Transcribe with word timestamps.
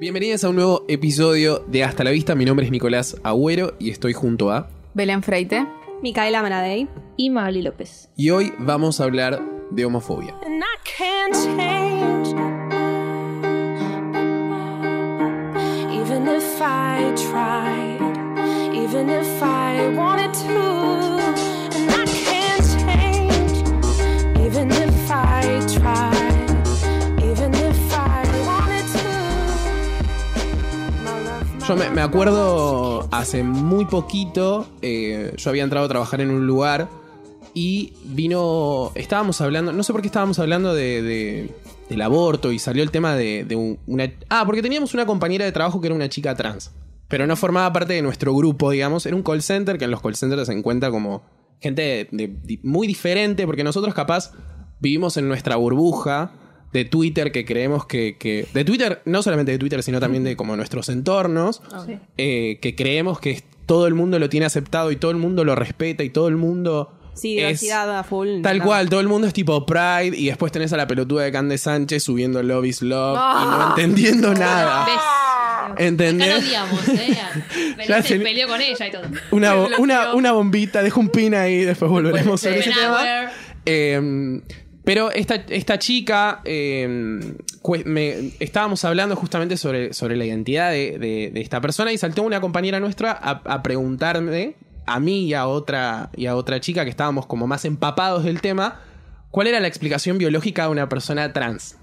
Bienvenidos 0.00 0.44
a 0.44 0.48
un 0.50 0.56
nuevo 0.56 0.84
episodio 0.88 1.64
de 1.66 1.82
Hasta 1.84 2.04
la 2.04 2.10
Vista. 2.10 2.34
Mi 2.34 2.44
nombre 2.44 2.64
es 2.66 2.72
Nicolás 2.72 3.16
Agüero 3.24 3.74
y 3.78 3.90
estoy 3.90 4.12
junto 4.12 4.50
a. 4.50 4.68
Belén 4.94 5.22
Freite. 5.22 5.66
Micaela 6.02 6.42
Manadei. 6.42 6.88
y 7.16 7.30
Magali 7.30 7.62
López. 7.62 8.08
Y 8.16 8.30
hoy 8.30 8.52
vamos 8.60 9.00
a 9.00 9.04
hablar 9.04 9.42
de 9.70 9.84
homofobia. 9.84 10.34
and 10.46 10.62
I 10.62 10.76
can't 10.84 11.34
change. 11.34 12.28
Even 15.92 16.28
if 16.28 16.60
I 16.60 17.12
tried, 17.16 17.98
even 18.72 19.10
if 19.10 19.42
I 19.42 19.92
wanted 19.96 20.32
to, 20.32 20.77
Yo 31.68 31.76
me, 31.76 32.00
acuerdo 32.00 33.06
hace 33.12 33.42
muy 33.42 33.84
poquito, 33.84 34.66
eh, 34.80 35.34
yo 35.36 35.50
había 35.50 35.64
entrado 35.64 35.84
a 35.84 35.88
trabajar 35.90 36.22
en 36.22 36.30
un 36.30 36.46
lugar 36.46 36.88
y 37.52 37.92
vino, 38.04 38.90
estábamos 38.94 39.42
hablando, 39.42 39.72
no 39.74 39.82
sé 39.82 39.92
por 39.92 40.00
qué 40.00 40.06
estábamos 40.06 40.38
hablando 40.38 40.72
de, 40.74 41.02
de- 41.02 41.54
del 41.90 42.00
aborto 42.00 42.52
y 42.52 42.58
salió 42.58 42.82
el 42.82 42.90
tema 42.90 43.14
de, 43.16 43.44
un- 43.54 43.78
una... 43.86 44.10
Ah, 44.30 44.44
porque 44.46 44.62
teníamos 44.62 44.94
una 44.94 45.04
compañera 45.04 45.44
de 45.44 45.52
trabajo 45.52 45.78
que 45.82 45.88
era 45.88 45.94
una 45.94 46.08
chica 46.08 46.34
trans, 46.34 46.70
pero 47.06 47.26
no 47.26 47.36
formaba 47.36 47.70
parte 47.70 47.92
de 47.92 48.00
nuestro 48.00 48.34
grupo, 48.34 48.70
digamos, 48.70 49.04
era 49.04 49.14
un 49.14 49.22
call 49.22 49.42
center 49.42 49.76
que 49.76 49.84
en 49.84 49.90
los 49.90 50.00
call 50.00 50.16
centers 50.16 50.46
se 50.46 50.54
encuentra 50.54 50.90
como 50.90 51.22
gente 51.60 52.08
muy 52.62 52.86
diferente, 52.86 53.44
porque 53.44 53.62
nosotros 53.64 53.92
capaz 53.94 54.32
vivimos 54.80 55.18
en 55.18 55.28
nuestra 55.28 55.56
burbuja 55.56 56.30
de 56.72 56.84
Twitter 56.84 57.32
que 57.32 57.44
creemos 57.44 57.86
que, 57.86 58.16
que- 58.18 58.46
De 58.52 58.64
Twitter, 58.64 59.00
no 59.04 59.22
solamente 59.22 59.52
de 59.52 59.58
Twitter, 59.58 59.82
sino 59.82 60.00
también 60.00 60.24
de 60.24 60.36
como 60.36 60.56
nuestros 60.56 60.88
entornos, 60.88 61.62
eh, 62.16 62.58
que 62.60 62.74
creemos 62.74 63.20
que 63.20 63.42
todo 63.66 63.86
el 63.86 63.94
mundo 63.94 64.18
lo 64.18 64.28
tiene 64.28 64.46
aceptado 64.46 64.90
y 64.90 64.96
todo 64.96 65.10
el 65.10 65.16
mundo 65.18 65.44
lo 65.44 65.54
respeta 65.54 66.02
y 66.04 66.10
todo 66.10 66.28
el 66.28 66.36
mundo... 66.36 66.92
Sí, 67.14 67.32
es- 67.38 67.60
diversidad 67.60 67.98
a 67.98 68.04
full. 68.04 68.42
Tal 68.42 68.62
cual, 68.62 68.88
todo 68.88 69.00
el 69.00 69.08
mundo 69.08 69.26
es 69.26 69.32
tipo 69.34 69.66
Pride 69.66 70.16
y 70.16 70.26
después 70.26 70.52
tenés 70.52 70.72
a 70.72 70.76
la 70.76 70.86
pelotuda 70.86 71.24
de 71.24 71.32
Cande 71.32 71.58
Sánchez 71.58 72.04
subiendo 72.04 72.40
Love 72.42 72.66
is 72.66 72.80
Love 72.82 73.18
y 73.18 73.44
no 73.46 73.68
entendiendo 73.70 74.34
nada. 74.34 74.84
¿Ves? 74.86 74.94
Acá 74.98 75.74
¿Entendés? 75.84 76.38
odiamos, 76.46 76.88
¿eh? 76.88 77.18
Ya 77.88 78.02
se 78.02 78.20
peleó 78.20 78.46
con 78.46 78.60
ella 78.60 78.86
y 78.86 78.90
todo. 78.92 79.02
Una, 79.32 79.54
bo- 79.54 79.68
una, 79.80 80.14
una 80.14 80.32
bombita, 80.32 80.82
dejo 80.82 81.00
un 81.00 81.08
pin 81.08 81.34
ahí, 81.34 81.64
después 81.64 81.90
volveremos 81.90 82.40
sobre 82.40 82.60
ese 82.60 82.70
tema. 82.70 83.30
Eh, 83.66 84.40
pero 84.88 85.10
esta, 85.12 85.34
esta 85.50 85.78
chica, 85.78 86.40
eh, 86.46 87.20
cue- 87.60 87.84
me- 87.84 88.30
estábamos 88.40 88.82
hablando 88.86 89.16
justamente 89.16 89.58
sobre, 89.58 89.92
sobre 89.92 90.16
la 90.16 90.24
identidad 90.24 90.70
de, 90.70 90.98
de- 90.98 91.30
de 91.30 91.40
esta 91.42 91.60
persona 91.60 91.92
y 91.92 91.98
saltó 91.98 92.22
una 92.22 92.40
compañera 92.40 92.80
nuestra 92.80 93.12
a, 93.12 93.42
a 93.44 93.62
preguntarme, 93.62 94.54
a 94.86 94.98
mí 94.98 95.26
y 95.26 95.34
a, 95.34 95.46
otra, 95.46 96.08
y 96.16 96.24
a 96.24 96.34
otra 96.36 96.58
chica 96.60 96.84
que 96.84 96.90
estábamos 96.90 97.26
como 97.26 97.46
más 97.46 97.66
empapados 97.66 98.24
del 98.24 98.40
tema, 98.40 98.80
cuál 99.30 99.48
era 99.48 99.60
la 99.60 99.68
explicación 99.68 100.16
biológica 100.16 100.62
de 100.62 100.70
una 100.70 100.88
persona 100.88 101.34
trans. 101.34 101.76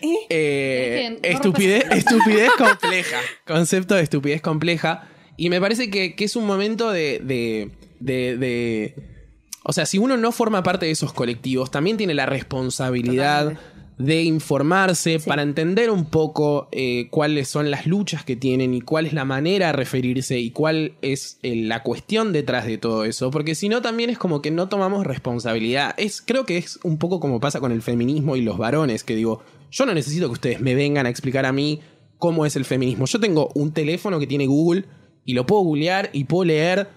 Eh, 0.00 1.18
no 1.20 1.28
estupidez, 1.28 1.84
estupidez 1.90 2.50
compleja. 2.56 3.18
Concepto 3.44 3.96
de 3.96 4.02
estupidez 4.02 4.40
compleja. 4.40 5.08
Y 5.36 5.50
me 5.50 5.60
parece 5.60 5.90
que, 5.90 6.14
que 6.14 6.24
es 6.24 6.36
un 6.36 6.46
momento 6.46 6.92
de, 6.92 7.20
de, 7.24 7.70
de- 7.98 8.36
de- 8.36 9.17
O 9.64 9.72
sea, 9.72 9.86
si 9.86 9.98
uno 9.98 10.16
no 10.16 10.32
forma 10.32 10.62
parte 10.62 10.86
de 10.86 10.92
esos 10.92 11.12
colectivos, 11.12 11.70
también 11.70 11.96
tiene 11.96 12.14
la 12.14 12.26
responsabilidad 12.26 13.58
de 13.98 14.22
informarse 14.22 15.18
para 15.18 15.42
entender 15.42 15.90
un 15.90 16.04
poco 16.04 16.68
eh, 16.70 17.08
cuáles 17.10 17.48
son 17.48 17.70
las 17.70 17.84
luchas 17.84 18.24
que 18.24 18.36
tienen 18.36 18.72
y 18.72 18.80
cuál 18.80 19.06
es 19.06 19.12
la 19.12 19.24
manera 19.24 19.66
de 19.66 19.72
referirse 19.72 20.38
y 20.38 20.52
cuál 20.52 20.92
es 21.02 21.38
eh, 21.42 21.56
la 21.56 21.82
cuestión 21.82 22.32
detrás 22.32 22.64
de 22.64 22.78
todo 22.78 23.04
eso. 23.04 23.32
Porque 23.32 23.56
si 23.56 23.68
no, 23.68 23.82
también 23.82 24.08
es 24.08 24.16
como 24.16 24.40
que 24.40 24.52
no 24.52 24.68
tomamos 24.68 25.04
responsabilidad. 25.04 25.94
Es, 25.96 26.22
creo 26.22 26.46
que 26.46 26.58
es 26.58 26.78
un 26.84 26.98
poco 26.98 27.18
como 27.18 27.40
pasa 27.40 27.58
con 27.58 27.72
el 27.72 27.82
feminismo 27.82 28.36
y 28.36 28.42
los 28.42 28.56
varones, 28.56 29.02
que 29.02 29.16
digo, 29.16 29.42
yo 29.72 29.84
no 29.84 29.94
necesito 29.94 30.28
que 30.28 30.32
ustedes 30.32 30.60
me 30.60 30.76
vengan 30.76 31.06
a 31.06 31.10
explicar 31.10 31.44
a 31.44 31.52
mí 31.52 31.80
cómo 32.18 32.46
es 32.46 32.54
el 32.54 32.64
feminismo. 32.64 33.06
Yo 33.06 33.18
tengo 33.18 33.50
un 33.54 33.72
teléfono 33.72 34.20
que 34.20 34.28
tiene 34.28 34.46
Google 34.46 34.84
y 35.24 35.34
lo 35.34 35.44
puedo 35.44 35.62
googlear 35.62 36.10
y 36.12 36.24
puedo 36.24 36.44
leer. 36.44 36.88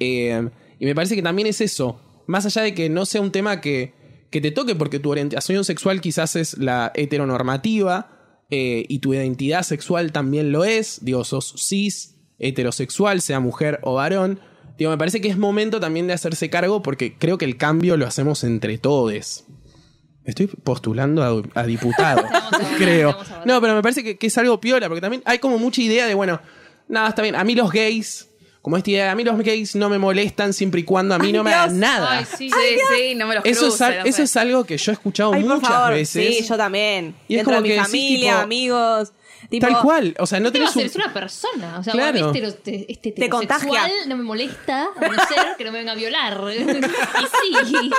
eh, 0.00 0.48
y 0.80 0.84
me 0.86 0.94
parece 0.94 1.16
que 1.16 1.22
también 1.22 1.48
es 1.48 1.60
eso. 1.60 2.00
Más 2.28 2.44
allá 2.44 2.62
de 2.62 2.74
que 2.74 2.90
no 2.90 3.06
sea 3.06 3.22
un 3.22 3.32
tema 3.32 3.60
que, 3.62 3.94
que 4.30 4.42
te 4.42 4.50
toque 4.50 4.74
porque 4.74 5.00
tu 5.00 5.10
orientación 5.10 5.64
sexual 5.64 6.02
quizás 6.02 6.36
es 6.36 6.58
la 6.58 6.92
heteronormativa 6.94 8.44
eh, 8.50 8.84
y 8.86 8.98
tu 8.98 9.14
identidad 9.14 9.62
sexual 9.62 10.12
también 10.12 10.52
lo 10.52 10.66
es. 10.66 10.98
Digo, 11.02 11.24
sos 11.24 11.54
cis, 11.56 12.16
heterosexual, 12.38 13.22
sea 13.22 13.40
mujer 13.40 13.80
o 13.82 13.94
varón. 13.94 14.40
Digo, 14.76 14.90
me 14.90 14.98
parece 14.98 15.22
que 15.22 15.28
es 15.28 15.38
momento 15.38 15.80
también 15.80 16.06
de 16.06 16.12
hacerse 16.12 16.50
cargo 16.50 16.82
porque 16.82 17.16
creo 17.16 17.38
que 17.38 17.46
el 17.46 17.56
cambio 17.56 17.96
lo 17.96 18.06
hacemos 18.06 18.44
entre 18.44 18.76
todos. 18.76 19.44
Estoy 20.22 20.48
postulando 20.48 21.22
a, 21.22 21.60
a 21.60 21.64
diputado, 21.64 22.24
creo. 22.76 23.16
No, 23.46 23.58
pero 23.62 23.74
me 23.74 23.80
parece 23.80 24.04
que, 24.04 24.18
que 24.18 24.26
es 24.26 24.36
algo 24.36 24.60
piola, 24.60 24.86
porque 24.88 25.00
también 25.00 25.22
hay 25.24 25.38
como 25.38 25.56
mucha 25.56 25.80
idea 25.80 26.06
de, 26.06 26.12
bueno, 26.12 26.42
nada, 26.88 27.08
está 27.08 27.22
bien, 27.22 27.34
a 27.34 27.44
mí 27.44 27.54
los 27.54 27.72
gays, 27.72 28.27
como 28.68 28.76
esta 28.76 28.90
idea, 28.90 29.12
a 29.12 29.14
mí 29.14 29.24
los 29.24 29.38
gays 29.38 29.74
no 29.76 29.88
me 29.88 29.96
molestan 29.98 30.52
siempre 30.52 30.80
y 30.82 30.84
cuando 30.84 31.14
a 31.14 31.18
mí 31.18 31.32
no 31.32 31.42
me 31.42 31.54
hagan 31.54 31.80
nada. 31.80 32.18
Ay, 32.18 32.26
sí. 32.26 32.50
Sí, 32.50 32.78
sí, 32.94 33.14
no 33.14 33.26
me 33.26 33.36
los 33.36 33.44
Eso, 33.46 33.68
es, 33.68 33.76
cruce, 33.76 33.96
no 34.00 34.04
eso 34.04 34.22
es 34.22 34.36
algo 34.36 34.64
que 34.64 34.76
yo 34.76 34.92
he 34.92 34.94
escuchado 34.94 35.32
Ay, 35.32 35.42
por 35.42 35.54
muchas 35.54 35.70
favor. 35.70 35.94
veces. 35.94 36.36
Sí, 36.36 36.44
yo 36.46 36.54
también. 36.58 37.14
Y 37.28 37.36
es 37.36 37.44
como 37.44 37.62
de 37.62 37.62
que 37.62 37.68
mi 37.70 37.74
decís, 37.76 37.86
familia, 37.86 38.32
tipo- 38.32 38.42
amigos. 38.42 39.12
Tipo, 39.48 39.66
Tal 39.66 39.80
cual, 39.80 40.14
o 40.18 40.26
sea, 40.26 40.40
no 40.40 40.52
¿Qué 40.52 40.58
va 40.58 40.66
tenés 40.66 40.76
un... 40.76 40.82
Es 40.82 40.96
una 40.96 41.14
persona. 41.14 41.78
O 41.78 41.82
sea, 41.82 41.94
Claro. 41.94 42.32
este, 42.32 42.44
este, 42.46 42.92
este 42.92 43.12
Te 43.12 43.28
contagia. 43.30 43.88
no 44.06 44.16
me 44.18 44.22
molesta, 44.22 44.88
a 44.94 45.00
no 45.08 45.14
ser 45.26 45.56
que 45.56 45.64
no 45.64 45.72
me 45.72 45.78
venga 45.78 45.92
a 45.92 45.94
violar. 45.94 46.38
y 46.52 47.66
sí. 47.66 47.90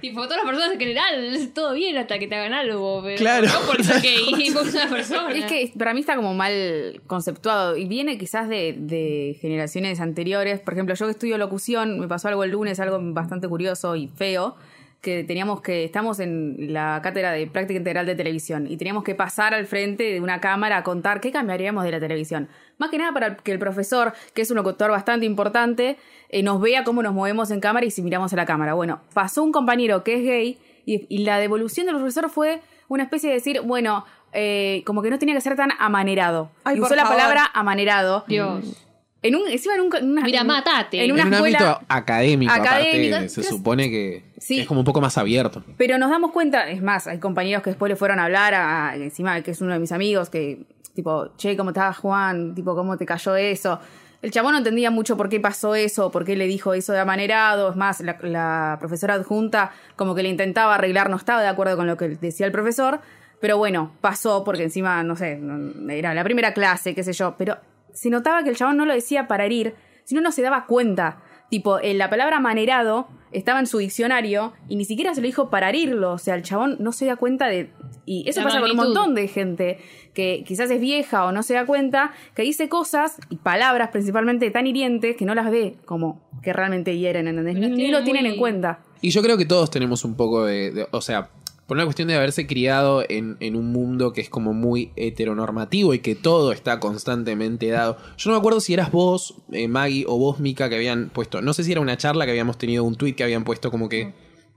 Tipo, 0.00 0.22
todas 0.22 0.38
las 0.38 0.46
personas 0.46 0.72
en 0.72 0.78
general, 0.80 1.50
todo 1.54 1.74
bien 1.74 1.96
hasta 1.96 2.18
que 2.18 2.26
te 2.26 2.34
hagan 2.34 2.52
algo. 2.52 3.02
Pero 3.02 3.16
Claro. 3.16 3.48
No 3.48 3.60
por 3.66 3.82
ser 3.84 4.02
gay, 4.02 4.24
porque 4.54 4.68
es 4.68 4.74
una 4.74 4.88
persona. 4.88 5.32
Es 5.32 5.44
que 5.44 5.72
para 5.78 5.94
mí 5.94 6.00
está 6.00 6.16
como 6.16 6.34
mal 6.34 7.00
conceptuado 7.06 7.76
y 7.76 7.86
viene 7.86 8.18
quizás 8.18 8.48
de, 8.48 8.74
de 8.78 9.36
generaciones 9.40 10.00
anteriores. 10.00 10.60
Por 10.60 10.74
ejemplo, 10.74 10.94
yo 10.94 11.06
que 11.06 11.12
estudio 11.12 11.38
locución, 11.38 12.00
me 12.00 12.08
pasó 12.08 12.28
algo 12.28 12.44
el 12.44 12.50
lunes, 12.50 12.80
algo 12.80 12.98
bastante 13.00 13.48
curioso 13.48 13.96
y 13.96 14.08
feo, 14.08 14.56
que 15.00 15.24
teníamos 15.24 15.62
que, 15.62 15.84
estamos 15.84 16.20
en 16.20 16.72
la 16.72 17.00
cátedra 17.02 17.32
de 17.32 17.46
práctica 17.46 17.78
integral 17.78 18.06
de 18.06 18.14
televisión 18.14 18.66
y 18.68 18.76
teníamos 18.76 19.02
que 19.02 19.14
pasar 19.14 19.54
al 19.54 19.66
frente 19.66 20.04
de 20.04 20.20
una 20.20 20.40
cámara 20.40 20.78
a 20.78 20.82
contar 20.82 21.20
qué 21.20 21.32
cambiaríamos 21.32 21.84
de 21.84 21.92
la 21.92 22.00
televisión. 22.00 22.48
Más 22.78 22.90
que 22.90 22.98
nada 22.98 23.12
para 23.12 23.36
que 23.36 23.52
el 23.52 23.58
profesor, 23.58 24.12
que 24.34 24.42
es 24.42 24.50
un 24.50 24.56
locutor 24.56 24.90
bastante 24.90 25.26
importante, 25.26 25.96
eh, 26.28 26.42
nos 26.42 26.60
vea 26.60 26.84
cómo 26.84 27.02
nos 27.02 27.14
movemos 27.14 27.50
en 27.50 27.60
cámara 27.60 27.86
y 27.86 27.90
si 27.90 28.02
miramos 28.02 28.32
a 28.32 28.36
la 28.36 28.46
cámara. 28.46 28.74
Bueno, 28.74 29.00
pasó 29.14 29.42
un 29.42 29.52
compañero 29.52 30.04
que 30.04 30.14
es 30.14 30.22
gay 30.22 30.58
y, 30.84 31.06
y 31.08 31.24
la 31.24 31.38
devolución 31.38 31.86
del 31.86 31.96
profesor 31.96 32.28
fue 32.30 32.60
una 32.88 33.04
especie 33.04 33.28
de 33.30 33.36
decir, 33.36 33.60
bueno, 33.62 34.04
eh, 34.32 34.82
como 34.86 35.02
que 35.02 35.10
no 35.10 35.18
tenía 35.18 35.34
que 35.34 35.40
ser 35.40 35.56
tan 35.56 35.70
amanerado. 35.78 36.50
Ay, 36.64 36.76
y 36.76 36.80
usó 36.80 36.94
la 36.94 37.02
favor. 37.02 37.18
palabra 37.18 37.50
amanerado. 37.54 38.24
Dios. 38.28 38.86
En 39.22 39.34
un, 39.34 39.48
encima 39.48 39.74
en 39.74 39.80
un, 39.82 39.96
en 39.96 40.10
una, 40.10 40.22
Mira, 40.22 40.44
matate. 40.44 41.04
En 41.04 41.12
una 41.12 41.22
en 41.22 41.28
un 41.28 41.34
escuela, 41.34 41.58
ámbito 41.58 41.86
académico, 41.88 42.52
académico, 42.52 43.16
aparte, 43.16 43.28
se 43.28 43.42
supone 43.42 43.90
que 43.90 44.24
Sí. 44.40 44.60
es 44.60 44.66
como 44.66 44.80
un 44.80 44.86
poco 44.86 45.00
más 45.00 45.18
abierto. 45.18 45.62
Pero 45.76 45.98
nos 45.98 46.10
damos 46.10 46.32
cuenta, 46.32 46.68
es 46.68 46.82
más, 46.82 47.06
hay 47.06 47.18
compañeros 47.18 47.62
que 47.62 47.70
después 47.70 47.90
le 47.90 47.96
fueron 47.96 48.18
a 48.18 48.24
hablar 48.24 48.54
a, 48.54 48.96
encima 48.96 49.40
que 49.42 49.50
es 49.50 49.60
uno 49.60 49.74
de 49.74 49.78
mis 49.78 49.92
amigos, 49.92 50.30
que 50.30 50.64
tipo, 50.94 51.28
che, 51.36 51.56
¿cómo 51.56 51.70
estás 51.70 51.98
Juan? 51.98 52.54
Tipo, 52.54 52.74
¿cómo 52.74 52.96
te 52.96 53.06
cayó 53.06 53.36
eso? 53.36 53.78
El 54.22 54.30
chabón 54.30 54.52
no 54.52 54.58
entendía 54.58 54.90
mucho 54.90 55.16
por 55.16 55.28
qué 55.28 55.40
pasó 55.40 55.74
eso, 55.74 56.10
por 56.10 56.24
qué 56.24 56.36
le 56.36 56.46
dijo 56.46 56.74
eso 56.74 56.92
de 56.92 56.98
amanerado. 56.98 57.70
Es 57.70 57.76
más, 57.76 58.00
la, 58.00 58.18
la 58.22 58.76
profesora 58.78 59.14
adjunta 59.14 59.72
como 59.96 60.14
que 60.14 60.22
le 60.22 60.28
intentaba 60.28 60.74
arreglar, 60.74 61.08
no 61.08 61.16
estaba 61.16 61.40
de 61.40 61.48
acuerdo 61.48 61.76
con 61.76 61.86
lo 61.86 61.96
que 61.96 62.08
decía 62.08 62.46
el 62.46 62.52
profesor. 62.52 63.00
Pero 63.40 63.56
bueno, 63.56 63.92
pasó 64.02 64.44
porque 64.44 64.64
encima, 64.64 65.02
no 65.02 65.16
sé, 65.16 65.40
era 65.88 66.12
la 66.12 66.24
primera 66.24 66.52
clase, 66.52 66.94
qué 66.94 67.02
sé 67.02 67.14
yo. 67.14 67.34
Pero 67.38 67.56
se 67.92 68.10
notaba 68.10 68.42
que 68.42 68.50
el 68.50 68.56
chabón 68.56 68.76
no 68.76 68.84
lo 68.84 68.92
decía 68.92 69.26
para 69.26 69.46
herir, 69.46 69.74
sino 70.04 70.20
no 70.20 70.32
se 70.32 70.42
daba 70.42 70.66
cuenta. 70.66 71.18
Tipo, 71.48 71.78
eh, 71.78 71.94
la 71.94 72.10
palabra 72.10 72.36
amanerado 72.36 73.08
estaba 73.32 73.60
en 73.60 73.66
su 73.66 73.78
diccionario 73.78 74.52
y 74.68 74.76
ni 74.76 74.84
siquiera 74.84 75.14
se 75.14 75.20
lo 75.20 75.26
dijo 75.26 75.50
para 75.50 75.68
herirlo. 75.68 76.12
O 76.12 76.18
sea, 76.18 76.34
el 76.34 76.42
chabón 76.42 76.76
no 76.80 76.92
se 76.92 77.06
da 77.06 77.16
cuenta 77.16 77.46
de. 77.46 77.70
Y 78.06 78.28
eso 78.28 78.40
La 78.40 78.46
pasa 78.46 78.60
con 78.60 78.70
un 78.70 78.76
montón 78.76 79.14
de 79.14 79.28
gente 79.28 79.78
que 80.14 80.42
quizás 80.46 80.70
es 80.70 80.80
vieja 80.80 81.24
o 81.26 81.32
no 81.32 81.42
se 81.44 81.54
da 81.54 81.64
cuenta, 81.66 82.12
que 82.34 82.42
dice 82.42 82.68
cosas 82.68 83.16
y 83.28 83.36
palabras 83.36 83.90
principalmente 83.90 84.50
tan 84.50 84.66
hirientes 84.66 85.16
que 85.16 85.24
no 85.24 85.34
las 85.34 85.50
ve 85.50 85.76
como 85.84 86.20
que 86.42 86.52
realmente 86.52 86.96
hieren, 86.98 87.28
¿entendés? 87.28 87.54
Ni, 87.56 87.68
ni 87.68 87.88
lo 87.88 88.02
tienen 88.02 88.24
muy- 88.24 88.32
en 88.32 88.38
cuenta. 88.38 88.80
Y 89.02 89.10
yo 89.10 89.22
creo 89.22 89.36
que 89.38 89.46
todos 89.46 89.70
tenemos 89.70 90.04
un 90.04 90.14
poco 90.16 90.44
de, 90.44 90.72
de- 90.72 90.86
o 90.90 91.00
sea, 91.00 91.28
por 91.70 91.76
una 91.76 91.84
cuestión 91.84 92.08
de 92.08 92.16
haberse 92.16 92.48
criado 92.48 93.04
en, 93.08 93.36
en 93.38 93.54
un 93.54 93.70
mundo 93.70 94.12
que 94.12 94.20
es 94.22 94.28
como 94.28 94.52
muy 94.52 94.90
heteronormativo 94.96 95.94
y 95.94 96.00
que 96.00 96.16
todo 96.16 96.50
está 96.50 96.80
constantemente 96.80 97.68
dado. 97.68 97.96
Yo 98.18 98.28
no 98.30 98.34
me 98.36 98.40
acuerdo 98.40 98.58
si 98.58 98.74
eras 98.74 98.90
vos, 98.90 99.36
eh, 99.52 99.68
Maggie, 99.68 100.04
o 100.08 100.18
vos, 100.18 100.40
Mika, 100.40 100.68
que 100.68 100.74
habían 100.74 101.10
puesto, 101.10 101.40
no 101.42 101.52
sé 101.54 101.62
si 101.62 101.70
era 101.70 101.80
una 101.80 101.96
charla 101.96 102.24
que 102.24 102.32
habíamos 102.32 102.58
tenido, 102.58 102.82
un 102.82 102.96
tweet 102.96 103.12
que 103.14 103.22
habían 103.22 103.44
puesto 103.44 103.70
como 103.70 103.88
que 103.88 104.12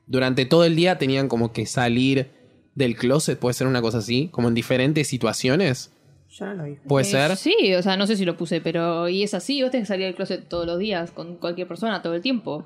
durante 0.07 0.45
todo 0.48 0.63
el 0.65 0.75
día 0.75 0.98
tenían 0.98 1.27
como 1.27 1.54
que 1.54 1.68
salir 1.68 2.31
del 2.74 2.95
closet, 2.95 3.38
puede 3.38 3.54
ser 3.54 3.68
una 3.68 3.83
cosa 3.83 4.00
así, 4.00 4.30
como 4.31 4.48
en 4.48 4.56
diferentes 4.56 5.07
situaciones, 5.07 5.92
Yo 6.31 6.48
no 6.48 6.56
lo 6.56 6.63
vi. 6.63 6.77
puede 6.88 7.06
Eh, 7.06 7.12
ser. 7.12 7.38
Sí, 7.38 7.75
o 7.77 7.83
sea, 7.83 7.95
no 7.95 8.07
sé 8.07 8.15
si 8.15 8.25
lo 8.25 8.38
puse, 8.38 8.60
pero 8.60 9.07
y 9.07 9.21
es 9.21 9.36
así, 9.36 9.62
vos 9.62 9.69
tenés 9.69 9.86
que 9.88 9.94
salir 9.94 10.07
del 10.07 10.15
closet 10.15 10.50
todos 10.50 10.65
los 10.65 10.80
días, 10.80 11.12
con 11.12 11.36
cualquier 11.38 11.68
persona, 11.68 12.01
todo 12.01 12.15
el 12.15 12.24
tiempo. 12.24 12.63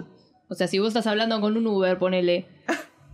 O 0.47 0.55
sea, 0.55 0.67
si 0.67 0.79
vos 0.79 0.87
estás 0.87 1.05
hablando 1.05 1.41
con 1.41 1.57
un 1.57 1.67
Uber, 1.67 1.97
ponele. 1.99 2.45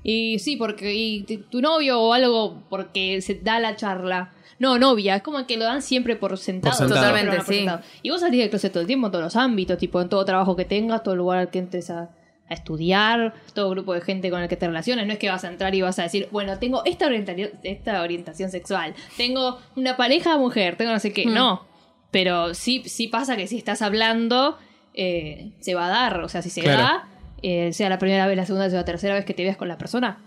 Y 0.03 0.39
sí, 0.39 0.57
porque 0.57 0.93
y 0.93 1.23
tu 1.23 1.61
novio 1.61 1.99
o 2.01 2.13
algo, 2.13 2.63
porque 2.69 3.21
se 3.21 3.35
da 3.35 3.59
la 3.59 3.75
charla. 3.75 4.31
No, 4.59 4.77
novia, 4.77 5.15
es 5.17 5.21
como 5.23 5.45
que 5.47 5.57
lo 5.57 5.65
dan 5.65 5.81
siempre 5.81 6.15
por 6.15 6.37
sentado. 6.37 6.77
Por 6.77 6.87
Totalmente, 6.89 7.37
por 7.37 7.45
sí. 7.45 7.55
sentado. 7.55 7.81
Y 8.01 8.09
vos 8.11 8.19
salís 8.21 8.39
del 8.41 8.49
closet 8.49 8.71
todo 8.71 8.81
el 8.81 8.87
tiempo, 8.87 9.07
en 9.07 9.11
todos 9.11 9.23
los 9.23 9.35
ámbitos, 9.35 9.77
tipo 9.77 10.01
en 10.01 10.09
todo 10.09 10.23
trabajo 10.25 10.55
que 10.55 10.65
tengas, 10.65 11.03
todo 11.03 11.15
lugar 11.15 11.39
al 11.39 11.49
que 11.49 11.59
entres 11.59 11.89
a, 11.89 12.09
a 12.49 12.53
estudiar, 12.53 13.33
todo 13.53 13.69
grupo 13.71 13.93
de 13.93 14.01
gente 14.01 14.29
con 14.29 14.41
el 14.41 14.47
que 14.49 14.55
te 14.55 14.67
relaciones. 14.67 15.07
No 15.07 15.13
es 15.13 15.19
que 15.19 15.29
vas 15.29 15.43
a 15.43 15.47
entrar 15.49 15.73
y 15.73 15.81
vas 15.81 15.97
a 15.99 16.03
decir, 16.03 16.27
bueno, 16.31 16.59
tengo 16.59 16.83
esta, 16.85 17.07
orientación 17.07 17.49
esta 17.63 18.01
orientación 18.01 18.51
sexual, 18.51 18.93
tengo 19.17 19.59
una 19.75 19.97
pareja 19.97 20.37
mujer, 20.37 20.75
tengo 20.77 20.91
no 20.91 20.99
sé 20.99 21.11
qué. 21.13 21.25
No, 21.25 21.65
pero 22.11 22.53
sí, 22.53 22.83
sí 22.85 23.07
pasa 23.07 23.35
que 23.35 23.47
si 23.47 23.57
estás 23.57 23.81
hablando, 23.81 24.57
eh, 24.93 25.51
se 25.59 25.73
va 25.75 25.87
a 25.87 25.89
dar. 25.89 26.19
O 26.21 26.29
sea, 26.29 26.41
si 26.41 26.49
se 26.49 26.61
Claro. 26.61 26.83
da, 26.83 27.07
eh, 27.43 27.71
sea 27.73 27.89
la 27.89 27.99
primera 27.99 28.25
vez, 28.25 28.35
la 28.37 28.45
segunda 28.45 28.65
vez 28.65 28.73
o 28.73 28.77
la 28.77 28.85
tercera 28.85 29.13
vez 29.13 29.25
que 29.25 29.33
te 29.33 29.43
veas 29.43 29.57
con 29.57 29.67
la 29.67 29.77
persona, 29.77 30.17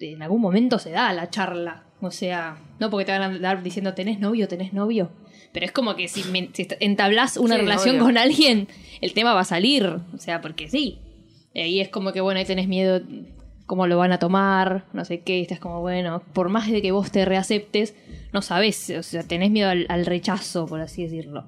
en 0.00 0.22
algún 0.22 0.40
momento 0.40 0.78
se 0.78 0.90
da 0.90 1.12
la 1.12 1.28
charla. 1.28 1.84
O 2.00 2.10
sea, 2.10 2.56
no 2.80 2.90
porque 2.90 3.04
te 3.04 3.12
van 3.12 3.22
a 3.22 3.26
andar 3.26 3.62
diciendo 3.62 3.94
tenés 3.94 4.18
novio, 4.18 4.48
tenés 4.48 4.72
novio. 4.72 5.10
Pero 5.52 5.66
es 5.66 5.72
como 5.72 5.94
que 5.96 6.08
si, 6.08 6.24
me- 6.30 6.48
si 6.52 6.66
entablas 6.80 7.36
una 7.36 7.56
Sí, 7.56 7.60
relación 7.60 7.96
obvio. 7.96 8.04
con 8.06 8.18
alguien, 8.18 8.68
el 9.00 9.12
tema 9.12 9.34
va 9.34 9.40
a 9.42 9.44
salir. 9.44 9.86
O 9.86 10.18
sea, 10.18 10.40
porque 10.40 10.68
sí. 10.68 10.98
Y 11.54 11.80
es 11.80 11.90
como 11.90 12.12
que, 12.12 12.20
bueno, 12.22 12.40
ahí 12.40 12.46
tenés 12.46 12.66
miedo 12.68 13.00
cómo 13.66 13.86
lo 13.86 13.98
van 13.98 14.12
a 14.12 14.18
tomar, 14.18 14.86
no 14.92 15.04
sé 15.04 15.20
qué. 15.20 15.40
Estás 15.42 15.58
como, 15.60 15.80
bueno, 15.80 16.22
por 16.32 16.48
más 16.48 16.68
de 16.70 16.80
que 16.82 16.90
vos 16.90 17.12
te 17.12 17.24
reaceptes, 17.24 17.94
no 18.32 18.40
sabes. 18.42 18.90
O 18.98 19.02
sea, 19.02 19.22
tenés 19.22 19.50
miedo 19.50 19.68
al, 19.68 19.86
al 19.88 20.06
rechazo, 20.06 20.66
por 20.66 20.80
así 20.80 21.02
decirlo. 21.04 21.44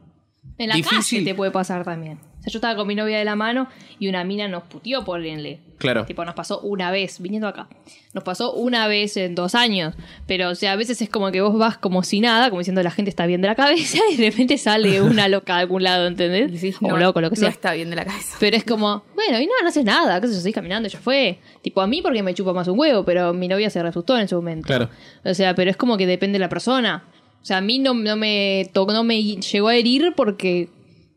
En 0.58 0.68
la 0.68 0.76
Difícil. 0.76 1.20
calle 1.20 1.30
te 1.32 1.34
puede 1.34 1.50
pasar 1.50 1.82
también. 1.84 2.18
O 2.44 2.44
sea, 2.44 2.52
yo 2.52 2.58
estaba 2.58 2.76
con 2.76 2.86
mi 2.86 2.94
novia 2.94 3.18
de 3.18 3.24
la 3.24 3.36
mano 3.36 3.68
y 3.98 4.08
una 4.08 4.22
mina 4.22 4.48
nos 4.48 4.64
puteó 4.64 5.02
por 5.02 5.24
el 5.24 5.58
Claro. 5.78 6.04
Tipo, 6.04 6.24
nos 6.24 6.34
pasó 6.34 6.60
una 6.60 6.90
vez, 6.90 7.20
viniendo 7.20 7.48
acá. 7.48 7.68
Nos 8.12 8.22
pasó 8.22 8.52
una 8.52 8.86
vez 8.86 9.16
en 9.16 9.34
dos 9.34 9.54
años. 9.54 9.94
Pero, 10.26 10.50
o 10.50 10.54
sea, 10.54 10.72
a 10.72 10.76
veces 10.76 11.00
es 11.00 11.08
como 11.08 11.30
que 11.32 11.40
vos 11.40 11.56
vas 11.58 11.78
como 11.78 12.02
si 12.02 12.20
nada, 12.20 12.50
como 12.50 12.60
diciendo 12.60 12.82
la 12.82 12.90
gente 12.90 13.08
está 13.08 13.26
bien 13.26 13.40
de 13.40 13.48
la 13.48 13.54
cabeza, 13.54 13.98
y 14.12 14.16
de 14.16 14.30
repente 14.30 14.58
sale 14.58 15.00
una 15.00 15.28
loca 15.28 15.54
de 15.54 15.60
algún 15.62 15.82
lado, 15.82 16.06
¿entendés? 16.06 16.76
O 16.80 16.88
no, 16.88 16.94
un 16.94 17.00
loco, 17.00 17.20
lo 17.20 17.30
que 17.30 17.36
no 17.36 17.40
sea. 17.40 17.48
está 17.48 17.72
bien 17.72 17.90
de 17.90 17.96
la 17.96 18.04
cabeza. 18.04 18.36
Pero 18.40 18.56
es 18.56 18.64
como, 18.64 19.04
bueno, 19.14 19.40
y 19.40 19.46
no, 19.46 19.52
no 19.62 19.68
haces 19.68 19.84
nada, 19.84 20.20
qué 20.20 20.28
sé 20.28 20.34
yo, 20.34 20.40
seguís 20.40 20.54
caminando, 20.54 20.88
ya 20.88 20.98
fue. 20.98 21.38
Tipo, 21.62 21.80
a 21.80 21.86
mí 21.86 22.02
porque 22.02 22.22
me 22.22 22.34
chupa 22.34 22.52
más 22.52 22.68
un 22.68 22.78
huevo, 22.78 23.04
pero 23.04 23.32
mi 23.32 23.48
novia 23.48 23.70
se 23.70 23.82
resultó 23.82 24.16
en 24.16 24.24
ese 24.24 24.34
momento. 24.34 24.66
Claro. 24.66 24.90
O 25.24 25.34
sea, 25.34 25.54
pero 25.54 25.70
es 25.70 25.76
como 25.76 25.96
que 25.96 26.06
depende 26.06 26.36
de 26.36 26.40
la 26.40 26.48
persona. 26.48 27.04
O 27.42 27.46
sea, 27.46 27.58
a 27.58 27.60
mí 27.60 27.78
no, 27.78 27.92
no 27.92 28.16
me 28.16 28.70
tocó, 28.72 28.92
no 28.92 29.04
me 29.04 29.22
llegó 29.22 29.68
a 29.68 29.76
herir 29.76 30.14
porque 30.16 30.70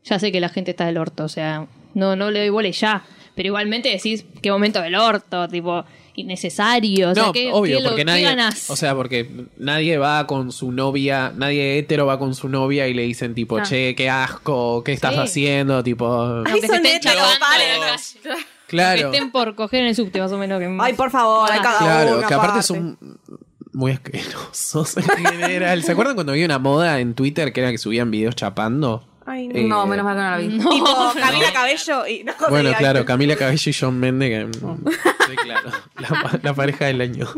ya 0.08 0.20
sé 0.20 0.32
que 0.32 0.40
la 0.40 0.50
gente 0.50 0.72
está 0.72 0.86
del 0.86 0.98
orto. 0.98 1.24
O 1.26 1.30
sea, 1.30 1.68
no, 1.94 2.16
no 2.16 2.32
le 2.32 2.40
doy 2.40 2.50
bola 2.50 2.68
y 2.68 2.72
ya. 2.74 3.04
Pero 3.36 3.48
igualmente 3.48 3.90
decís, 3.90 4.26
qué 4.42 4.50
momento 4.52 4.82
del 4.82 4.96
orto, 4.96 5.48
tipo, 5.48 5.86
innecesario. 6.16 7.12
O 7.12 7.14
sea, 7.14 7.26
no, 7.28 7.32
¿qué, 7.34 7.52
obvio, 7.52 7.78
qué 7.78 7.84
lo- 7.84 7.90
porque 7.90 8.06
nadie, 8.06 8.24
ganás? 8.24 8.70
o 8.72 8.76
sea, 8.76 8.96
porque 8.96 9.30
nadie 9.58 9.98
va 10.00 10.26
con 10.26 10.52
su 10.52 10.72
novia, 10.72 11.32
nadie 11.36 11.78
hetero 11.78 12.08
va 12.08 12.18
con 12.18 12.34
su 12.34 12.50
novia 12.50 12.88
y 12.88 12.94
le 12.96 13.04
dicen 13.04 13.36
tipo, 13.36 13.58
Ah. 13.60 13.64
che, 13.64 13.94
qué 13.96 14.10
asco, 14.10 14.84
qué 14.84 14.94
estás 14.94 15.14
Sí. 15.14 15.20
haciendo, 15.20 15.84
tipo, 15.84 16.44
Ay, 16.46 16.62
se 16.62 16.68
son 16.68 16.86
estén 16.86 17.02
claro, 18.68 19.12
Que 19.12 19.18
estén 19.18 19.32
por 19.32 19.56
coger 19.56 19.82
en 19.82 19.88
el 19.88 19.96
subte, 19.96 20.20
más 20.20 20.32
o 20.32 20.38
menos. 20.38 20.60
Que 20.60 20.76
Ay, 20.80 20.94
por 20.94 21.12
favor, 21.12 21.50
hay 21.52 21.60
cada 21.60 21.78
claro, 21.80 22.18
uno 22.18 22.28
que 22.28 22.34
aparte 22.34 22.46
aparte. 22.60 22.64
son 22.64 22.98
muy 23.74 23.92
asquerosos 23.92 24.98
en 24.98 25.04
general. 25.26 25.84
¿Se 25.84 25.92
acuerdan 25.92 26.16
cuando 26.16 26.32
había 26.34 26.46
una 26.46 26.60
moda 26.60 27.00
en 27.00 27.14
Twitter 27.14 27.54
que 27.54 27.62
era 27.62 27.72
que 27.72 27.78
subían 27.78 28.10
videos 28.12 28.36
chapando? 28.36 29.08
Ay, 29.30 29.48
no. 29.50 29.56
Eh, 29.56 29.64
No, 29.66 29.86
menos 29.86 30.06
mal 30.06 30.16
que 30.16 30.22
no 30.24 30.30
la 30.32 30.38
vi. 30.38 30.48
No, 30.48 30.70
Tipo, 30.70 30.86
no. 30.88 31.14
Camila 31.20 31.52
Cabello 31.54 32.08
y... 32.08 32.24
no, 32.24 32.34
Bueno, 32.50 32.70
diga- 32.70 32.78
claro, 32.78 33.06
Camila 33.06 33.36
Cabello 33.36 33.70
y 33.70 33.74
John 33.74 34.00
que 34.02 34.48
sí, 35.30 35.36
claro, 35.44 35.70
la, 36.00 36.08
pa- 36.08 36.40
la 36.42 36.54
pareja 36.54 36.86
del 36.86 37.02
año. 37.02 37.28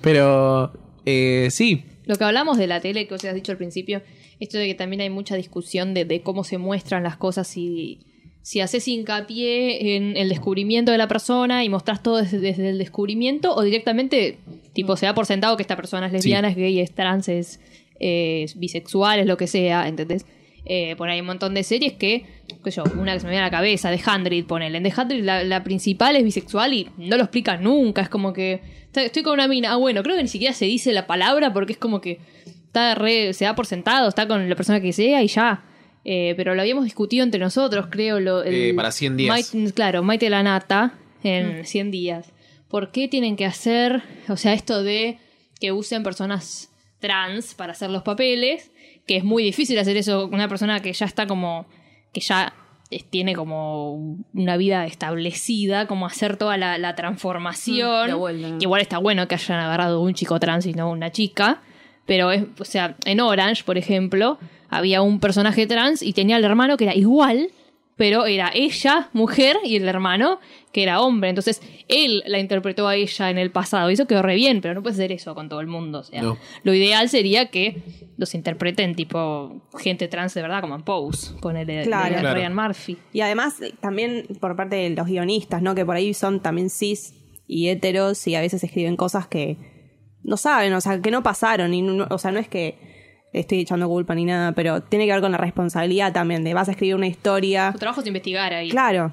Pero 0.00 0.72
eh, 1.04 1.48
sí, 1.50 1.84
Lo 2.04 2.16
que 2.16 2.24
hablamos 2.24 2.58
de 2.58 2.66
la 2.66 2.80
tele, 2.80 3.06
que 3.06 3.14
os 3.14 3.24
has 3.24 3.34
dicho 3.34 3.52
al 3.52 3.58
principio, 3.58 4.02
esto 4.40 4.58
de 4.58 4.66
que 4.66 4.74
también 4.74 5.00
hay 5.02 5.10
mucha 5.10 5.34
discusión 5.36 5.94
de, 5.94 6.04
de 6.04 6.20
cómo 6.22 6.44
se 6.44 6.58
muestran 6.58 7.02
las 7.02 7.16
cosas 7.16 7.56
y 7.56 8.00
si 8.42 8.60
haces 8.60 8.86
hincapié 8.86 9.96
en 9.96 10.16
el 10.16 10.28
descubrimiento 10.28 10.92
de 10.92 10.98
la 10.98 11.08
persona 11.08 11.64
y 11.64 11.68
mostrás 11.68 12.00
todo 12.02 12.18
desde, 12.18 12.38
desde 12.38 12.70
el 12.70 12.78
descubrimiento 12.78 13.52
o 13.52 13.62
directamente, 13.62 14.38
tipo, 14.72 14.96
se 14.96 15.06
da 15.06 15.14
por 15.14 15.26
sentado 15.26 15.56
que 15.56 15.64
esta 15.64 15.74
persona 15.74 16.06
es 16.06 16.12
lesbiana, 16.12 16.48
es 16.50 16.56
gay, 16.56 16.78
es 16.78 16.92
trans, 16.94 17.28
es, 17.28 17.58
eh, 18.00 18.42
es 18.44 18.58
bisexual, 18.58 19.18
es 19.20 19.26
lo 19.26 19.36
que 19.36 19.46
sea, 19.46 19.88
¿entendés? 19.88 20.26
Eh, 20.68 20.96
por 20.96 21.08
ahí 21.08 21.14
hay 21.14 21.20
un 21.20 21.28
montón 21.28 21.54
de 21.54 21.62
series 21.62 21.92
que, 21.92 22.26
qué 22.64 22.70
sé 22.72 22.78
yo, 22.78 22.84
una 22.98 23.14
que 23.14 23.20
se 23.20 23.26
me 23.26 23.30
viene 23.30 23.42
a 23.44 23.46
la 23.46 23.50
cabeza, 23.52 23.90
de 23.90 24.00
Hundred, 24.04 24.44
ponele. 24.46 24.78
En 24.78 24.84
The 24.84 24.92
Hundred 25.00 25.22
la, 25.24 25.44
la 25.44 25.62
principal 25.62 26.16
es 26.16 26.24
bisexual 26.24 26.72
y 26.74 26.88
no 26.98 27.16
lo 27.16 27.22
explica 27.22 27.56
nunca. 27.56 28.02
Es 28.02 28.08
como 28.08 28.32
que 28.32 28.60
estoy 28.92 29.22
con 29.22 29.34
una 29.34 29.46
mina. 29.46 29.72
Ah, 29.72 29.76
bueno, 29.76 30.02
creo 30.02 30.16
que 30.16 30.22
ni 30.22 30.28
siquiera 30.28 30.52
se 30.54 30.64
dice 30.64 30.92
la 30.92 31.06
palabra 31.06 31.52
porque 31.52 31.72
es 31.74 31.78
como 31.78 32.00
que 32.00 32.18
está 32.66 32.96
re, 32.96 33.32
se 33.32 33.44
da 33.44 33.54
por 33.54 33.66
sentado, 33.66 34.08
está 34.08 34.26
con 34.26 34.48
la 34.48 34.56
persona 34.56 34.80
que 34.80 34.92
sea 34.92 35.22
y 35.22 35.28
ya. 35.28 35.64
Eh, 36.04 36.34
pero 36.36 36.54
lo 36.56 36.60
habíamos 36.62 36.84
discutido 36.84 37.22
entre 37.24 37.38
nosotros, 37.40 37.86
creo. 37.90 38.18
Lo, 38.18 38.42
el- 38.42 38.54
Eh, 38.54 38.74
para 38.74 38.90
100 38.90 39.16
días. 39.16 39.30
Maite- 39.54 39.72
claro, 39.72 40.02
Maite 40.02 40.28
Lanata 40.30 40.94
en 41.22 41.64
100 41.64 41.90
días. 41.92 42.32
¿Por 42.68 42.90
qué 42.90 43.06
tienen 43.06 43.36
que 43.36 43.44
hacer, 43.44 44.02
o 44.28 44.36
sea, 44.36 44.52
esto 44.52 44.82
de 44.82 45.18
que 45.60 45.70
usen 45.70 46.02
personas 46.02 46.70
trans 46.98 47.54
para 47.54 47.72
hacer 47.72 47.90
los 47.90 48.02
papeles? 48.02 48.72
Que 49.06 49.16
es 49.16 49.24
muy 49.24 49.42
difícil 49.42 49.78
hacer 49.78 49.96
eso 49.96 50.24
con 50.24 50.34
una 50.34 50.48
persona 50.48 50.80
que 50.80 50.92
ya 50.92 51.06
está 51.06 51.26
como, 51.26 51.66
que 52.12 52.20
ya 52.20 52.52
tiene 53.10 53.34
como 53.34 54.18
una 54.32 54.56
vida 54.56 54.86
establecida, 54.86 55.86
como 55.86 56.06
hacer 56.06 56.36
toda 56.36 56.56
la, 56.56 56.78
la 56.78 56.94
transformación. 56.94 58.10
Mm, 58.12 58.60
igual 58.60 58.80
está 58.80 58.98
bueno 58.98 59.26
que 59.28 59.34
hayan 59.34 59.58
agarrado 59.60 60.00
un 60.00 60.14
chico 60.14 60.38
trans 60.38 60.66
y 60.66 60.72
no 60.72 60.90
una 60.90 61.10
chica. 61.10 61.62
Pero 62.06 62.30
es, 62.30 62.44
o 62.58 62.64
sea, 62.64 62.96
en 63.04 63.20
Orange, 63.20 63.64
por 63.64 63.78
ejemplo, 63.78 64.38
había 64.68 65.02
un 65.02 65.18
personaje 65.20 65.66
trans 65.66 66.02
y 66.02 66.12
tenía 66.12 66.36
el 66.36 66.44
hermano 66.44 66.76
que 66.76 66.84
era 66.84 66.94
igual, 66.94 67.50
pero 67.96 68.26
era 68.26 68.50
ella, 68.54 69.08
mujer, 69.14 69.56
y 69.64 69.76
el 69.76 69.88
hermano, 69.88 70.38
que 70.72 70.82
era 70.82 71.00
hombre. 71.00 71.30
Entonces, 71.30 71.62
él 71.88 72.22
la 72.26 72.38
interpretó 72.38 72.86
a 72.86 72.94
ella 72.94 73.30
en 73.30 73.38
el 73.38 73.50
pasado. 73.50 73.90
Y 73.90 73.94
eso 73.94 74.06
quedó 74.06 74.20
re 74.22 74.34
bien, 74.34 74.60
pero 74.60 74.74
no 74.74 74.82
puede 74.82 74.96
ser 74.96 75.12
eso 75.12 75.34
con 75.34 75.48
todo 75.48 75.60
el 75.60 75.66
mundo. 75.66 76.00
O 76.00 76.02
sea, 76.02 76.20
No. 76.22 76.36
lo 76.62 76.74
ideal 76.74 77.08
sería 77.08 77.50
que 77.50 77.82
los 78.18 78.34
interpreten 78.34 78.94
tipo 78.94 79.62
gente 79.78 80.08
trans 80.08 80.34
de 80.34 80.42
verdad, 80.42 80.60
como 80.60 80.74
en 80.74 80.82
Pose, 80.82 81.32
ponele 81.40 81.84
Claro. 81.84 82.14
de 82.14 82.20
Claro. 82.20 82.34
Ryan 82.38 82.54
Murphy. 82.54 82.98
Y 83.14 83.20
además, 83.22 83.60
eh, 83.62 83.72
también 83.80 84.26
por 84.40 84.54
parte 84.56 84.76
de 84.76 84.90
los 84.90 85.06
guionistas, 85.06 85.62
¿no? 85.62 85.74
Que 85.74 85.86
por 85.86 85.96
ahí 85.96 86.12
son 86.12 86.40
también 86.40 86.68
cis 86.68 87.14
y 87.48 87.68
heteros 87.68 88.26
y 88.26 88.34
a 88.34 88.40
veces 88.40 88.62
escriben 88.62 88.96
cosas 88.96 89.26
que 89.26 89.56
no 90.22 90.36
saben, 90.36 90.72
o 90.74 90.80
sea, 90.82 91.00
que 91.00 91.10
no 91.10 91.22
pasaron. 91.22 91.72
Y 91.72 91.80
no- 91.80 92.06
o 92.10 92.18
sea, 92.18 92.30
no 92.32 92.40
es 92.40 92.48
que 92.48 92.95
estoy 93.32 93.60
echando 93.60 93.88
culpa 93.88 94.14
ni 94.14 94.24
nada, 94.24 94.52
pero 94.52 94.82
tiene 94.82 95.06
que 95.06 95.12
ver 95.12 95.20
con 95.20 95.32
la 95.32 95.38
responsabilidad 95.38 96.12
también 96.12 96.44
de 96.44 96.54
vas 96.54 96.68
a 96.68 96.72
escribir 96.72 96.94
una 96.94 97.06
historia. 97.06 97.72
Su 97.72 97.78
trabajo 97.78 98.00
es 98.00 98.06
investigar 98.06 98.52
ahí. 98.52 98.70
Claro. 98.70 99.12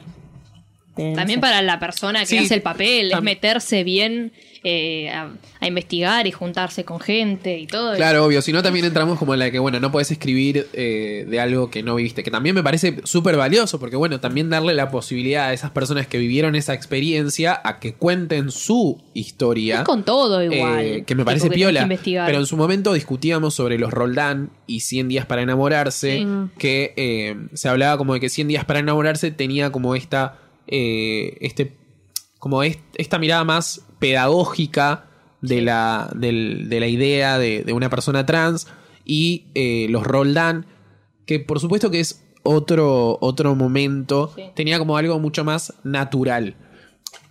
De, 0.96 1.10
no 1.12 1.16
También 1.16 1.38
sé. 1.38 1.42
para 1.42 1.62
la 1.62 1.80
persona 1.80 2.20
que 2.20 2.26
Sí, 2.28 2.38
hace 2.38 2.56
el 2.56 2.62
papel, 2.62 3.12
es 3.12 3.22
meterse 3.24 3.84
bien 3.84 4.32
eh, 4.64 5.10
a, 5.10 5.34
a 5.60 5.68
investigar 5.68 6.26
y 6.28 6.32
juntarse 6.32 6.86
con 6.86 7.00
gente 7.00 7.58
y 7.60 7.66
todo. 7.68 7.96
Claro, 7.96 8.24
obvio. 8.26 8.42
Si 8.42 8.54
no, 8.54 8.62
también 8.64 8.86
entramos 8.86 9.18
como 9.20 9.34
en 9.34 9.40
la 9.40 9.52
que, 9.52 9.60
bueno, 9.60 9.80
no 9.80 9.92
puedes 9.92 10.12
escribir 10.12 10.68
eh, 10.74 11.26
de 11.28 11.40
algo 11.40 11.70
que 11.70 11.84
no 11.84 11.96
viviste. 11.96 12.24
Que 12.24 12.32
también 12.32 12.56
me 12.56 12.64
parece 12.64 12.98
súper 13.04 13.36
valioso, 13.36 13.80
porque, 13.80 13.96
bueno, 13.96 14.20
también 14.20 14.50
darle 14.50 14.74
la 14.74 14.90
posibilidad 14.92 15.48
a 15.48 15.54
esas 15.54 15.72
personas 15.72 16.08
que 16.08 16.18
vivieron 16.18 16.56
esa 16.56 16.74
experiencia 16.74 17.60
a 17.64 17.80
que 17.80 17.96
cuenten 17.96 18.52
su 18.52 19.02
historia. 19.14 19.80
Es 19.80 19.84
con 19.84 20.04
todo 20.04 20.42
igual. 20.44 20.80
eh, 20.80 21.04
que 21.06 21.16
me 21.16 21.26
parece 21.26 21.50
piola. 21.50 21.80
que 21.82 21.84
investigar. 21.84 22.28
Pero 22.28 22.40
en 22.40 22.46
su 22.46 22.56
momento 22.56 22.94
discutíamos 22.94 23.54
sobre 23.56 23.78
los 23.80 23.92
Roldán 23.92 24.52
y 24.68 24.82
100 24.82 25.10
días 25.10 25.26
para 25.26 25.42
enamorarse. 25.42 26.26
Que 26.58 26.94
eh, 26.96 27.36
se 27.54 27.68
hablaba 27.68 27.98
como 27.98 28.14
de 28.14 28.20
que 28.20 28.30
100 28.30 28.48
días 28.48 28.64
para 28.66 28.80
enamorarse 28.80 29.32
tenía 29.32 29.72
como 29.72 29.96
esta. 29.96 30.38
Eh, 30.67 31.38
este. 31.41 31.74
Como 32.39 32.62
est- 32.63 32.79
esta 32.96 33.20
mirada 33.20 33.43
más 33.46 33.86
pedagógica 34.00 35.05
de, 35.41 35.62
la, 35.62 36.10
del- 36.15 36.67
de 36.70 36.79
la 36.79 36.88
idea 36.88 37.38
de, 37.38 37.63
de 37.63 37.74
una 37.74 37.89
persona 37.89 38.25
trans 38.25 38.67
y 39.05 39.46
eh, 39.55 39.88
los 39.89 40.03
Roldán, 40.05 40.65
que 41.25 41.39
por 41.39 41.60
supuesto 41.60 41.89
que 41.91 42.00
es 42.01 42.24
otro, 42.43 43.17
otro 43.22 43.55
momento, 43.55 44.34
Sí. 44.36 44.43
tenía 44.55 44.77
como 44.79 44.98
algo 44.98 45.20
mucho 45.20 45.43
más 45.46 45.74
natural. 45.84 46.55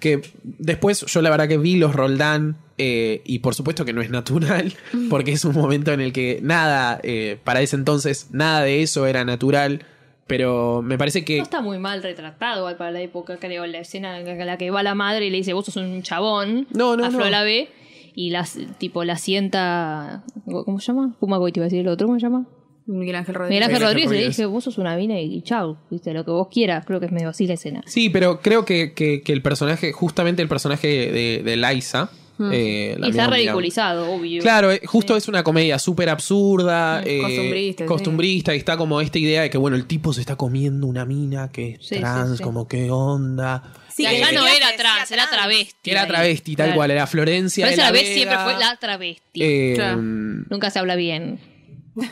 Que 0.00 0.22
después 0.44 1.04
yo 1.06 1.20
la 1.22 1.28
verdad 1.30 1.48
que 1.48 1.58
vi 1.58 1.76
los 1.76 1.94
Roldán 1.94 2.56
eh, 2.78 3.20
y 3.26 3.40
por 3.40 3.54
supuesto 3.54 3.84
que 3.84 3.92
no 3.92 4.00
es 4.00 4.08
natural, 4.10 4.72
porque 5.10 5.32
es 5.32 5.44
un 5.44 5.54
momento 5.54 5.92
en 5.92 6.00
el 6.00 6.12
que 6.14 6.38
nada, 6.42 7.00
eh, 7.02 7.38
para 7.44 7.60
ese 7.60 7.76
entonces, 7.76 8.28
nada 8.30 8.62
de 8.62 8.82
eso 8.82 9.06
era 9.06 9.24
natural, 9.26 9.84
pero 10.26 10.83
me 10.83 10.97
parece 10.99 11.25
que... 11.25 11.38
No 11.38 11.43
está 11.43 11.61
muy 11.61 11.79
mal 11.79 12.02
retratado 12.02 12.61
igual 12.61 12.76
para 12.76 12.91
la 12.91 13.00
época, 13.00 13.37
creo, 13.38 13.67
la 13.67 13.79
escena 13.81 14.19
en 14.21 14.47
la 14.47 14.57
que 14.59 14.71
va 14.71 14.83
la 14.83 14.95
madre 14.95 15.26
y 15.26 15.31
le 15.31 15.38
dice, 15.38 15.52
vos 15.52 15.67
sos 15.67 15.76
un 15.76 16.02
chabón. 16.02 16.67
No, 16.75 16.97
no, 16.97 17.05
a 17.05 17.11
Flor 17.11 17.25
no. 17.25 17.31
la 17.31 17.43
ve 17.43 17.69
y 18.14 18.31
la, 18.31 18.47
tipo, 18.79 19.05
la 19.05 19.17
sienta... 19.17 20.23
¿Cómo 20.45 20.79
se 20.81 20.87
llama? 20.87 21.14
Fumagoy 21.21 21.52
te 21.52 21.61
iba 21.61 21.64
a 21.64 21.69
decir 21.69 21.81
el 21.81 21.88
otro, 21.88 22.07
¿cómo 22.07 22.19
se 22.19 22.25
llama? 22.26 22.47
Miguel 22.87 23.14
Ángel 23.17 23.35
Miguel 23.35 23.35
Rodríguez. 23.35 23.62
Ángel 23.62 23.75
Ángel 23.76 23.88
Rodríguez 23.88 24.11
le 24.11 24.29
dije, 24.29 24.47
vos 24.47 24.64
sos 24.64 24.79
una 24.79 24.97
mina 24.97 25.21
y 25.21 25.41
chau, 25.43 25.76
viste, 25.91 26.12
lo 26.12 26.25
que 26.25 26.31
vos 26.33 26.49
quieras, 26.50 26.85
creo 26.85 26.99
que 27.00 27.07
es 27.07 27.12
medio 27.12 27.29
así 27.29 27.47
la 27.47 27.55
escena. 27.55 27.81
Sí, 27.87 28.11
pero 28.11 28.41
creo 28.41 28.64
que, 28.64 28.93
que- 28.93 29.23
que 29.23 29.33
el 29.33 29.41
personaje, 29.43 29.93
justamente 29.93 30.43
el 30.43 30.49
personaje 30.49 30.88
de, 30.88 31.43
de 31.45 31.57
Liza... 31.57 32.11
eh, 32.52 32.96
la 32.98 33.06
y 33.06 33.10
está 33.10 33.26
ridiculizado, 33.28 34.10
obvio. 34.12 34.42
Claro, 34.42 34.72
eh, 34.72 34.80
justo 34.84 35.16
es 35.16 35.28
una 35.28 35.42
comedia 35.44 35.78
súper 35.78 36.08
absurda, 36.08 37.02
eh, 37.04 37.20
Costumbrista, 37.20 37.84
sí. 37.84 37.88
costumbrista, 37.88 38.54
y 38.54 38.58
está 38.58 38.76
como 38.76 39.00
esta 39.00 39.18
idea 39.18 39.42
de 39.42 39.50
que, 39.50 39.58
bueno, 39.58 39.76
el 39.76 39.86
tipo 39.86 40.12
se 40.12 40.20
está 40.20 40.36
comiendo 40.36 40.86
una 40.86 41.04
mina 41.04 41.50
que 41.52 41.72
es 41.80 41.86
Sí, 41.86 41.96
trans, 41.98 42.38
sí. 42.38 42.42
como 42.42 42.66
qué 42.68 42.90
onda. 42.90 43.62
Sí, 43.94 44.02
Y 44.04 44.06
que 44.06 44.16
allá 44.16 44.26
decía 44.26 44.40
no 44.40 44.46
era 44.46 44.66
trans, 44.76 45.10
era 45.10 45.28
travesti. 45.28 45.90
Era 45.90 46.06
travesti, 46.06 46.56
tal 46.56 46.66
Claro. 46.68 46.76
cual, 46.78 46.90
era 46.92 47.06
Florencia. 47.06 47.66
Pero 47.66 47.76
de 47.76 47.82
la 47.82 47.90
vez 47.92 48.02
Vega. 48.04 48.14
siempre 48.14 48.38
fue 48.38 48.58
la 48.58 48.76
travesti. 48.76 49.42
Eh, 49.42 49.72
Claro. 49.76 49.98
Nunca 50.00 50.70
se 50.70 50.78
habla 50.78 50.96
bien. 50.96 51.38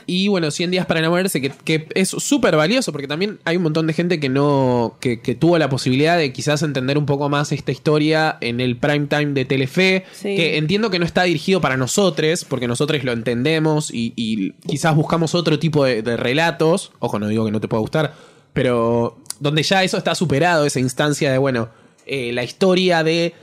Y 0.07 0.29
bueno, 0.29 0.51
100 0.51 0.71
días 0.71 0.87
para 0.87 1.01
enamorarse, 1.01 1.41
que, 1.41 1.51
que 1.51 1.89
es 1.95 2.11
súper 2.11 2.55
valioso, 2.57 2.93
porque 2.93 3.09
también 3.09 3.39
hay 3.45 3.57
un 3.57 3.63
montón 3.63 3.87
de 3.87 3.95
gente 3.95 4.21
que 4.21 4.29
no. 4.29 4.97
Que, 5.01 5.21
que 5.21 5.35
tuvo 5.35 5.57
la 5.59 5.71
posibilidad 5.71 6.19
de 6.19 6.33
quizás 6.33 6.63
entender 6.63 6.99
un 6.99 7.07
poco 7.07 7.29
más 7.29 7.53
esta 7.53 7.73
historia 7.73 8.37
en 8.41 8.61
el 8.61 8.77
prime 8.77 9.07
time 9.07 9.33
de 9.33 9.45
Telefe. 9.45 10.05
Sí. 10.13 10.37
Que 10.37 10.59
entiendo 10.59 10.91
que 10.91 10.99
no 10.99 11.07
está 11.07 11.23
dirigido 11.23 11.61
para 11.61 11.77
nosotros, 11.77 12.45
porque 12.45 12.69
nosotros 12.69 13.03
lo 13.05 13.13
entendemos 13.13 13.91
y, 13.93 14.13
y 14.17 14.53
quizás 14.69 14.95
buscamos 14.95 15.35
otro 15.35 15.59
tipo 15.59 15.85
de, 15.85 16.03
de 16.03 16.17
relatos. 16.17 16.93
Ojo, 16.99 17.19
no 17.19 17.29
digo 17.29 17.47
que 17.47 17.53
no 17.53 17.61
te 17.61 17.69
pueda 17.69 17.81
gustar, 17.81 18.15
pero 18.53 19.19
donde 19.41 19.63
ya 19.63 19.83
eso 19.83 19.97
está 19.97 20.15
superado, 20.15 20.67
esa 20.67 20.81
instancia 20.81 21.33
de, 21.33 21.39
bueno, 21.39 21.71
eh, 22.07 22.33
la 22.33 22.45
historia 22.45 23.03
de 23.03 23.35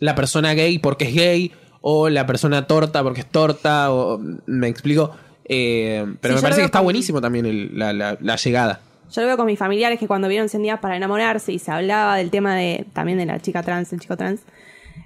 la 0.00 0.14
persona 0.14 0.52
gay 0.54 0.78
porque 0.78 1.04
es 1.04 1.14
gay, 1.14 1.52
o 1.80 2.08
la 2.08 2.26
persona 2.26 2.66
torta 2.66 3.02
porque 3.02 3.20
es 3.20 3.30
torta, 3.30 3.92
o 3.92 4.20
me 4.46 4.68
explico. 4.68 5.12
Eh, 5.46 6.04
pero 6.20 6.34
Sí, 6.34 6.38
me 6.38 6.42
parece 6.42 6.60
que 6.60 6.66
está 6.66 6.78
con- 6.78 6.84
buenísimo 6.86 7.20
también 7.20 7.46
el- 7.46 7.78
la, 7.78 7.92
la- 7.92 8.16
la 8.20 8.36
llegada. 8.36 8.80
Yo 9.12 9.20
lo 9.22 9.28
veo 9.28 9.36
con 9.36 9.46
mis 9.46 9.58
familiares 9.58 9.98
que 9.98 10.06
cuando 10.08 10.26
vieron 10.28 10.48
100 10.48 10.62
días 10.62 10.80
para 10.80 10.96
enamorarse 10.96 11.52
y 11.52 11.58
se 11.58 11.70
hablaba 11.70 12.16
del 12.16 12.30
tema 12.30 12.56
de 12.56 12.86
también 12.92 13.18
de 13.18 13.26
la 13.26 13.38
chica 13.40 13.62
trans, 13.62 13.92
el 13.92 14.00
chico 14.00 14.16
trans. 14.16 14.40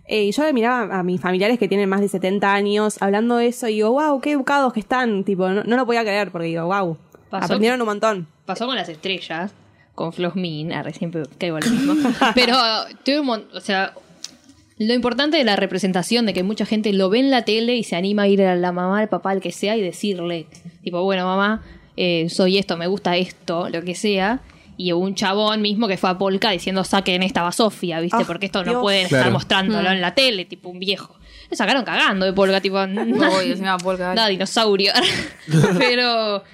eh, 0.07 0.25
y 0.25 0.33
yo 0.33 0.43
le 0.45 0.53
miraba 0.55 0.99
a 0.99 1.03
mis 1.03 1.21
familiares 1.21 1.59
que 1.59 1.69
tienen 1.69 1.89
más 1.89 2.01
de 2.01 2.09
70 2.09 2.55
años 2.55 2.97
hablando 3.03 3.37
de 3.37 3.49
eso 3.49 3.69
y 3.69 3.75
digo, 3.75 3.91
wow, 3.93 4.21
qué 4.21 4.33
educados 4.33 4.73
que 4.73 4.81
están. 4.81 5.25
Tipo, 5.25 5.49
no, 5.49 5.65
no 5.65 5.77
lo 5.77 5.85
podía 5.85 6.03
creer 6.03 6.31
porque 6.31 6.47
digo, 6.47 6.65
wow, 6.67 6.97
Pasó- 7.29 7.45
aprendieron 7.47 7.81
un 7.83 7.87
montón. 7.87 8.27
Pasó 8.47 8.65
con 8.67 8.77
las 8.77 8.89
estrellas, 8.89 9.53
con 9.95 10.13
Flosmin, 10.15 10.73
arre, 10.73 10.95
siempre 10.95 11.25
caigo 11.39 11.57
a 11.57 11.61
lo 11.61 11.67
mismo. 11.71 11.95
Pero 12.35 12.55
tuve 13.05 13.21
un 13.21 13.27
mon- 13.27 13.49
o 13.53 13.61
sea, 13.61 13.93
lo 14.79 14.95
importante 14.95 15.37
de 15.37 15.45
la 15.45 15.57
representación, 15.57 16.27
de 16.27 16.33
que 16.35 16.43
mucha 16.43 16.65
gente 16.67 16.93
lo 16.93 17.11
ve 17.11 17.19
en 17.21 17.31
la 17.31 17.43
tele 17.45 17.77
y 17.77 17.83
se 17.85 17.97
anima 17.97 18.23
a 18.23 18.29
ir 18.29 18.43
a 18.43 18.55
la 18.55 18.73
mamá, 18.73 19.01
al 19.01 19.09
papá, 19.09 19.31
al 19.31 19.41
que 19.41 19.53
sea, 19.53 19.77
y 19.77 19.83
decirle, 19.83 20.47
tipo, 20.83 21.03
bueno, 21.03 21.25
mamá, 21.25 21.63
eh, 21.97 22.29
soy 22.31 22.59
esto, 22.59 22.77
me 22.77 22.87
gusta 22.87 23.17
esto, 23.17 23.69
lo 23.69 23.83
que 23.83 23.95
sea. 23.95 24.41
Y 24.77 24.93
un 24.93 25.17
chabón 25.17 25.61
mismo 25.61 25.89
que 25.89 25.97
fue 25.97 26.09
a 26.09 26.17
Polka 26.19 26.53
diciendo 26.53 26.85
saquen 26.85 27.25
esta 27.25 27.43
basofia, 27.43 27.99
¿viste? 27.99 28.19
Ah, 28.21 28.25
Porque 28.25 28.47
esto 28.47 28.65
no 28.65 28.71
Dios. 28.71 28.83
pueden 28.83 29.07
estar 29.07 29.29
mostrándolo 29.33 29.91
en 29.91 30.01
la 30.01 30.15
tele, 30.15 30.45
tipo 30.45 30.69
un 30.69 30.79
viejo. 30.79 31.19
Le 31.51 31.57
sacaron 31.57 31.85
cagando 31.85 32.25
de 32.27 32.33
Polka, 32.33 32.61
tipo. 32.61 32.77
Uy, 32.85 33.47
encima 33.51 33.77
Polka. 33.79 34.15
Nada, 34.15 34.29
dinosaurio. 34.29 34.93
Pero, 35.79 36.45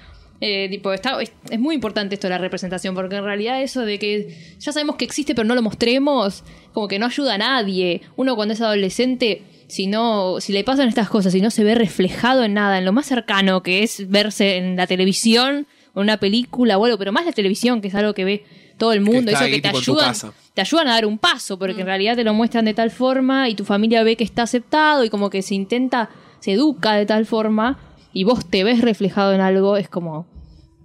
eh, 0.41 0.67
tipo, 0.69 0.91
está, 0.91 1.21
es, 1.21 1.31
es 1.49 1.59
muy 1.59 1.75
importante 1.75 2.15
esto 2.15 2.27
de 2.27 2.31
la 2.31 2.37
representación, 2.37 2.93
porque 2.93 3.15
en 3.15 3.23
realidad 3.23 3.61
eso 3.61 3.81
de 3.81 3.97
que 3.97 4.55
ya 4.59 4.71
sabemos 4.71 4.97
que 4.97 5.05
existe 5.05 5.33
pero 5.33 5.47
no 5.47 5.55
lo 5.55 5.61
mostremos, 5.61 6.43
como 6.73 6.87
que 6.87 6.99
no 6.99 7.05
ayuda 7.05 7.35
a 7.35 7.37
nadie. 7.37 8.01
Uno 8.15 8.35
cuando 8.35 8.53
es 8.53 8.61
adolescente, 8.61 9.43
si 9.67 9.87
no, 9.87 10.39
si 10.39 10.53
le 10.53 10.63
pasan 10.63 10.87
estas 10.87 11.09
cosas 11.09 11.33
y 11.35 11.41
no 11.41 11.51
se 11.51 11.63
ve 11.63 11.75
reflejado 11.75 12.43
en 12.43 12.53
nada, 12.53 12.77
en 12.77 12.85
lo 12.85 12.91
más 12.91 13.05
cercano 13.05 13.63
que 13.63 13.83
es 13.83 14.09
verse 14.09 14.57
en 14.57 14.75
la 14.75 14.87
televisión, 14.87 15.67
o 15.93 16.01
en 16.01 16.03
una 16.03 16.17
película 16.17 16.77
o 16.77 16.85
algo, 16.85 16.97
pero 16.97 17.11
más 17.11 17.25
la 17.25 17.31
televisión, 17.31 17.81
que 17.81 17.87
es 17.87 17.95
algo 17.95 18.13
que 18.13 18.25
ve 18.25 18.45
todo 18.77 18.91
el 18.91 18.99
mundo, 18.99 19.31
eso 19.31 19.45
ahí, 19.45 19.53
que 19.53 19.61
te 19.61 19.69
ayudan, 19.69 20.13
te 20.53 20.61
ayudan 20.61 20.89
a 20.89 20.91
dar 20.91 21.05
un 21.05 21.17
paso, 21.17 21.57
porque 21.57 21.79
en 21.79 21.87
realidad 21.87 22.17
te 22.17 22.25
lo 22.25 22.33
muestran 22.33 22.65
de 22.65 22.73
tal 22.73 22.91
forma 22.91 23.47
y 23.47 23.55
tu 23.55 23.63
familia 23.63 24.03
ve 24.03 24.17
que 24.17 24.25
está 24.25 24.43
aceptado 24.43 25.05
y 25.05 25.09
como 25.09 25.29
que 25.29 25.41
se 25.41 25.55
intenta, 25.55 26.09
se 26.41 26.51
educa 26.51 26.95
de 26.95 27.05
tal 27.05 27.25
forma 27.25 27.79
y 28.15 28.23
vos 28.23 28.49
te 28.49 28.63
ves 28.63 28.81
reflejado 28.81 29.31
en 29.33 29.41
algo, 29.41 29.77
es 29.77 29.87
como... 29.89 30.25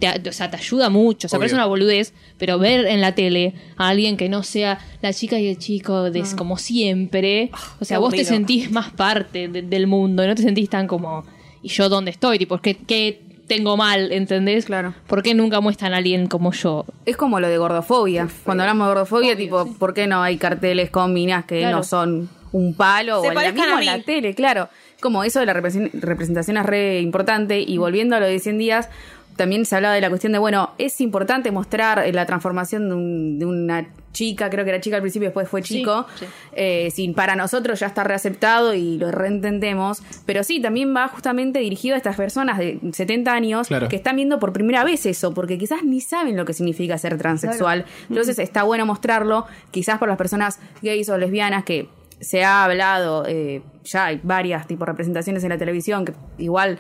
Te, 0.01 0.09
o 0.29 0.33
sea, 0.33 0.51
te 0.51 0.57
ayuda 0.57 0.89
mucho, 0.89 1.27
o 1.27 1.29
sea, 1.29 1.37
Obvio. 1.37 1.41
parece 1.43 1.55
una 1.57 1.67
boludez, 1.67 2.15
pero 2.39 2.59
ver 2.59 2.87
en 2.87 3.01
la 3.03 3.15
tele 3.15 3.53
a 3.77 3.89
alguien 3.89 4.17
que 4.17 4.31
no 4.31 4.43
sea 4.43 4.79
la 5.03 5.13
chica 5.13 5.39
y 5.39 5.47
el 5.47 5.59
chico 5.59 6.11
de, 6.11 6.25
como 6.39 6.57
siempre, 6.57 7.51
o 7.81 7.85
sea, 7.85 7.99
qué 7.99 8.01
vos 8.01 8.15
te 8.15 8.25
sentís 8.25 8.71
más 8.71 8.91
parte 8.91 9.49
de- 9.49 9.61
del 9.61 9.87
mundo, 9.87 10.25
y 10.25 10.27
no 10.27 10.35
te 10.35 10.41
sentís 10.43 10.71
tan 10.71 10.87
como, 10.87 11.25
¿y 11.63 11.69
yo 11.69 11.91
dónde 11.91 12.13
estoy? 12.13 12.39
Tipo, 12.39 12.57
¿qué, 12.59 12.77
qué 12.79 13.21
tengo 13.47 13.77
mal? 13.77 14.11
¿Entendés? 14.13 14.65
Claro. 14.65 14.95
¿Por 15.07 15.23
qué 15.23 15.35
nunca 15.35 15.61
muestran 15.61 15.93
a 15.93 15.99
alguien 15.99 16.29
como 16.29 16.51
yo? 16.53 16.87
Es 17.05 17.19
como 17.19 17.39
lo 17.39 17.49
de 17.49 17.59
gordofobia. 17.59 18.27
Cuando 18.45 18.63
hablamos 18.63 18.87
de 18.89 18.95
gordofobia, 18.95 19.37
tipo, 19.37 19.67
¿por 19.75 19.93
qué 19.93 20.07
no 20.07 20.23
hay 20.23 20.39
carteles 20.39 20.89
con 20.91 21.13
minas 21.13 21.45
que 21.45 21.59
Claro. 21.61 21.77
no 21.77 21.83
son 21.83 22.31
un 22.53 22.75
palo 22.75 23.21
Se 23.21 23.29
o 23.29 23.31
la 23.33 23.35
parezcan 23.35 23.67
misma 23.67 23.77
a 23.77 23.81
en 23.81 23.87
la 23.99 24.03
tele? 24.03 24.35
Claro. 24.35 24.69
Como 25.00 25.25
eso 25.25 25.40
de 25.40 25.47
la 25.47 25.54
represen- 25.54 25.90
representación 25.92 26.57
es 26.57 26.66
re 26.66 27.00
importante. 27.00 27.61
Y 27.61 27.78
volviendo 27.78 28.16
a 28.16 28.21
lo 28.21 28.26
de 28.26 28.38
100 28.38 28.59
días, 28.59 28.88
también 29.37 29.64
se 29.64 29.75
hablaba 29.76 29.95
de 29.95 30.00
la 30.02 30.09
cuestión 30.11 30.33
de, 30.33 30.38
bueno, 30.38 30.71
es 30.78 31.00
importante 31.00 31.50
mostrar 31.50 32.04
eh, 32.07 32.12
la 32.12 32.26
transformación 32.26 32.88
de, 32.88 32.95
un- 32.95 33.38
de 33.38 33.47
una 33.47 33.87
chica, 34.12 34.50
creo 34.50 34.64
que 34.64 34.71
era 34.73 34.80
chica 34.80 34.97
al 34.97 35.02
principio, 35.02 35.28
después 35.28 35.49
fue 35.49 35.62
chico. 35.62 36.04
sí. 36.19 36.26
Eh, 36.52 36.90
si 36.92 37.09
para 37.11 37.37
nosotros 37.37 37.78
ya 37.78 37.87
está 37.87 38.02
reaceptado 38.02 38.75
y 38.75 38.99
lo 38.99 39.12
reentendemos, 39.12 40.02
pero 40.26 40.42
sí, 40.42 40.61
también 40.61 40.95
va 40.95 41.07
justamente 41.07 41.61
dirigido 41.61 41.95
a 41.95 41.97
estas 41.97 42.16
personas 42.16 42.59
de 42.59 42.80
70 42.92 43.33
años 43.33 43.69
Claro. 43.69 43.88
que 43.88 43.95
están 43.95 44.16
viendo 44.16 44.40
por 44.40 44.52
primera 44.52 44.83
vez 44.83 45.07
eso, 45.07 45.33
porque 45.33 45.59
quizás 45.59 45.85
ni 45.85 46.00
saben 46.00 46.37
lo 46.37 46.45
que 46.45 46.52
significa 46.52 46.99
ser 46.99 47.16
transexual. 47.19 47.85
Entonces 48.09 48.38
está 48.40 48.64
bueno 48.64 48.85
mostrarlo, 48.85 49.47
quizás 49.71 49.99
por 50.00 50.09
las 50.09 50.19
personas 50.19 50.59
gays 50.83 51.09
o 51.09 51.16
lesbianas 51.16 51.62
que 51.64 51.88
se 52.21 52.45
ha 52.45 52.65
hablado, 52.65 53.25
eh, 53.27 53.62
ya 53.85 54.07
hay 54.07 54.21
varias 54.23 54.67
tipo 54.67 54.85
representaciones 54.85 55.43
en 55.43 55.49
la 55.50 55.59
televisión 55.59 56.05
que 56.05 56.12
igual 56.39 56.79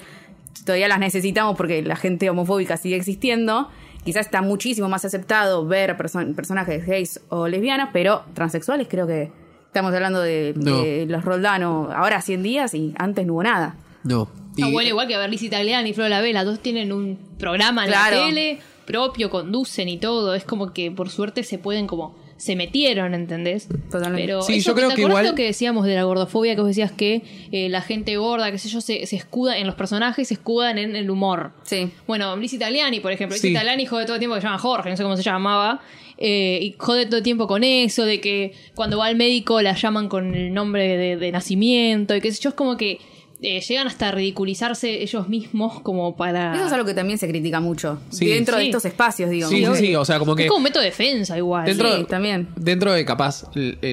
todavía 0.64 0.88
las 0.88 0.98
necesitamos 0.98 1.56
porque 1.56 1.82
la 1.82 1.96
gente 1.96 2.28
homofóbica 2.30 2.76
sigue 2.76 2.96
existiendo. 2.96 3.68
Quizás 4.04 4.26
está 4.26 4.42
muchísimo 4.42 4.88
más 4.88 5.04
aceptado 5.04 5.66
ver 5.66 5.96
perso- 5.96 6.34
personajes 6.34 6.86
gays 6.86 7.20
o 7.28 7.48
lesbianas, 7.48 7.90
pero 7.92 8.22
transexuales 8.34 8.86
creo 8.88 9.06
que 9.06 9.30
estamos 9.66 9.92
hablando 9.94 10.20
de, 10.20 10.54
No. 10.56 10.82
de 10.82 11.06
los 11.06 11.24
Roldano 11.24 11.88
ahora 11.94 12.20
100 12.22 12.42
días 12.42 12.74
y 12.74 12.94
antes 12.98 13.26
no 13.26 13.34
hubo 13.34 13.42
nada. 13.42 13.76
No. 14.04 14.28
Ah, 14.62 14.68
bueno, 14.72 14.88
igual 14.88 15.06
que 15.06 15.16
Berliz 15.16 15.42
Italiani 15.42 15.90
y 15.90 15.94
Flor 15.94 16.10
La 16.10 16.20
Vela, 16.20 16.44
dos 16.44 16.60
tienen 16.60 16.92
un 16.92 17.18
programa 17.38 17.84
en 17.84 17.90
Claro. 17.90 18.16
la 18.16 18.26
tele 18.26 18.58
propio, 18.86 19.30
conducen 19.30 19.88
y 19.88 19.98
todo. 19.98 20.34
Es 20.34 20.44
como 20.44 20.72
que 20.72 20.90
por 20.90 21.08
suerte 21.10 21.44
se 21.44 21.58
pueden 21.58 21.86
como. 21.86 22.16
Se 22.40 22.56
metieron, 22.56 23.12
¿entendés? 23.12 23.68
Totalmente. 23.90 24.22
Pero 24.22 24.40
Sí, 24.42 24.54
eso 24.54 24.70
yo 24.70 24.74
creo 24.74 24.88
¿te 24.88 24.94
que 24.94 25.02
igual- 25.02 25.26
lo 25.26 25.34
que 25.34 25.44
decíamos 25.44 25.84
de 25.84 25.94
la 25.94 26.04
gordofobia, 26.04 26.54
que 26.54 26.62
vos 26.62 26.68
decías 26.68 26.90
que 26.90 27.20
eh, 27.52 27.68
la 27.68 27.82
gente 27.82 28.16
gorda, 28.16 28.50
qué 28.50 28.56
sé 28.56 28.70
yo, 28.70 28.80
se, 28.80 29.04
se 29.06 29.16
escuda 29.16 29.58
en 29.58 29.66
los 29.66 29.74
personajes, 29.74 30.28
se 30.28 30.34
escudan 30.34 30.78
en 30.78 30.96
el 30.96 31.10
humor. 31.10 31.52
Sí. 31.64 31.90
Bueno, 32.06 32.34
Liz 32.38 32.54
Italiani, 32.54 33.00
por 33.00 33.12
ejemplo. 33.12 33.34
Liz 33.34 33.42
Sí. 33.42 33.50
Italiani 33.50 33.84
jode 33.84 34.04
todo 34.06 34.14
el 34.14 34.20
tiempo 34.20 34.34
que 34.36 34.40
se 34.40 34.46
llama 34.46 34.58
Jorge, 34.58 34.88
no 34.88 34.96
sé 34.96 35.02
cómo 35.02 35.16
se 35.16 35.22
llamaba. 35.22 35.80
eh, 36.22 36.58
y 36.62 36.74
jode 36.78 37.06
todo 37.06 37.16
el 37.18 37.22
tiempo 37.22 37.46
con 37.46 37.64
eso, 37.64 38.04
de 38.04 38.20
que 38.20 38.52
cuando 38.74 38.98
va 38.98 39.06
al 39.06 39.16
médico 39.16 39.62
la 39.62 39.74
llaman 39.74 40.08
con 40.10 40.34
el 40.34 40.52
nombre 40.52 40.96
de, 40.98 41.16
de 41.16 41.32
nacimiento, 41.32 42.14
y 42.14 42.20
qué 42.20 42.30
sé 42.30 42.42
yo, 42.42 42.50
es 42.50 42.54
como 42.54 42.76
que 42.76 42.98
eh, 43.42 43.60
llegan 43.60 43.86
hasta 43.86 44.08
a 44.08 44.12
ridiculizarse 44.12 45.02
ellos 45.02 45.28
mismos 45.28 45.80
como 45.80 46.16
para... 46.16 46.54
Eso 46.54 46.66
es 46.66 46.72
algo 46.72 46.86
que 46.86 46.94
también 46.94 47.18
se 47.18 47.28
critica 47.28 47.60
mucho. 47.60 47.98
Sí. 48.10 48.26
Dentro 48.26 48.56
de 48.56 48.66
estos 48.66 48.84
espacios, 48.84 49.30
digo. 49.30 49.48
Sí, 49.48 49.64
sí, 49.64 49.76
sí, 49.76 49.96
o 49.96 50.04
sea, 50.04 50.18
como 50.18 50.36
que... 50.36 50.44
Es 50.44 50.48
como 50.48 50.58
un 50.58 50.64
método 50.64 50.82
de 50.82 50.90
defensa 50.90 51.36
igual. 51.36 51.66
Dentro, 51.66 51.96
Sí, 51.96 52.04
también. 52.04 52.48
Dentro 52.56 52.92
de 52.92 53.04
capaz 53.04 53.44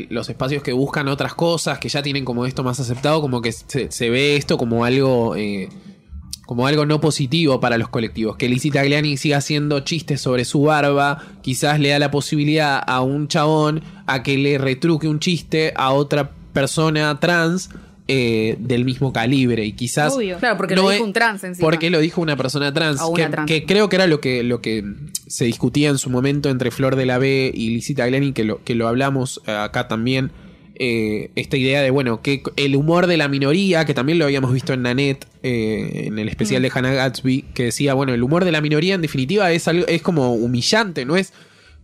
los 0.09 0.29
espacios 0.29 0.63
que 0.63 0.73
buscan 0.73 1.07
otras 1.07 1.33
cosas, 1.33 1.79
que 1.79 1.89
ya 1.89 2.01
tienen 2.03 2.25
como 2.25 2.45
esto 2.45 2.63
más 2.63 2.79
aceptado, 2.79 3.21
como 3.21 3.41
que 3.41 3.51
se, 3.51 3.91
se 3.91 4.09
ve 4.09 4.35
esto 4.35 4.57
como 4.57 4.83
algo 4.85 5.35
eh, 5.35 5.69
como 6.47 6.65
algo 6.65 6.85
no 6.85 7.01
positivo 7.01 7.59
para 7.59 7.77
los 7.77 7.89
colectivos. 7.89 8.37
Que 8.37 8.47
Lizzie 8.47 8.71
Tagliani 8.71 9.17
siga 9.17 9.37
haciendo 9.37 9.81
chistes 9.81 10.21
sobre 10.21 10.45
su 10.45 10.61
barba, 10.61 11.21
quizás 11.41 11.79
le 11.79 11.89
da 11.89 11.99
la 11.99 12.09
posibilidad 12.09 12.81
a 12.87 13.01
un 13.01 13.27
chabón 13.27 13.83
a 14.07 14.23
que 14.23 14.37
le 14.37 14.57
retruque 14.57 15.09
un 15.09 15.19
chiste 15.19 15.73
a 15.75 15.91
otra 15.91 16.31
persona 16.53 17.19
trans 17.19 17.69
eh, 18.07 18.55
del 18.59 18.85
mismo 18.85 19.11
calibre 19.13 19.65
y 19.65 19.73
quizás 19.73 20.13
Obvio. 20.13 20.37
Claro, 20.37 20.57
porque 20.57 20.75
no 20.75 20.83
lo 20.83 20.91
es- 20.91 20.95
dijo 20.97 21.05
un 21.05 21.13
trans 21.13 21.43
encima. 21.43 21.65
porque 21.67 21.89
lo 21.89 21.99
dijo 21.99 22.21
una 22.21 22.35
persona 22.37 22.73
trans, 22.73 23.01
una 23.01 23.25
que, 23.25 23.29
trans. 23.31 23.47
que 23.47 23.65
creo 23.65 23.89
que 23.89 23.95
era 23.97 24.07
lo 24.07 24.21
que, 24.21 24.43
lo 24.43 24.61
que 24.61 24.83
se 25.27 25.45
discutía 25.45 25.89
en 25.89 25.97
su 25.97 26.09
momento 26.09 26.49
entre 26.49 26.71
Flor 26.71 26.95
de 26.95 27.05
la 27.05 27.17
B 27.17 27.51
y 27.53 27.69
Lisita 27.71 28.07
Glenny, 28.07 28.31
que 28.33 28.43
lo, 28.43 28.63
que 28.63 28.75
lo 28.75 28.87
hablamos 28.87 29.41
eh, 29.47 29.51
acá 29.51 29.87
también. 29.87 30.31
eh, 30.79 31.31
esta 31.35 31.57
idea 31.57 31.81
de, 31.81 31.89
bueno, 31.89 32.21
que 32.21 32.43
el 32.55 32.75
humor 32.75 33.07
de 33.07 33.17
la 33.17 33.27
minoría, 33.27 33.83
que 33.85 33.95
también 33.95 34.19
lo 34.19 34.25
habíamos 34.25 34.53
visto 34.53 34.73
en 34.73 34.83
Nanette, 34.83 35.25
eh, 35.41 36.03
en 36.05 36.19
el 36.19 36.29
especial 36.29 36.61
de 36.61 36.69
Hannah 36.71 36.93
Gatsby, 36.93 37.45
que 37.55 37.63
decía, 37.63 37.95
bueno, 37.95 38.13
el 38.13 38.21
humor 38.21 38.45
de 38.45 38.51
la 38.51 38.61
minoría 38.61 38.93
en 38.93 39.01
definitiva 39.01 39.51
es, 39.51 39.67
algo, 39.67 39.87
es 39.87 40.03
como 40.03 40.35
humillante, 40.35 41.03
no 41.03 41.17
es 41.17 41.33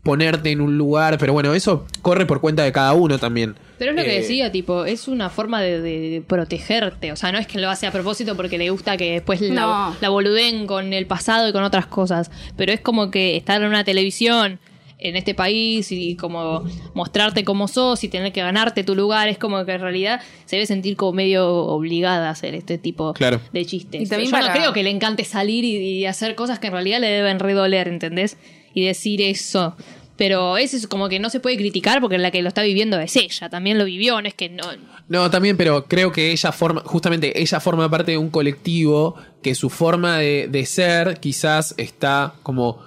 ponerte 0.03 0.51
en 0.51 0.59
un 0.61 0.77
lugar, 0.77 1.17
pero 1.17 1.31
bueno, 1.33 1.53
eso 1.53 1.85
corre 2.01 2.25
por 2.25 2.41
cuenta 2.41 2.63
de 2.63 2.71
cada 2.73 2.93
uno 2.93 3.17
también. 3.19 3.55
Pero 3.79 3.91
es 3.91 3.97
lo 3.97 4.03
que 4.03 4.17
Eh, 4.17 4.19
decía, 4.21 4.51
tipo, 4.51 4.83
es 4.85 5.07
una 5.07 5.29
forma 5.29 5.61
de, 5.61 5.79
de 5.81 6.21
protegerte. 6.21 7.11
O 7.11 7.15
sea, 7.15 7.31
no 7.31 7.37
es 7.39 7.47
que 7.47 7.57
lo 7.59 7.69
hace 7.69 7.87
a 7.87 7.91
propósito 7.91 8.35
porque 8.35 8.57
le 8.57 8.69
gusta 8.69 8.97
que 8.97 9.13
después 9.13 9.39
la, 9.41 9.93
la 10.01 10.09
boluden 10.09 10.67
con 10.67 10.91
el 10.93 11.05
pasado 11.07 11.47
y 11.47 11.53
con 11.53 11.63
otras 11.63 11.85
cosas. 11.87 12.31
Pero 12.57 12.71
es 12.73 12.81
como 12.81 13.11
que 13.11 13.37
estar 13.37 13.61
en 13.61 13.67
una 13.67 13.83
televisión 13.85 14.59
en 14.99 15.15
este 15.17 15.33
país 15.33 15.91
y 15.91 16.15
como 16.15 16.63
mostrarte 16.93 17.43
como 17.43 17.67
sos 17.67 18.03
y 18.05 18.07
tener 18.09 18.31
que 18.31 18.41
ganarte 18.41 18.83
tu 18.85 18.95
lugar, 18.95 19.27
es 19.27 19.37
como 19.37 19.65
que 19.65 19.73
en 19.73 19.81
realidad 19.81 20.21
se 20.45 20.55
debe 20.57 20.65
sentir 20.65 20.95
como 20.95 21.11
medio 21.13 21.45
obligada 21.49 22.27
a 22.27 22.31
hacer 22.31 22.55
este 22.55 22.77
tipo 22.77 23.13
Claro. 23.13 23.41
de 23.51 23.65
chistes. 23.65 24.01
Y 24.01 24.05
también 24.07 24.31
Yo 24.31 24.37
para- 24.37 24.47
no 24.47 24.53
creo 24.53 24.71
que 24.73 24.81
le 24.83 24.89
encante 24.91 25.25
salir 25.25 25.65
y, 25.65 25.75
y 25.77 26.05
hacer 26.05 26.35
cosas 26.35 26.59
que 26.59 26.67
en 26.67 26.73
realidad 26.73 27.01
le 27.01 27.07
deben 27.07 27.39
redoler, 27.39 27.89
¿entendés? 27.89 28.37
Y 28.73 28.85
decir 28.85 29.21
eso. 29.21 29.75
Pero 30.15 30.57
eso 30.57 30.77
es 30.77 30.85
como 30.87 31.09
que 31.09 31.19
no 31.19 31.29
se 31.31 31.39
puede 31.39 31.57
criticar 31.57 31.99
porque 31.99 32.17
la 32.19 32.29
que 32.29 32.41
lo 32.43 32.47
está 32.47 32.61
viviendo 32.61 32.99
es 32.99 33.15
ella, 33.15 33.49
también 33.49 33.79
lo 33.79 33.85
vivió, 33.85 34.21
no 34.21 34.27
es 34.27 34.35
que 34.35 34.47
no... 34.47 34.63
No, 35.09 35.29
también, 35.31 35.57
pero 35.57 35.85
creo 35.85 36.11
que 36.11 36.31
ella 36.31 36.51
forma, 36.51 36.81
justamente 36.85 37.41
ella 37.41 37.59
forma 37.59 37.89
parte 37.89 38.11
de 38.11 38.17
un 38.19 38.29
colectivo 38.29 39.15
que 39.41 39.55
su 39.55 39.69
forma 39.71 40.19
de, 40.19 40.47
de 40.49 40.65
ser 40.67 41.19
quizás 41.19 41.73
está 41.77 42.35
como 42.43 42.79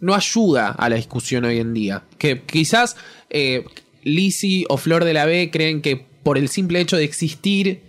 no 0.00 0.14
ayuda 0.14 0.70
a 0.70 0.88
la 0.88 0.96
discusión 0.96 1.44
hoy 1.44 1.58
en 1.58 1.72
día. 1.74 2.02
Que 2.18 2.42
quizás 2.42 2.96
eh, 3.30 3.64
Lizzie 4.02 4.66
o 4.68 4.76
Flor 4.76 5.04
de 5.04 5.14
la 5.14 5.24
B 5.26 5.50
creen 5.52 5.80
que 5.80 6.04
por 6.24 6.36
el 6.38 6.48
simple 6.48 6.80
hecho 6.80 6.96
de 6.96 7.04
existir 7.04 7.80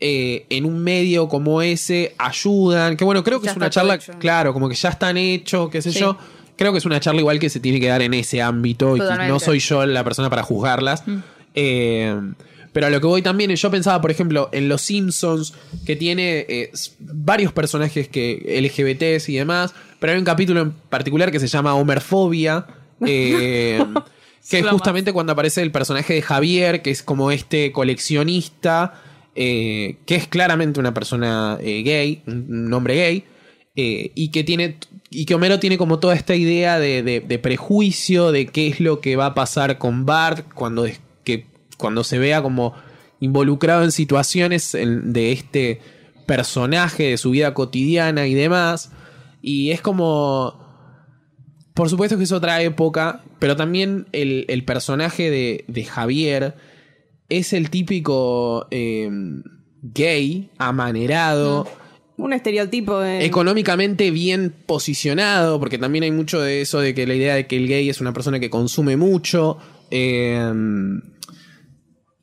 eh, 0.00 0.46
en 0.50 0.64
un 0.66 0.80
medio 0.82 1.28
como 1.28 1.62
ese 1.62 2.14
ayudan. 2.18 2.96
Que 2.96 3.04
bueno, 3.04 3.22
creo 3.24 3.40
que 3.40 3.46
Ya 3.46 3.52
es 3.52 3.56
una 3.56 3.70
charla, 3.70 3.94
hecho. 3.94 4.12
claro, 4.18 4.52
como 4.52 4.68
que 4.68 4.74
ya 4.74 4.88
están 4.90 5.16
hechos, 5.16 5.70
qué 5.70 5.80
sé 5.80 5.92
Sí. 5.92 6.00
yo. 6.00 6.18
Creo 6.56 6.72
que 6.72 6.78
es 6.78 6.84
una 6.84 7.00
charla 7.00 7.20
igual 7.20 7.38
que 7.38 7.50
se 7.50 7.60
tiene 7.60 7.80
que 7.80 7.88
dar 7.88 8.02
en 8.02 8.14
ese 8.14 8.42
ámbito 8.42 8.96
y 8.96 9.00
no 9.00 9.40
soy 9.40 9.58
yo 9.58 9.84
la 9.86 10.04
persona 10.04 10.30
para 10.30 10.42
juzgarlas. 10.42 11.06
Mm. 11.06 11.18
Eh, 11.54 12.32
pero 12.72 12.86
a 12.86 12.90
lo 12.90 13.00
que 13.00 13.06
voy 13.06 13.22
también 13.22 13.50
es, 13.50 13.60
yo 13.60 13.70
pensaba, 13.70 14.00
por 14.00 14.10
ejemplo, 14.10 14.48
en 14.52 14.68
Los 14.68 14.82
Simpsons, 14.82 15.52
que 15.84 15.94
tiene 15.96 16.46
eh, 16.48 16.70
varios 16.98 17.52
personajes 17.52 18.08
que 18.08 18.60
LGBTs 18.62 19.28
y 19.28 19.36
demás, 19.36 19.74
pero 20.00 20.14
hay 20.14 20.18
un 20.18 20.24
capítulo 20.24 20.60
en 20.62 20.72
particular 20.72 21.30
que 21.30 21.38
se 21.38 21.48
llama 21.48 21.74
Homerfobia, 21.74 22.66
eh, 23.06 23.84
que 24.48 24.58
es 24.58 24.66
justamente 24.66 25.12
cuando 25.12 25.32
aparece 25.32 25.62
el 25.62 25.70
personaje 25.70 26.14
de 26.14 26.22
Javier, 26.22 26.82
que 26.82 26.90
es 26.90 27.02
como 27.02 27.30
este 27.30 27.72
coleccionista, 27.72 28.94
eh, 29.34 29.96
que 30.06 30.14
es 30.14 30.26
claramente 30.26 30.80
una 30.80 30.92
persona 30.92 31.58
eh, 31.60 31.82
gay, 31.82 32.22
un 32.26 32.66
un 32.66 32.72
hombre 32.72 32.96
gay, 32.96 33.24
eh, 33.76 34.12
y 34.14 34.30
que 34.30 34.44
tiene 34.44 34.76
y 35.12 35.24
que 35.26 35.34
Homero 35.34 35.58
tiene 35.60 35.78
como 35.78 35.98
toda 35.98 36.14
esta 36.14 36.34
idea 36.34 36.78
de, 36.78 37.02
de- 37.02 37.38
prejuicio 37.38 38.32
de 38.32 38.46
qué 38.46 38.68
es 38.68 38.80
lo 38.80 39.00
que 39.00 39.16
va 39.16 39.26
a 39.26 39.34
pasar 39.34 39.78
con 39.78 40.06
Bart 40.06 40.46
cuando, 40.54 40.86
es- 40.86 41.00
que, 41.24 41.46
cuando 41.78 42.02
se 42.04 42.18
vea 42.18 42.42
como 42.42 42.74
involucrado 43.20 43.84
en 43.84 43.92
situaciones 43.92 44.72
de 44.72 45.32
este 45.32 45.80
personaje, 46.26 47.04
de 47.10 47.16
su 47.18 47.30
vida 47.30 47.54
cotidiana 47.54 48.26
y 48.26 48.34
demás. 48.34 48.90
Y 49.42 49.70
es 49.70 49.80
como... 49.80 50.60
Por 51.74 51.88
supuesto 51.88 52.18
que 52.18 52.24
es 52.24 52.32
otra 52.32 52.60
época, 52.62 53.22
pero 53.38 53.56
también 53.56 54.06
el, 54.12 54.44
el 54.48 54.64
personaje 54.64 55.30
de, 55.30 55.64
de 55.68 55.84
Javier 55.84 56.54
es 57.30 57.54
el 57.54 57.70
típico 57.70 58.66
eh, 58.70 59.08
gay, 59.80 60.50
amanerado, 60.58 61.66
Un 62.22 62.32
estereotipo 62.32 63.00
de. 63.00 63.24
económicamente 63.24 64.10
bien 64.10 64.54
posicionado, 64.66 65.58
porque 65.58 65.78
también 65.78 66.04
hay 66.04 66.12
mucho 66.12 66.40
de 66.40 66.60
eso 66.60 66.80
de 66.80 66.94
que 66.94 67.06
la 67.06 67.14
idea 67.14 67.34
de 67.34 67.46
que 67.46 67.56
el 67.56 67.66
gay 67.66 67.88
es 67.88 68.00
una 68.00 68.12
persona 68.12 68.38
que 68.40 68.50
consume 68.50 68.96
mucho. 68.96 69.58
eh, 69.90 70.52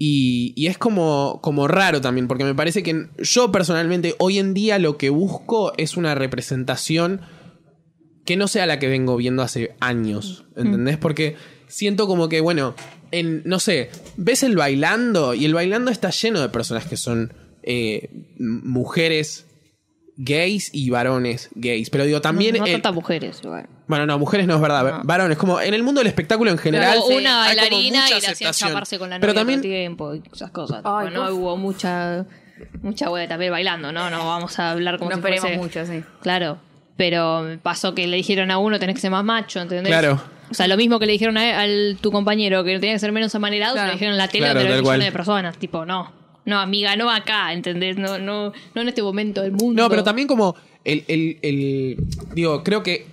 y, 0.02 0.54
y 0.56 0.68
es 0.68 0.78
como, 0.78 1.42
como 1.44 1.68
raro 1.68 2.00
también, 2.00 2.30
porque 2.30 2.46
me 2.46 2.56
parece 2.56 2.82
que 2.84 3.08
yo 3.18 3.52
personalmente 3.52 4.16
hoy 4.18 4.40
en 4.40 4.54
día 4.54 4.80
lo 4.80 4.98
que 4.98 5.10
busco 5.10 5.74
es 5.76 5.98
una 5.98 6.16
representación 6.16 7.20
que 8.26 8.38
no 8.38 8.48
sea 8.48 8.66
la 8.66 8.80
que 8.80 8.88
vengo 8.88 9.18
viendo 9.18 9.44
hace 9.44 9.76
años, 9.82 10.46
¿entendés? 10.56 10.98
Porque 10.98 11.36
siento 11.68 12.08
como 12.08 12.30
que, 12.30 12.40
bueno, 12.40 12.76
en, 13.12 13.42
no 13.44 13.60
sé, 13.60 13.90
ves 14.16 14.44
el 14.44 14.56
bailando 14.56 15.34
y 15.34 15.44
el 15.44 15.54
bailando 15.54 15.92
está 15.92 16.12
lleno 16.12 16.40
de 16.40 16.48
personas 16.48 16.86
que 16.86 16.96
son 16.96 17.34
eh, 17.64 18.10
mujeres 18.38 19.48
gays 20.22 20.70
y 20.74 20.90
varones 20.90 21.50
gays. 21.56 21.90
Pero 21.90 22.04
digo, 22.04 22.20
también... 22.22 22.54
no, 22.56 22.60
no 22.60 22.66
el- 22.66 22.74
tantas 22.74 22.94
mujeres, 22.94 23.40
igual. 23.44 23.68
bueno, 23.88 24.06
no, 24.06 24.20
mujeres 24.20 24.46
no 24.48 24.56
es 24.56 24.62
verdad, 24.62 25.02
varones. 25.04 25.38
Como 25.38 25.62
en 25.62 25.74
el 25.74 25.82
mundo 25.82 26.00
del 26.02 26.08
espectáculo 26.08 26.52
en 26.52 26.58
general... 26.58 26.98
Hubo 27.00 27.16
una 27.18 27.46
hay 27.46 27.56
como 27.58 27.70
bailarina 27.72 28.02
mucha 28.04 28.18
y 28.18 28.22
le 28.22 28.28
hacían 28.28 28.52
chaparse 28.54 29.00
con 29.00 29.10
la 29.10 29.16
novia 29.18 29.22
Pero 29.22 29.34
todo 29.34 29.40
también 29.42 29.60
el 29.60 29.64
tiempo 29.64 30.14
y 30.16 30.22
esas 30.34 30.52
cosas. 30.52 30.82
Ay, 30.84 31.08
no 31.14 31.24
uf. 31.24 31.32
hubo 31.32 31.58
mucha 31.58 32.26
mucha 32.82 33.10
hueá 33.10 33.26
también 33.28 33.52
bailando, 33.54 33.94
¿no? 33.94 34.10
No 34.10 34.28
vamos 34.28 34.60
a 34.60 34.72
hablar 34.72 34.98
como 34.98 35.10
No 35.12 35.16
si 35.16 35.20
esperemos 35.22 35.50
fuese- 35.50 35.58
mucho, 35.58 35.86
sí. 35.86 36.04
Claro, 36.22 36.58
pero 36.98 37.58
pasó 37.64 37.96
que 37.96 38.06
le 38.06 38.18
dijeron 38.18 38.52
a 38.52 38.58
uno 38.58 38.78
tenés 38.80 38.96
que 38.96 39.02
ser 39.02 39.12
más 39.12 39.24
macho, 39.24 39.62
¿entendés? 39.62 39.88
Claro. 39.88 40.22
O 40.52 40.54
sea, 40.54 40.68
lo 40.68 40.76
mismo 40.76 41.00
que 41.00 41.06
le 41.06 41.14
dijeron 41.14 41.38
a, 41.38 41.62
al 41.62 41.98
tu 42.02 42.12
compañero 42.12 42.64
que 42.66 42.78
tenía 42.80 42.96
que 42.96 43.00
ser 43.00 43.14
menos 43.14 43.34
amanerado, 43.36 43.78
se 43.78 43.86
lo 43.86 43.92
dijeron 43.94 44.14
en 44.14 44.18
la 44.18 44.28
tele 44.28 44.46
Claro, 44.46 44.60
donde 44.60 44.70
tal 44.74 44.78
lo 44.80 44.84
cual. 44.84 44.98
millones 44.98 45.14
de 45.14 45.18
personas. 45.18 45.58
Tipo, 45.58 45.86
no. 45.86 46.12
No, 46.50 46.60
amiga, 46.60 46.96
no 46.96 47.10
acá, 47.10 47.54
¿entendés? 47.54 47.96
No, 47.98 48.18
no, 48.18 48.52
no 48.76 48.82
en 48.82 48.88
este 48.90 49.02
momento 49.04 49.42
del 49.42 49.52
mundo. 49.52 49.84
No, 49.84 49.90
pero 49.90 50.04
también 50.04 50.28
como 50.28 50.56
el, 50.84 51.04
el- 51.08 51.98
digo, 52.34 52.64
creo 52.64 52.82
que 52.84 53.06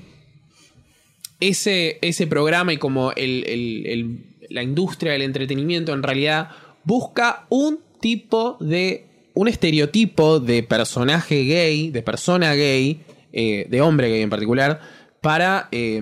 ese, 1.41 1.99
ese 2.01 2.27
programa 2.27 2.73
y 2.73 2.79
como 2.79 3.13
el- 3.13 3.45
el- 3.47 4.21
la 4.49 4.63
industria 4.63 5.13
del 5.13 5.23
entretenimiento 5.23 5.93
en 5.93 6.03
realidad 6.03 6.51
busca 6.85 7.47
un 7.51 7.81
tipo 8.01 8.57
de, 8.61 9.05
un 9.35 9.49
estereotipo 9.49 10.41
de 10.41 10.63
personaje 10.63 11.45
gay, 11.45 11.91
de 11.91 12.03
persona 12.03 12.55
gay, 12.55 13.01
eh, 13.33 13.67
de 13.69 13.81
hombre 13.83 14.09
gay 14.09 14.23
en 14.23 14.31
particular, 14.31 14.81
para, 15.21 15.69
eh, 15.73 16.01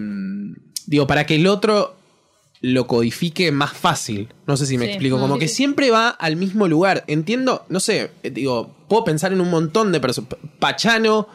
digo, 0.87 1.07
para 1.07 1.25
que 1.27 1.37
el 1.37 1.47
otro 1.47 1.97
lo 2.67 2.87
codifique 2.87 3.53
más 3.53 3.75
fácil. 3.75 4.33
No 4.47 4.57
sé 4.57 4.65
si 4.65 4.79
me 4.79 4.87
Sí. 4.87 4.93
explico. 4.93 5.19
Como 5.21 5.35
Sí, 5.35 5.41
que 5.41 5.49
sí. 5.49 5.55
siempre 5.57 5.91
va 5.91 6.09
al 6.09 6.37
mismo 6.37 6.67
lugar. 6.67 7.05
Entiendo, 7.09 7.67
no 7.69 7.79
sé, 7.79 8.11
eh, 8.23 8.31
digo, 8.31 8.75
puedo 8.89 9.05
pensar 9.05 9.33
en 9.35 9.43
un 9.43 9.51
montón 9.51 9.93
de 9.93 10.01
personas. 10.01 10.31
Pachano, 10.59 11.29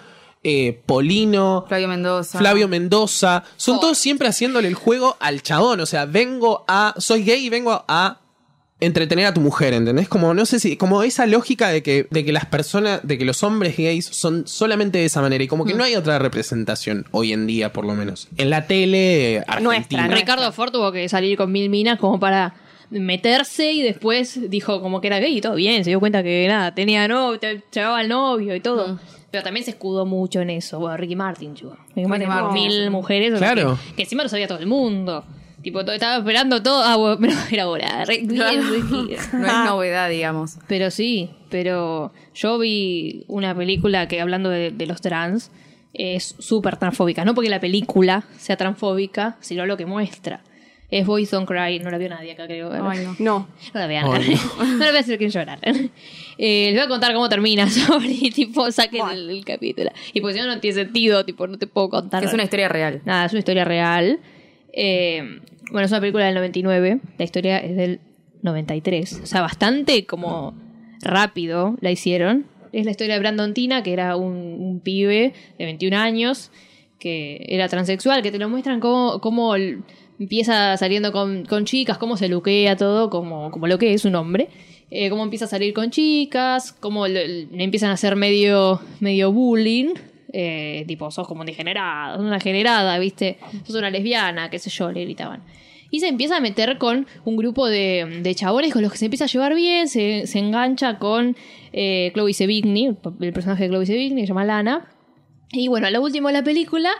eh, 0.43 0.81
Polino, 0.87 1.65
Flavio 1.67 1.87
Mendoza. 1.87 2.39
Flavio 2.39 2.67
Mendoza. 2.67 3.43
Son 3.57 3.77
Oh. 3.77 3.79
todos 3.79 3.97
siempre 3.99 4.27
haciéndole 4.27 4.67
el 4.67 4.73
juego 4.73 5.17
al 5.19 5.43
chabón. 5.43 5.81
O 5.81 5.85
sea, 5.85 6.05
vengo 6.05 6.65
a. 6.67 6.95
Soy 6.97 7.23
gay 7.23 7.45
y 7.45 7.49
vengo 7.49 7.83
a 7.87 8.21
entretener 8.81 9.25
a 9.25 9.33
tu 9.33 9.41
mujer, 9.41 9.73
¿entendés? 9.73 10.07
Como, 10.07 10.33
no 10.33 10.45
sé 10.45 10.59
si. 10.59 10.77
Como 10.77 11.03
esa 11.03 11.25
lógica 11.25 11.69
de 11.69 11.83
que, 11.83 12.07
de 12.09 12.23
que 12.25 12.31
las 12.31 12.45
personas. 12.45 13.01
de 13.03 13.17
que 13.17 13.25
los 13.25 13.43
hombres 13.43 13.75
gays 13.77 14.05
son 14.05 14.47
solamente 14.47 14.97
de 14.99 15.05
esa 15.05 15.21
manera. 15.21 15.43
Y 15.43 15.47
como 15.47 15.65
Mm. 15.65 15.67
que 15.67 15.73
no 15.75 15.83
hay 15.83 15.95
otra 15.95 16.17
representación 16.19 17.05
hoy 17.11 17.33
en 17.33 17.45
día, 17.47 17.73
por 17.73 17.85
lo 17.85 17.93
menos. 17.95 18.27
En 18.37 18.49
la 18.49 18.67
tele 18.67 19.43
argentina. 19.47 19.61
Nuestra. 20.07 20.07
Ricardo 20.07 20.51
Ford 20.51 20.71
tuvo 20.71 20.91
que 20.91 21.07
salir 21.09 21.37
con 21.37 21.51
mil 21.51 21.69
minas 21.69 21.99
como 21.99 22.19
para 22.19 22.55
meterse 22.89 23.71
y 23.71 23.81
después 23.83 24.49
dijo 24.49 24.81
como 24.81 24.99
que 25.01 25.07
era 25.07 25.19
gay 25.19 25.37
y 25.37 25.41
todo 25.41 25.55
bien, 25.55 25.83
se 25.83 25.91
dio 25.91 25.99
cuenta 25.99 26.23
que 26.23 26.47
nada, 26.47 26.73
tenía 26.73 27.07
novio, 27.07 27.39
te- 27.39 27.61
llevaba 27.71 27.99
al 27.99 28.07
novio 28.09 28.55
y 28.55 28.59
todo. 28.61 28.99
Pero 29.31 29.43
también 29.43 29.63
se 29.63 29.71
escudó 29.71 30.07
mucho 30.07 30.41
en 30.41 30.49
eso. 30.49 30.79
Bueno, 30.79 30.97
Ricky 30.97 31.15
Martin, 31.15 31.53
chico. 31.53 31.77
Ricky 31.95 32.07
Martin, 32.07 32.27
tuvo 32.29 32.41
Martin. 32.41 32.67
mil 32.67 32.89
mujeres. 32.89 33.37
Claro. 33.37 33.77
que, 33.89 33.95
que 33.97 34.01
encima 34.03 34.23
lo 34.23 34.29
sabía 34.29 34.47
todo 34.47 34.57
el 34.57 34.65
mundo. 34.65 35.23
Tipo, 35.61 35.83
todo, 35.83 35.93
estaba 35.93 36.17
esperando 36.17 36.63
todo. 36.63 36.83
Ah, 36.83 36.95
bueno, 36.95 37.17
pero 37.21 37.33
era 37.51 37.67
hora. 37.67 38.05
Ricky. 38.05 38.35
No 38.35 38.47
es 38.47 39.33
novedad, 39.33 40.09
digamos. 40.09 40.57
Pero 40.67 40.91
sí, 40.91 41.29
pero 41.49 42.13
yo 42.33 42.57
vi 42.57 43.25
una 43.27 43.55
película 43.55 44.07
que 44.07 44.21
hablando 44.21 44.49
de, 44.49 44.71
de 44.71 44.85
los 44.85 45.01
trans 45.01 45.51
es 45.93 46.35
súper 46.39 46.77
transfóbica. 46.77 47.25
No 47.25 47.35
porque 47.35 47.49
la 47.49 47.59
película 47.59 48.23
sea 48.37 48.57
transfóbica, 48.57 49.37
sino 49.41 49.65
lo 49.65 49.77
que 49.77 49.85
muestra. 49.85 50.41
Es 50.91 51.05
Boys 51.05 51.29
Don't 51.29 51.47
Cry, 51.47 51.79
no 51.79 51.91
la 51.91 51.99
vio 51.99 52.09
nadie 52.09 52.31
acá, 52.31 52.47
creo. 52.47 52.71
Ay, 52.73 53.05
no. 53.05 53.15
No. 53.19 53.47
No 53.73 53.79
la 53.79 53.85
vean, 53.85 54.05
Ay, 54.11 54.35
no. 54.57 54.63
la 54.77 54.87
voy 54.87 54.97
a 54.97 54.99
hacer 54.99 55.19
que 55.19 55.29
llorar. 55.29 55.59
Eh, 55.63 55.85
les 56.37 56.73
voy 56.73 56.83
a 56.83 56.87
contar 56.87 57.13
cómo 57.13 57.29
termina, 57.29 57.69
sorry, 57.69 58.31
tipo, 58.31 58.71
saquen 58.71 59.07
el, 59.09 59.29
el 59.29 59.45
capítulo. 59.45 59.91
Y 60.13 60.21
pues 60.21 60.35
si 60.35 60.41
no, 60.41 60.47
no 60.47 60.59
tiene 60.59 60.75
sentido, 60.75 61.23
tipo, 61.25 61.45
no 61.45 61.59
te 61.59 61.67
puedo 61.67 61.89
contar. 61.89 62.23
Es 62.23 62.33
una 62.33 62.43
historia 62.43 62.69
real. 62.69 63.01
Nada, 63.05 63.25
es 63.25 63.33
una 63.33 63.39
historia 63.39 63.65
real. 63.65 64.19
Eh, 64.81 65.41
bueno, 65.71 65.85
es 65.85 65.91
una 65.91 65.99
película 65.99 66.25
del 66.25 66.35
99. 66.35 67.01
La 67.17 67.25
historia 67.25 67.57
es 67.57 67.75
del 67.75 67.99
93. 68.43 69.21
O 69.23 69.25
sea, 69.25 69.41
bastante 69.41 70.05
como 70.05 70.53
rápido 71.01 71.75
la 71.81 71.91
hicieron. 71.91 72.45
Es 72.71 72.85
la 72.85 72.91
historia 72.91 73.15
de 73.15 73.19
Brandon 73.19 73.53
Tina, 73.53 73.83
que 73.83 73.91
era 73.91 74.15
un, 74.15 74.79
pibe 74.81 75.33
de 75.57 75.65
21 75.65 75.97
años, 75.97 76.49
que 76.97 77.45
era 77.49 77.67
transexual, 77.67 78.21
que 78.21 78.31
te 78.31 78.39
lo 78.39 78.47
muestran 78.47 78.79
como, 78.79 79.19
como 79.19 79.53
empieza 79.55 80.77
saliendo 80.77 81.11
con, 81.11 81.43
con 81.43 81.65
chicas, 81.65 81.97
cómo 81.97 82.15
se 82.15 82.29
luquea 82.29 82.77
todo, 82.77 83.09
como, 83.09 83.51
como 83.51 83.67
lo 83.67 83.77
que 83.79 83.93
es 83.93 84.05
un 84.05 84.15
hombre. 84.15 84.47
Eh, 84.91 85.09
cómo 85.09 85.23
empieza 85.23 85.43
a 85.45 85.49
salir 85.49 85.73
con 85.73 85.91
chicas, 85.91 86.71
cómo 86.71 87.05
le 87.05 87.47
empiezan 87.51 87.89
a 87.89 87.93
hacer 87.93 88.15
medio, 88.15 88.79
medio 89.01 89.33
bullying. 89.33 89.93
Eh, 90.31 90.83
tipo, 90.87 91.09
sos 91.11 91.27
como 91.27 91.41
un 91.41 91.47
degenerado, 91.47 92.21
una 92.21 92.39
generada, 92.39 92.97
¿viste? 92.99 93.37
Sos 93.65 93.75
una 93.75 93.89
lesbiana, 93.89 94.49
qué 94.49 94.59
sé 94.59 94.69
yo, 94.69 94.91
le 94.91 95.03
gritaban. 95.03 95.43
Y 95.91 96.01
se 96.01 96.07
empieza 96.07 96.37
a 96.37 96.39
meter 96.39 96.77
con 96.77 97.07
un 97.25 97.35
grupo 97.35 97.67
de, 97.67 98.19
de 98.21 98.35
chabones 98.35 98.71
con 98.73 98.81
los 98.81 98.91
que 98.91 98.97
se 98.99 99.05
empieza 99.05 99.25
a 99.25 99.27
llevar 99.27 99.55
bien, 99.55 99.87
se, 99.87 100.27
se 100.27 100.37
engancha 100.37 100.99
con 100.99 101.35
eh, 101.73 102.11
Chloe 102.13 102.33
Sevigny, 102.33 102.95
el 103.21 103.33
personaje 103.33 103.63
de 103.63 103.69
Chloe 103.69 103.85
Sevigny, 103.85 104.21
se 104.21 104.27
llama 104.27 104.45
Lana. 104.45 104.87
Y 105.51 105.67
bueno, 105.67 105.87
a 105.87 105.91
lo 105.91 106.01
último 106.01 106.27
de 106.27 106.35
la 106.35 106.43
película, 106.43 106.91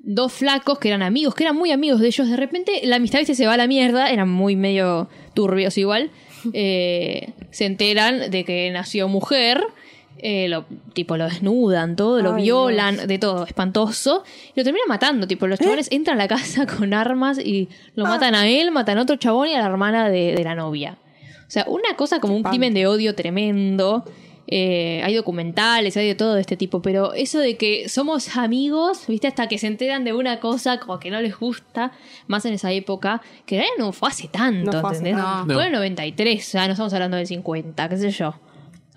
dos 0.00 0.32
flacos 0.32 0.78
que 0.78 0.88
eran 0.88 1.02
amigos, 1.02 1.34
que 1.34 1.44
eran 1.44 1.56
muy 1.56 1.70
amigos 1.70 2.00
de 2.00 2.08
ellos, 2.08 2.28
de 2.28 2.36
repente 2.36 2.80
la 2.84 2.96
amistad 2.96 3.22
se 3.22 3.46
va 3.46 3.54
a 3.54 3.56
la 3.56 3.66
mierda, 3.66 4.10
eran 4.10 4.28
muy 4.28 4.56
medio 4.56 5.08
turbios 5.34 5.78
igual, 5.78 6.10
eh, 6.52 7.32
se 7.50 7.64
enteran 7.64 8.30
de 8.30 8.44
que 8.44 8.70
nació 8.70 9.08
mujer, 9.08 9.64
eh, 10.18 10.48
lo, 10.48 10.64
tipo 10.92 11.16
lo 11.16 11.24
desnudan, 11.24 11.96
todo, 11.96 12.20
lo 12.22 12.34
Ay, 12.34 12.42
violan, 12.44 13.06
de 13.06 13.18
todo, 13.18 13.44
espantoso, 13.44 14.24
y 14.54 14.60
lo 14.60 14.64
terminan 14.64 14.88
matando, 14.88 15.26
tipo 15.26 15.46
los 15.46 15.58
chabones 15.58 15.88
entran 15.90 16.18
a 16.18 16.24
la 16.24 16.28
casa 16.28 16.66
con 16.78 16.94
armas 16.94 17.38
y 17.38 17.68
lo 17.94 18.04
matan 18.04 18.34
a 18.34 18.48
él, 18.48 18.70
matan 18.70 18.98
a 18.98 19.02
otro 19.02 19.16
chabón 19.16 19.48
y 19.48 19.54
a 19.54 19.60
la 19.60 19.66
hermana 19.66 20.08
de, 20.08 20.34
de 20.34 20.44
la 20.44 20.54
novia. 20.54 20.98
O 21.48 21.50
sea, 21.50 21.64
una 21.66 21.96
cosa 21.96 22.20
como 22.20 22.36
un 22.36 22.42
crimen 22.42 22.74
de 22.74 22.86
odio 22.86 23.14
tremendo. 23.14 24.04
Eh, 24.50 25.02
hay 25.04 25.14
documentales, 25.14 25.94
hay 25.98 26.06
de 26.06 26.14
todo 26.14 26.34
de 26.34 26.40
este 26.40 26.56
tipo, 26.56 26.80
pero 26.80 27.12
eso 27.12 27.38
de 27.38 27.58
que 27.58 27.86
somos 27.90 28.34
amigos, 28.38 29.06
viste, 29.06 29.26
hasta 29.26 29.46
que 29.46 29.58
se 29.58 29.66
enteran 29.66 30.04
de 30.04 30.14
una 30.14 30.40
cosa 30.40 30.80
como 30.80 30.98
que 30.98 31.10
no 31.10 31.20
les 31.20 31.38
gusta, 31.38 31.92
más 32.28 32.46
en 32.46 32.54
esa 32.54 32.72
época, 32.72 33.20
que 33.44 33.62
no 33.78 33.92
fue 33.92 34.08
hace 34.08 34.28
tanto, 34.28 34.72
No 34.72 34.80
fue 34.80 34.90
hace 34.90 34.98
¿entendés? 35.00 35.22
tanto. 35.22 35.52
Fue 35.52 35.64
en 35.64 35.68
el 35.68 35.74
93, 35.74 36.46
o 36.46 36.50
sea, 36.50 36.66
no 36.66 36.72
estamos 36.72 36.94
hablando 36.94 37.18
del 37.18 37.26
50, 37.26 37.88
qué 37.90 37.96
sé 37.98 38.10
yo. 38.10 38.34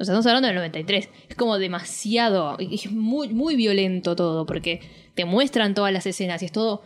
O 0.01 0.05
sea, 0.05 0.13
estamos 0.13 0.25
hablando 0.27 0.47
del 0.47 0.55
93. 0.55 1.09
Es 1.29 1.35
como 1.35 1.57
demasiado, 1.57 2.57
es 2.59 2.91
muy, 2.91 3.29
muy 3.29 3.55
violento 3.55 4.15
todo, 4.15 4.45
porque 4.45 4.81
te 5.15 5.25
muestran 5.25 5.73
todas 5.73 5.93
las 5.93 6.05
escenas 6.05 6.41
y 6.41 6.45
es 6.45 6.51
todo 6.51 6.81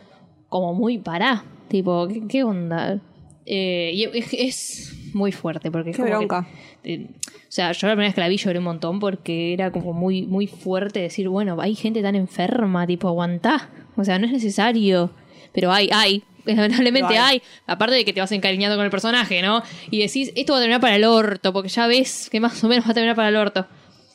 como 0.48 0.74
muy 0.74 0.98
pará. 0.98 1.44
Tipo, 1.68 2.06
¿qué, 2.08 2.22
qué 2.28 2.44
onda? 2.44 3.00
Eh, 3.46 3.92
y 3.94 4.04
es, 4.04 4.32
es 4.32 4.96
muy 5.14 5.32
fuerte, 5.32 5.70
porque 5.70 5.90
es 5.90 5.96
Qué 5.96 6.02
como 6.02 6.12
que- 6.20 6.26
bronca. 6.26 6.48
eh, 6.84 7.06
o 7.12 7.52
sea, 7.56 7.72
yo 7.72 7.86
la 7.86 7.94
primera 7.94 8.08
vez 8.08 8.14
que 8.14 8.20
la 8.20 8.28
vi 8.28 8.36
lloré 8.36 8.58
un 8.58 8.64
montón 8.64 9.00
porque 9.00 9.52
era 9.54 9.70
como 9.72 9.92
muy, 9.92 10.26
muy 10.26 10.46
fuerte 10.46 11.00
decir, 11.00 11.28
bueno, 11.28 11.56
hay 11.60 11.74
gente 11.74 12.02
tan 12.02 12.14
enferma, 12.14 12.86
tipo, 12.86 13.08
aguantá. 13.08 13.70
O 13.96 14.04
sea, 14.04 14.18
no 14.18 14.26
es 14.26 14.32
necesario. 14.32 15.10
Pero 15.52 15.72
hay, 15.72 15.88
hay. 15.92 16.22
Lamentablemente 16.54 17.18
hay. 17.18 17.36
hay. 17.36 17.42
Aparte 17.66 17.94
de 17.94 18.04
que 18.04 18.12
te 18.12 18.20
vas 18.20 18.32
encariñando 18.32 18.76
con 18.76 18.84
el 18.84 18.90
personaje, 18.90 19.42
¿no? 19.42 19.62
Y 19.90 20.00
decís, 20.00 20.32
esto 20.34 20.52
va 20.52 20.58
a 20.58 20.62
terminar 20.62 20.80
para 20.80 20.96
el 20.96 21.04
orto, 21.04 21.52
porque 21.52 21.68
ya 21.68 21.86
ves 21.86 22.28
que 22.30 22.40
más 22.40 22.62
o 22.62 22.68
menos 22.68 22.86
va 22.86 22.90
a 22.90 22.94
terminar 22.94 23.16
para 23.16 23.28
el 23.28 23.36
orto. 23.36 23.66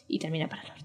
Y 0.08 0.20
termina 0.20 0.48
para 0.48 0.63
el 0.63 0.72
orto. 0.72 0.81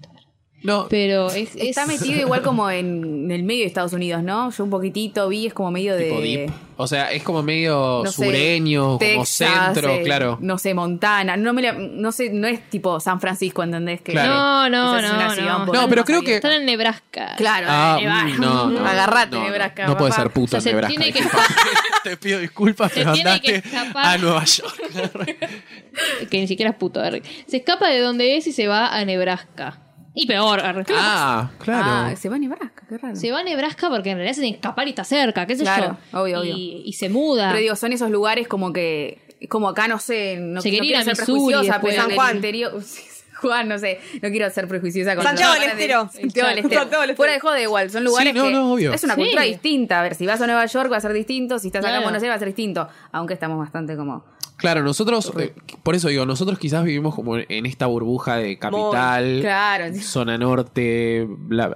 No, 0.67 0.87
Pero 0.89 1.29
es, 1.31 1.55
Está 1.55 1.83
es- 1.83 1.87
metido 1.87 2.19
igual 2.19 2.41
como 2.41 2.69
en 2.69 3.31
el 3.31 3.43
medio 3.43 3.61
de 3.61 3.67
Estados 3.67 3.93
Unidos, 3.93 4.21
¿no? 4.21 4.51
Yo 4.51 4.63
un 4.65 4.69
poquitito 4.69 5.27
vi, 5.29 5.47
es 5.47 5.53
como 5.53 5.71
medio 5.71 5.95
de... 5.95 6.09
deep. 6.21 6.51
O 6.79 6.85
sea, 6.85 7.11
es 7.11 7.23
como 7.23 7.41
medio 7.41 8.01
no 8.03 8.11
sé, 8.11 8.25
sureño, 8.25 8.99
como 8.99 9.25
centro, 9.25 9.89
eh, 9.95 10.03
claro. 10.03 10.37
No 10.41 10.59
sé, 10.59 10.75
Montana. 10.75 11.35
No, 11.35 11.51
me 11.53 11.63
la- 11.63 11.71
no 11.73 12.11
sé, 12.11 12.29
no 12.29 12.47
es 12.47 12.69
tipo 12.69 12.99
San 12.99 13.19
Francisco, 13.19 13.63
¿entendés? 13.63 14.01
Que 14.01 14.11
Claro. 14.11 14.33
No, 14.33 14.69
no, 14.69 14.95
quizás 14.97 15.05
es 15.05 15.15
una 15.17 15.27
no, 15.29 15.33
ciudad 15.33 15.65
no. 15.65 15.89
pero 15.89 16.03
creo 16.05 16.21
que-. 16.21 16.35
Están 16.35 16.51
en 16.51 16.65
Nebraska. 16.65 17.33
Claro, 17.37 17.65
Ah, 17.69 17.97
Nebraska. 17.99 18.37
mm, 18.37 18.41
no, 18.41 18.69
no. 18.69 18.85
Agarrate, 18.85 19.35
no. 19.37 19.43
Nebraska. 19.45 19.87
No 19.87 19.97
puede 19.97 20.11
ser 20.11 20.29
puto 20.29 20.57
O 20.57 20.61
sea, 20.61 20.61
se 20.61 20.69
en 20.69 20.75
Nebraska. 20.75 20.99
tiene 21.01 21.13
que 21.13 21.23
Te 22.03 22.17
pido 22.17 22.39
disculpas, 22.39 22.91
pero 22.93 23.13
tiene 23.13 23.41
que 23.41 23.55
andaste 23.55 23.69
escapar. 23.69 24.05
a 24.05 24.17
Nueva 24.19 24.43
York. 24.45 25.37
que 26.29 26.39
ni 26.41 26.47
siquiera 26.47 26.71
es 26.71 26.77
puto. 26.77 27.01
Se 27.47 27.57
escapa 27.57 27.87
de 27.87 27.99
donde 28.01 28.37
es 28.37 28.45
y 28.45 28.51
se 28.51 28.67
va 28.67 28.95
a 28.95 29.03
Nebraska. 29.03 29.79
Y 30.19 30.25
peor, 30.25 30.59
ah, 30.63 31.51
claro. 31.59 31.83
Ah, 31.85 32.13
se 32.15 32.27
va 32.27 32.37
a 32.37 32.39
Nebraska, 32.39 32.83
qué 32.89 32.97
raro. 32.97 33.15
Se 33.15 33.31
va 33.31 33.39
a 33.39 33.43
Nebraska 33.43 33.89
porque 33.89 34.09
en 34.09 34.17
realidad 34.17 34.33
se 34.35 34.41
tiene 34.41 34.55
que 34.55 34.59
escapar 34.61 34.87
y 34.87 34.89
está 34.89 35.03
cerca, 35.03 35.45
qué 35.45 35.55
sé 35.55 35.63
Claro, 35.63 35.97
yo. 36.11 36.21
obvio, 36.21 36.39
obvio. 36.41 36.55
Y, 36.57 36.81
y 36.85 36.93
se 36.93 37.07
muda. 37.09 37.49
Pero 37.49 37.59
digo, 37.61 37.75
son 37.75 37.93
esos 37.93 38.09
lugares 38.09 38.47
como 38.47 38.73
que, 38.73 39.19
como 39.49 39.69
acá, 39.69 39.87
no 39.87 39.99
sé, 39.99 40.37
no, 40.39 40.61
Se 40.61 40.71
no 40.71 40.79
quiero 40.79 41.01
ser 41.03 41.07
Missouri 41.09 41.25
prejuiciosa, 41.25 41.73
después. 41.73 41.93
pero 41.95 42.07
San 42.07 42.15
Juan. 42.15 42.35
interior... 42.37 42.73
Juan, 43.41 43.67
no 43.67 43.77
sé, 43.77 43.99
no 44.21 44.29
quiero 44.29 44.49
ser 44.49 44.67
prejuiciosa 44.67 45.15
con 45.15 45.23
Santiago 45.23 45.53
del 45.53 45.63
Estero. 45.63 46.09
Santiago 46.11 46.49
del 46.49 46.59
Estero. 46.59 47.15
Fuera 47.15 47.33
de 47.33 47.39
joda 47.39 47.61
igual, 47.61 47.89
son 47.89 48.03
lugares 48.03 48.33
no, 48.33 48.43
que 48.45 48.51
no, 48.51 48.73
obvio. 48.73 48.93
es 48.93 49.03
una 49.03 49.15
Sí. 49.15 49.21
cultura 49.21 49.43
distinta. 49.43 49.99
A 49.99 50.03
ver, 50.03 50.15
si 50.15 50.25
vas 50.25 50.41
a 50.41 50.45
Nueva 50.47 50.65
York 50.65 50.91
va 50.91 50.97
a 50.97 51.01
ser 51.01 51.13
distinto, 51.13 51.59
si 51.59 51.67
estás 51.67 51.79
acá 51.79 51.89
en 51.89 51.93
Claro. 51.95 52.03
Buenos 52.05 52.21
Aires 52.23 52.31
va 52.31 52.35
a 52.35 52.39
ser 52.39 52.47
distinto. 52.47 52.87
Aunque 53.11 53.33
estamos 53.33 53.57
bastante 53.59 53.95
como... 53.95 54.23
Claro, 54.57 54.81
nosotros, 54.81 55.31
eh, 55.39 55.53
por 55.83 55.93
eso 55.93 56.07
digo, 56.07 56.25
nosotros 56.25 56.57
quizás 56.57 56.83
vivimos 56.83 57.13
como 57.13 57.37
en 57.37 57.65
esta 57.67 57.85
burbuja 57.85 58.37
de 58.37 58.57
capital, 58.57 59.37
Claro. 59.41 59.93
zona 60.01 60.39
norte, 60.39 61.27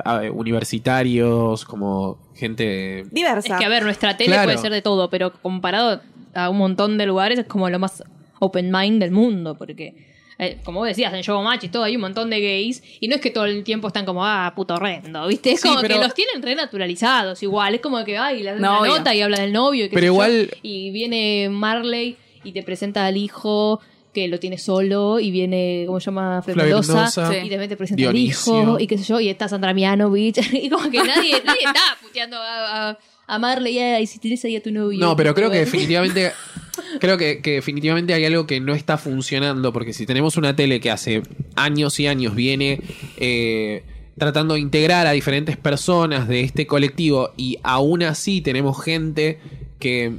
ah, 0.03 0.21
universitarios, 0.33 1.63
como 1.65 2.17
gente... 2.35 3.03
Diversa. 3.11 3.53
Es 3.53 3.59
que 3.59 3.65
a 3.65 3.69
ver, 3.69 3.83
nuestra 3.83 4.17
tele 4.17 4.31
Claro. 4.31 4.45
puede 4.45 4.57
ser 4.57 4.71
de 4.71 4.81
todo, 4.81 5.09
pero 5.11 5.31
comparado 5.41 6.01
a 6.33 6.49
un 6.49 6.57
montón 6.57 6.97
de 6.97 7.05
lugares 7.05 7.37
es 7.39 7.45
como 7.45 7.69
lo 7.69 7.77
más 7.77 8.03
open 8.39 8.71
mind 8.71 8.99
del 8.99 9.11
mundo, 9.11 9.55
porque 9.55 10.10
eh, 10.43 10.57
como 10.63 10.79
vos 10.79 10.87
decías, 10.87 11.13
en 11.13 11.21
Showmatch 11.21 11.65
y 11.65 11.69
todo, 11.69 11.83
hay 11.83 11.95
un 11.95 12.01
montón 12.01 12.29
de 12.31 12.41
gays, 12.41 12.81
y 12.99 13.07
no 13.07 13.15
es 13.15 13.21
que 13.21 13.29
todo 13.29 13.45
el 13.45 13.63
tiempo 13.63 13.87
están 13.87 14.05
como, 14.05 14.25
ah, 14.25 14.51
puto 14.55 14.73
horrendo, 14.73 15.27
¿viste? 15.27 15.51
Es 15.51 15.61
Sí, 15.61 15.67
como 15.69 15.81
pero- 15.81 15.93
que 15.95 16.01
los 16.01 16.13
tienen 16.15 16.41
renaturalizados 16.41 17.41
igual, 17.43 17.75
es 17.75 17.81
como 17.81 18.03
que, 18.03 18.17
ay, 18.17 18.41
la, 18.43 18.55
No, 18.55 18.79
obvio. 18.81 18.97
nota 18.97 19.13
y 19.13 19.21
habla 19.21 19.39
del 19.39 19.53
novio, 19.53 19.85
y 19.85 19.89
qué 19.89 19.93
Pero 19.95 20.01
sé 20.01 20.07
yo, 20.07 20.13
igual- 20.13 20.49
y 20.63 20.91
viene 20.91 21.47
Marley 21.49 22.17
y 22.43 22.51
te 22.53 22.63
presenta 22.63 23.05
al 23.05 23.17
hijo 23.17 23.79
que 24.13 24.27
lo 24.27 24.39
tiene 24.39 24.57
solo, 24.57 25.19
y 25.19 25.29
viene, 25.31 25.83
¿cómo 25.85 25.99
se 25.99 26.07
llama? 26.07 26.43
Mendoza, 26.47 27.07
y 27.43 27.49
también 27.49 27.69
te 27.69 27.77
presenta 27.77 28.01
Dionisio. 28.01 28.53
al 28.55 28.61
hijo, 28.63 28.79
y 28.79 28.87
qué 28.87 28.97
sé 28.97 29.03
yo, 29.05 29.19
y 29.19 29.29
está 29.29 29.47
Sandra 29.47 29.73
Mianovich, 29.73 30.37
y 30.53 30.69
como 30.69 30.89
que 30.89 30.97
nadie, 31.03 31.35
nadie 31.45 31.61
está 31.65 31.97
puteando 32.01 32.35
a, 32.37 32.89
a, 32.89 32.97
a 33.27 33.39
Marley, 33.39 33.77
ay, 33.79 34.07
si 34.07 34.19
tienes 34.19 34.43
ahí 34.43 34.55
a 34.57 34.61
tu 34.63 34.71
novio. 34.71 34.99
No, 34.99 35.15
pero 35.15 35.33
creo 35.33 35.49
que 35.51 35.59
definitivamente. 35.59 36.33
Creo 36.99 37.17
que, 37.17 37.41
que 37.41 37.51
definitivamente 37.53 38.13
hay 38.13 38.25
algo 38.25 38.45
que 38.47 38.59
no 38.59 38.73
está 38.73 38.97
funcionando. 38.97 39.71
Porque 39.73 39.93
si 39.93 40.05
tenemos 40.05 40.37
una 40.37 40.55
tele 40.55 40.79
que 40.79 40.91
hace 40.91 41.23
años 41.55 41.99
y 41.99 42.07
años 42.07 42.35
viene 42.35 42.81
eh, 43.17 43.83
tratando 44.17 44.55
de 44.55 44.59
integrar 44.59 45.07
a 45.07 45.11
diferentes 45.11 45.57
personas 45.57 46.27
de 46.27 46.41
este 46.41 46.67
colectivo. 46.67 47.31
Y 47.37 47.57
aún 47.63 48.03
así 48.03 48.41
tenemos 48.41 48.81
gente 48.83 49.39
que. 49.79 50.11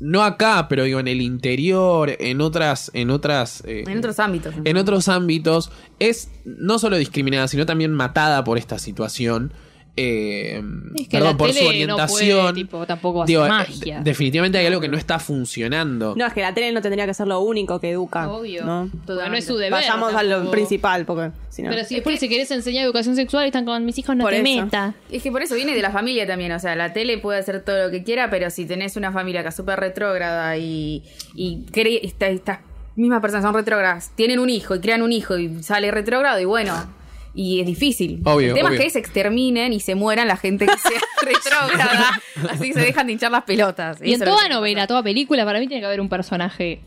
No 0.00 0.22
acá, 0.22 0.68
pero 0.68 0.84
digo, 0.84 1.00
en 1.00 1.08
el 1.08 1.20
interior, 1.20 2.14
en 2.20 2.40
otras. 2.40 2.90
En 2.94 3.10
otras. 3.10 3.64
eh, 3.66 3.82
En 3.86 3.98
otros 3.98 4.20
ámbitos. 4.20 4.54
en 4.64 4.76
otros 4.76 5.08
ámbitos 5.08 5.72
es 5.98 6.28
no 6.44 6.78
solo 6.78 6.96
discriminada, 6.98 7.48
sino 7.48 7.66
también 7.66 7.92
matada 7.92 8.44
por 8.44 8.58
esta 8.58 8.78
situación. 8.78 9.52
Eh, 9.98 10.62
Es 10.96 11.08
que 11.08 11.18
perdón, 11.18 11.32
la 11.32 11.36
por 11.36 11.52
su 11.52 11.62
no 11.62 11.68
orientación. 11.68 12.40
puede, 12.40 12.52
tipo, 12.54 12.86
tampoco 12.86 13.24
Digo, 13.24 13.44
eh, 13.44 13.48
magia. 13.48 13.98
de- 13.98 14.04
definitivamente 14.04 14.58
hay 14.58 14.66
algo 14.66 14.80
que 14.80 14.88
no 14.88 14.96
está 14.96 15.18
funcionando. 15.18 16.14
No, 16.16 16.26
es 16.26 16.32
que 16.32 16.40
la 16.40 16.54
tele 16.54 16.72
no 16.72 16.80
tendría 16.82 17.06
que 17.06 17.14
ser 17.14 17.26
lo 17.26 17.40
único 17.40 17.80
que 17.80 17.90
educa. 17.90 18.28
Obvio. 18.30 18.64
¿no? 18.64 18.90
No 19.06 19.34
es 19.34 19.44
su 19.44 19.56
deber. 19.56 19.72
Vayamos 19.72 20.14
a 20.14 20.22
lo 20.22 20.50
principal, 20.50 21.04
porque 21.04 21.30
si 21.50 21.62
no. 21.62 21.70
Pero 21.70 21.84
si 21.84 21.96
después 21.96 22.18
si 22.20 22.28
querés 22.28 22.50
enseñar 22.50 22.84
educación 22.84 23.16
sexual 23.16 23.46
están 23.46 23.64
con 23.64 23.84
mis 23.84 23.98
hijos, 23.98 24.14
no 24.16 24.24
Por 24.24 24.32
te 24.32 24.40
eso. 24.40 24.64
metas. 24.64 24.94
Es 25.10 25.22
que 25.22 25.30
por 25.32 25.42
eso 25.42 25.54
viene 25.54 25.74
de 25.74 25.82
la 25.82 25.90
familia 25.90 26.26
también, 26.26 26.52
o 26.52 26.58
sea, 26.58 26.76
la 26.76 26.92
tele 26.92 27.18
puede 27.18 27.38
hacer 27.40 27.64
todo 27.64 27.84
lo 27.86 27.90
que 27.90 28.02
quiera, 28.04 28.30
pero 28.30 28.50
si 28.50 28.64
tenés 28.66 28.96
una 28.96 29.12
familia 29.12 29.42
que 29.42 29.48
es 29.48 29.54
súper 29.56 29.80
retrógrada 29.80 30.56
y, 30.56 31.02
y 31.34 31.64
estas 31.74 32.58
mismas 32.96 33.20
personas 33.20 33.44
son 33.44 33.54
retrógradas, 33.54 34.10
tienen 34.16 34.38
un 34.38 34.50
hijo 34.50 34.74
y 34.74 34.80
crean 34.80 35.02
un 35.02 35.12
hijo 35.12 35.38
y 35.38 35.62
sale 35.62 35.90
retrógrado 35.90 36.40
y 36.40 36.44
bueno, 36.44 36.74
y 37.40 37.60
es 37.60 37.66
difícil. 37.66 38.20
Obvio, 38.24 38.48
El 38.48 38.54
tema 38.54 38.68
obvio. 38.70 38.78
es 38.80 38.84
que 38.86 38.90
se 38.90 38.98
exterminen 38.98 39.72
y 39.72 39.78
se 39.78 39.94
mueran 39.94 40.26
la 40.26 40.36
gente 40.36 40.66
que 40.66 40.76
sea 40.76 41.00
retrógrada, 41.22 42.20
así 42.50 42.72
se 42.72 42.80
dejan 42.80 43.06
de 43.06 43.12
hinchar 43.12 43.30
las 43.30 43.44
pelotas. 43.44 43.98
Y 44.02 44.08
en 44.14 44.22
Eso 44.22 44.24
toda 44.24 44.48
novela, 44.48 44.88
toda 44.88 45.04
película, 45.04 45.44
para 45.44 45.60
mí 45.60 45.68
tiene 45.68 45.80
que 45.80 45.86
haber 45.86 46.00
un 46.00 46.08
personaje. 46.08 46.80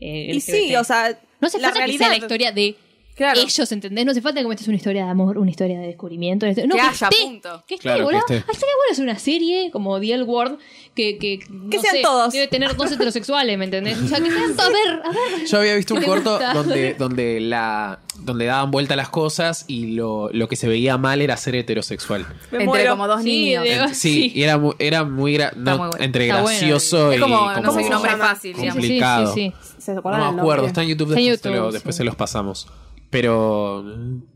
eh, 0.00 0.30
y 0.32 0.40
sí, 0.40 0.76
o 0.76 0.84
sea. 0.84 1.18
No 1.40 1.48
hace 1.48 1.58
la 1.58 1.72
que 1.72 1.78
realidad. 1.78 1.98
sea 1.98 2.08
la 2.10 2.16
historia 2.16 2.52
de 2.52 2.76
Claro. 3.18 3.40
ellos, 3.40 3.72
¿entendés? 3.72 4.04
No 4.06 4.12
hace 4.12 4.22
falta 4.22 4.40
que 4.40 4.44
me 4.44 4.50
metas 4.50 4.66
una 4.68 4.76
historia 4.76 5.04
de 5.04 5.10
amor, 5.10 5.36
una 5.36 5.50
historia 5.50 5.78
de 5.80 5.88
descubrimiento. 5.88 6.46
No, 6.46 6.52
Que 6.74 6.80
haya, 6.80 6.90
esté, 7.08 7.08
punto. 7.24 7.62
Que 7.66 7.74
esté, 7.74 7.82
Claro, 7.82 7.98
que 7.98 8.04
boludo. 8.04 8.20
esté. 8.20 8.34
Bueno 8.46 8.92
hacer 8.92 9.04
una 9.04 9.18
serie 9.18 9.70
como 9.70 10.00
The 10.00 10.14
L 10.14 10.22
Word 10.22 10.58
que, 10.94 11.18
que, 11.18 11.40
no 11.50 11.68
Que 11.68 11.78
sean 11.80 11.96
sé, 11.96 12.02
todos. 12.02 12.32
Debe 12.32 12.48
tener 12.48 12.74
dos 12.74 12.90
heterosexuales, 12.90 13.58
¿me 13.58 13.66
entendés? 13.66 13.98
O 14.00 14.08
sea, 14.08 14.18
que 14.20 14.30
sean 14.30 14.56
todos. 14.56 14.68
A 14.68 14.70
ver, 14.70 15.02
a 15.04 15.08
ver. 15.10 15.46
Yo 15.46 15.58
había 15.58 15.74
visto 15.76 15.94
un 15.94 16.02
corto 16.02 16.38
donde, 16.54 16.94
donde 16.94 17.40
la 17.40 17.98
donde 18.20 18.46
daban 18.46 18.70
vuelta 18.72 18.96
las 18.96 19.08
cosas 19.10 19.64
y 19.68 19.92
lo, 19.92 20.30
lo 20.32 20.48
que 20.48 20.56
se 20.56 20.66
veía 20.66 20.96
mal 20.98 21.20
era 21.20 21.36
ser 21.36 21.54
heterosexual. 21.54 22.22
Me 22.50 22.58
Entre 22.58 22.64
muero. 22.66 22.90
como 22.92 23.06
dos 23.06 23.22
Sí, 23.22 23.28
niños. 23.30 23.64
de- 23.64 23.94
Sí, 23.94 24.12
Sí. 24.12 24.32
y 24.34 24.42
era 24.42 24.58
muy, 24.58 24.74
era 24.80 25.04
muy 25.04 25.34
gra- 25.36 25.52
no, 25.54 25.70
muy 25.78 25.88
bueno. 25.88 26.04
entre 26.04 26.24
Está 26.28 26.42
bueno. 26.42 26.58
gracioso 26.58 27.12
Es 27.12 27.18
y 27.18 27.20
como, 27.20 27.36
como 27.38 27.60
no 27.62 27.72
soy 27.72 27.84
un 27.84 27.90
llama? 27.90 28.16
fácil, 28.16 28.54
Sí, 28.54 28.56
sí, 28.56 28.60
digamos. 28.62 28.82
sí, 28.82 28.88
complicado. 28.88 29.34
sí, 29.34 29.52
sí. 29.62 29.72
¿Se 29.78 29.92
No 29.94 29.94
me 29.94 30.00
acuerdo, 30.00 30.32
nombre? 30.32 30.66
está 30.66 30.82
en 30.82 30.88
YouTube, 30.88 31.08
después, 31.10 31.26
lo- 31.44 31.54
YouTube, 31.54 31.72
después 31.72 31.94
sí. 31.94 31.98
se 31.98 32.04
los 32.04 32.16
pasamos. 32.16 32.66
Pero 33.10 33.84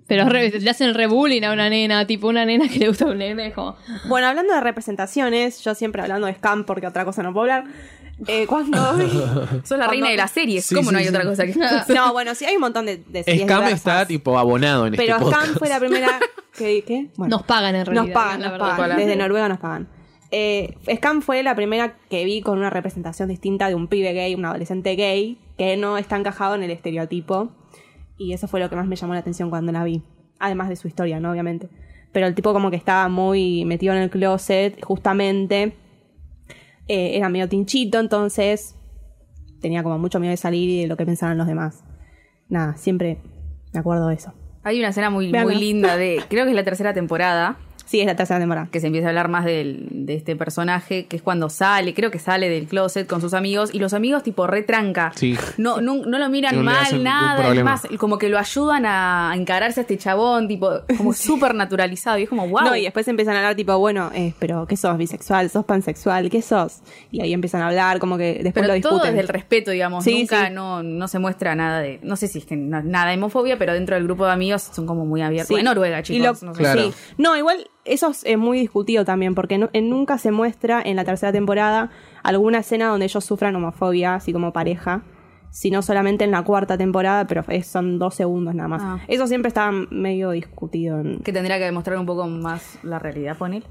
Pero 0.06 0.28
re- 0.28 0.50
le 0.60 0.70
hacen 0.70 0.88
el 0.88 0.94
rebullying 0.94 1.44
a 1.44 1.52
una 1.52 1.68
nena, 1.68 2.06
tipo 2.06 2.28
una 2.28 2.44
nena 2.44 2.68
que 2.68 2.78
le 2.78 2.88
gusta 2.88 3.04
a 3.04 3.08
un 3.08 3.18
nene, 3.18 3.52
como. 3.52 3.76
Bueno, 4.08 4.26
hablando 4.28 4.54
de 4.54 4.60
representaciones, 4.60 5.62
yo 5.62 5.74
siempre 5.74 6.02
hablando 6.02 6.26
de 6.26 6.34
Scam 6.34 6.64
porque 6.64 6.86
otra 6.86 7.04
cosa 7.04 7.22
no 7.22 7.32
puedo 7.32 7.42
hablar. 7.52 7.64
Eh, 8.28 8.46
cuando 8.46 8.78
Sos 9.64 9.78
la 9.78 9.88
reina 9.88 10.08
de 10.10 10.16
las 10.16 10.30
series. 10.30 10.64
Sí, 10.64 10.74
¿Cómo 10.74 10.90
sí, 10.90 10.92
no 10.92 10.98
hay 10.98 11.04
sí. 11.06 11.10
otra 11.10 11.24
cosa 11.24 11.44
que 11.46 11.54
No, 11.94 12.12
bueno, 12.12 12.34
sí 12.34 12.44
hay 12.44 12.54
un 12.54 12.60
montón 12.60 12.86
de, 12.86 12.98
de 12.98 13.24
series 13.24 13.42
Scam 13.44 13.58
diversas, 13.64 13.78
está 13.78 14.06
tipo 14.06 14.38
abonado 14.38 14.86
en 14.86 14.94
Pero 14.94 15.16
este 15.16 15.24
Scam 15.26 15.32
podcast. 15.40 15.58
fue 15.58 15.68
la 15.68 15.78
primera 15.80 16.20
que... 16.56 16.84
¿qué? 16.84 17.08
Bueno, 17.16 17.36
Nos 17.36 17.46
pagan 17.46 17.74
en 17.74 17.86
realidad. 17.86 18.04
nos 18.04 18.12
pagan, 18.14 18.40
nos 18.42 18.52
verdad. 18.52 18.76
pagan. 18.76 18.96
Desde 18.96 19.16
Noruega 19.16 19.48
nos 19.48 19.58
pagan. 19.58 19.88
Eh, 20.30 20.74
Scam 20.96 21.20
fue 21.22 21.42
la 21.42 21.54
primera 21.56 21.96
que 22.08 22.24
vi 22.24 22.40
con 22.42 22.58
una 22.58 22.70
representación 22.70 23.28
distinta 23.28 23.68
de 23.68 23.74
un 23.74 23.88
pibe 23.88 24.12
gay, 24.12 24.34
un 24.34 24.44
adolescente 24.44 24.94
gay, 24.94 25.36
que 25.58 25.76
no 25.76 25.98
está 25.98 26.16
encajado 26.16 26.54
en 26.54 26.62
el 26.62 26.70
estereotipo. 26.70 27.50
Y 28.16 28.32
eso 28.32 28.48
fue 28.48 28.60
lo 28.60 28.70
que 28.70 28.76
más 28.76 28.86
me 28.86 28.96
llamó 28.96 29.14
la 29.14 29.20
atención 29.20 29.50
cuando 29.50 29.72
la 29.72 29.84
vi. 29.84 30.02
Además 30.38 30.68
de 30.68 30.76
su 30.76 30.88
historia, 30.88 31.20
¿no? 31.20 31.30
Obviamente. 31.30 31.68
Pero 32.12 32.26
el 32.26 32.34
tipo 32.34 32.52
como 32.52 32.70
que 32.70 32.76
estaba 32.76 33.08
muy 33.08 33.64
metido 33.64 33.94
en 33.94 34.02
el 34.02 34.10
closet, 34.10 34.82
justamente. 34.84 35.74
Eh, 36.88 37.16
era 37.16 37.28
medio 37.28 37.48
tinchito, 37.48 38.00
entonces 38.00 38.76
tenía 39.60 39.82
como 39.82 39.98
mucho 39.98 40.20
miedo 40.20 40.32
de 40.32 40.36
salir 40.36 40.68
y 40.68 40.82
de 40.82 40.88
lo 40.88 40.96
que 40.96 41.06
pensaban 41.06 41.38
los 41.38 41.46
demás. 41.46 41.84
Nada, 42.48 42.76
siempre 42.76 43.18
me 43.72 43.80
acuerdo 43.80 44.08
de 44.08 44.16
eso. 44.16 44.34
Hay 44.64 44.78
una 44.78 44.88
escena 44.88 45.10
muy, 45.10 45.32
muy 45.32 45.54
linda 45.54 45.96
de, 45.96 46.22
creo 46.28 46.44
que 46.44 46.50
es 46.50 46.56
la 46.56 46.64
tercera 46.64 46.92
temporada, 46.92 47.58
Sí, 47.92 48.00
es 48.00 48.06
la 48.06 48.16
tercera 48.16 48.40
temporada. 48.40 48.68
que 48.72 48.80
se 48.80 48.86
empieza 48.86 49.08
a 49.08 49.10
hablar 49.10 49.28
más 49.28 49.44
del- 49.44 49.86
de 49.90 50.14
este 50.14 50.34
personaje, 50.34 51.04
que 51.04 51.16
es 51.16 51.22
cuando 51.22 51.50
sale, 51.50 51.92
creo 51.92 52.10
que 52.10 52.18
sale 52.18 52.48
del 52.48 52.66
closet 52.66 53.06
con 53.06 53.20
sus 53.20 53.34
amigos, 53.34 53.68
y 53.74 53.78
los 53.80 53.92
amigos 53.92 54.22
tipo 54.22 54.46
retranca. 54.46 55.12
Sí. 55.14 55.36
No, 55.58 55.82
no, 55.82 55.96
no 56.06 56.18
lo 56.18 56.28
miran 56.30 56.56
No 56.56 56.62
mal, 56.62 57.02
nada, 57.04 57.52
es 57.52 57.62
más, 57.62 57.82
como 57.98 58.16
que 58.16 58.30
lo 58.30 58.38
ayudan 58.38 58.86
a 58.86 59.32
encararse 59.36 59.80
a 59.80 59.82
este 59.82 59.98
chabón, 59.98 60.48
tipo, 60.48 60.70
como 60.96 61.12
súper 61.12 61.54
naturalizado, 61.54 62.16
y 62.18 62.22
es 62.22 62.28
como, 62.30 62.48
wow. 62.48 62.62
No, 62.62 62.76
y 62.76 62.82
después 62.84 63.06
empiezan 63.08 63.34
a 63.34 63.40
hablar 63.40 63.56
tipo, 63.56 63.76
bueno, 63.78 64.10
eh, 64.14 64.32
pero 64.38 64.66
¿qué 64.66 64.76
sos? 64.78 64.96
¿Bisexual? 64.96 65.50
¿Sos 65.50 65.66
pansexual? 65.66 66.30
¿Qué 66.30 66.40
sos? 66.40 66.78
Y 67.10 67.20
ahí 67.20 67.34
empiezan 67.34 67.60
a 67.60 67.68
hablar, 67.68 67.98
como 67.98 68.16
que 68.16 68.40
después 68.42 68.54
pero 68.54 68.68
lo 68.68 68.80
todo 68.80 68.92
discuten. 68.94 69.10
desde 69.16 69.20
el 69.20 69.28
respeto, 69.28 69.70
digamos. 69.70 70.02
Sí, 70.04 70.20
Nunca 70.20 70.46
sí. 70.48 70.54
No, 70.54 70.82
no 70.82 71.08
se 71.08 71.18
muestra 71.18 71.54
nada 71.54 71.80
de. 71.80 72.00
No 72.02 72.16
sé 72.16 72.26
si 72.28 72.38
es 72.38 72.46
que 72.46 72.56
na- 72.56 72.82
nada 72.82 73.10
de 73.10 73.16
homofobia, 73.18 73.58
pero 73.58 73.74
dentro 73.74 73.96
del 73.96 74.04
grupo 74.04 74.24
de 74.24 74.32
amigos 74.32 74.62
son 74.62 74.86
como 74.86 75.04
muy 75.04 75.20
abiertos. 75.20 75.48
Sí. 75.48 75.56
En 75.60 75.64
Noruega, 75.66 76.00
Y 76.00 76.02
chicos. 76.04 76.42
lo- 76.42 76.48
no 76.48 76.54
sé. 76.54 76.60
Claro. 76.62 76.80
sí. 76.82 76.92
No, 77.18 77.36
igual 77.36 77.68
eso 77.84 78.10
es 78.10 78.24
eh, 78.24 78.36
muy 78.36 78.58
discutido 78.60 79.04
también, 79.04 79.34
porque 79.34 79.58
no- 79.58 79.70
en- 79.72 79.90
nunca 79.90 80.18
se 80.18 80.30
muestra 80.30 80.80
en 80.84 80.96
la 80.96 81.04
tercera 81.04 81.32
temporada 81.32 81.90
alguna 82.22 82.58
escena 82.58 82.86
donde 82.88 83.06
ellos 83.06 83.24
sufran 83.24 83.54
homofobia, 83.56 84.14
así 84.14 84.32
como 84.32 84.52
pareja, 84.52 85.02
sino 85.50 85.82
solamente 85.82 86.24
en 86.24 86.30
la 86.30 86.42
cuarta 86.42 86.78
temporada, 86.78 87.26
pero 87.26 87.44
es- 87.48 87.66
son 87.66 87.98
dos 87.98 88.14
segundos 88.14 88.54
nada 88.54 88.68
más. 88.68 88.82
Ah. 88.84 88.98
Eso 89.08 89.26
siempre 89.26 89.48
está 89.48 89.70
medio 89.70 90.30
discutido. 90.30 91.00
en- 91.00 91.18
Que 91.20 91.32
tendría 91.32 91.58
que 91.58 91.64
demostrar 91.64 91.98
un 91.98 92.06
poco 92.06 92.26
más 92.26 92.78
la 92.82 92.98
realidad, 92.98 93.36
ponele. 93.36 93.66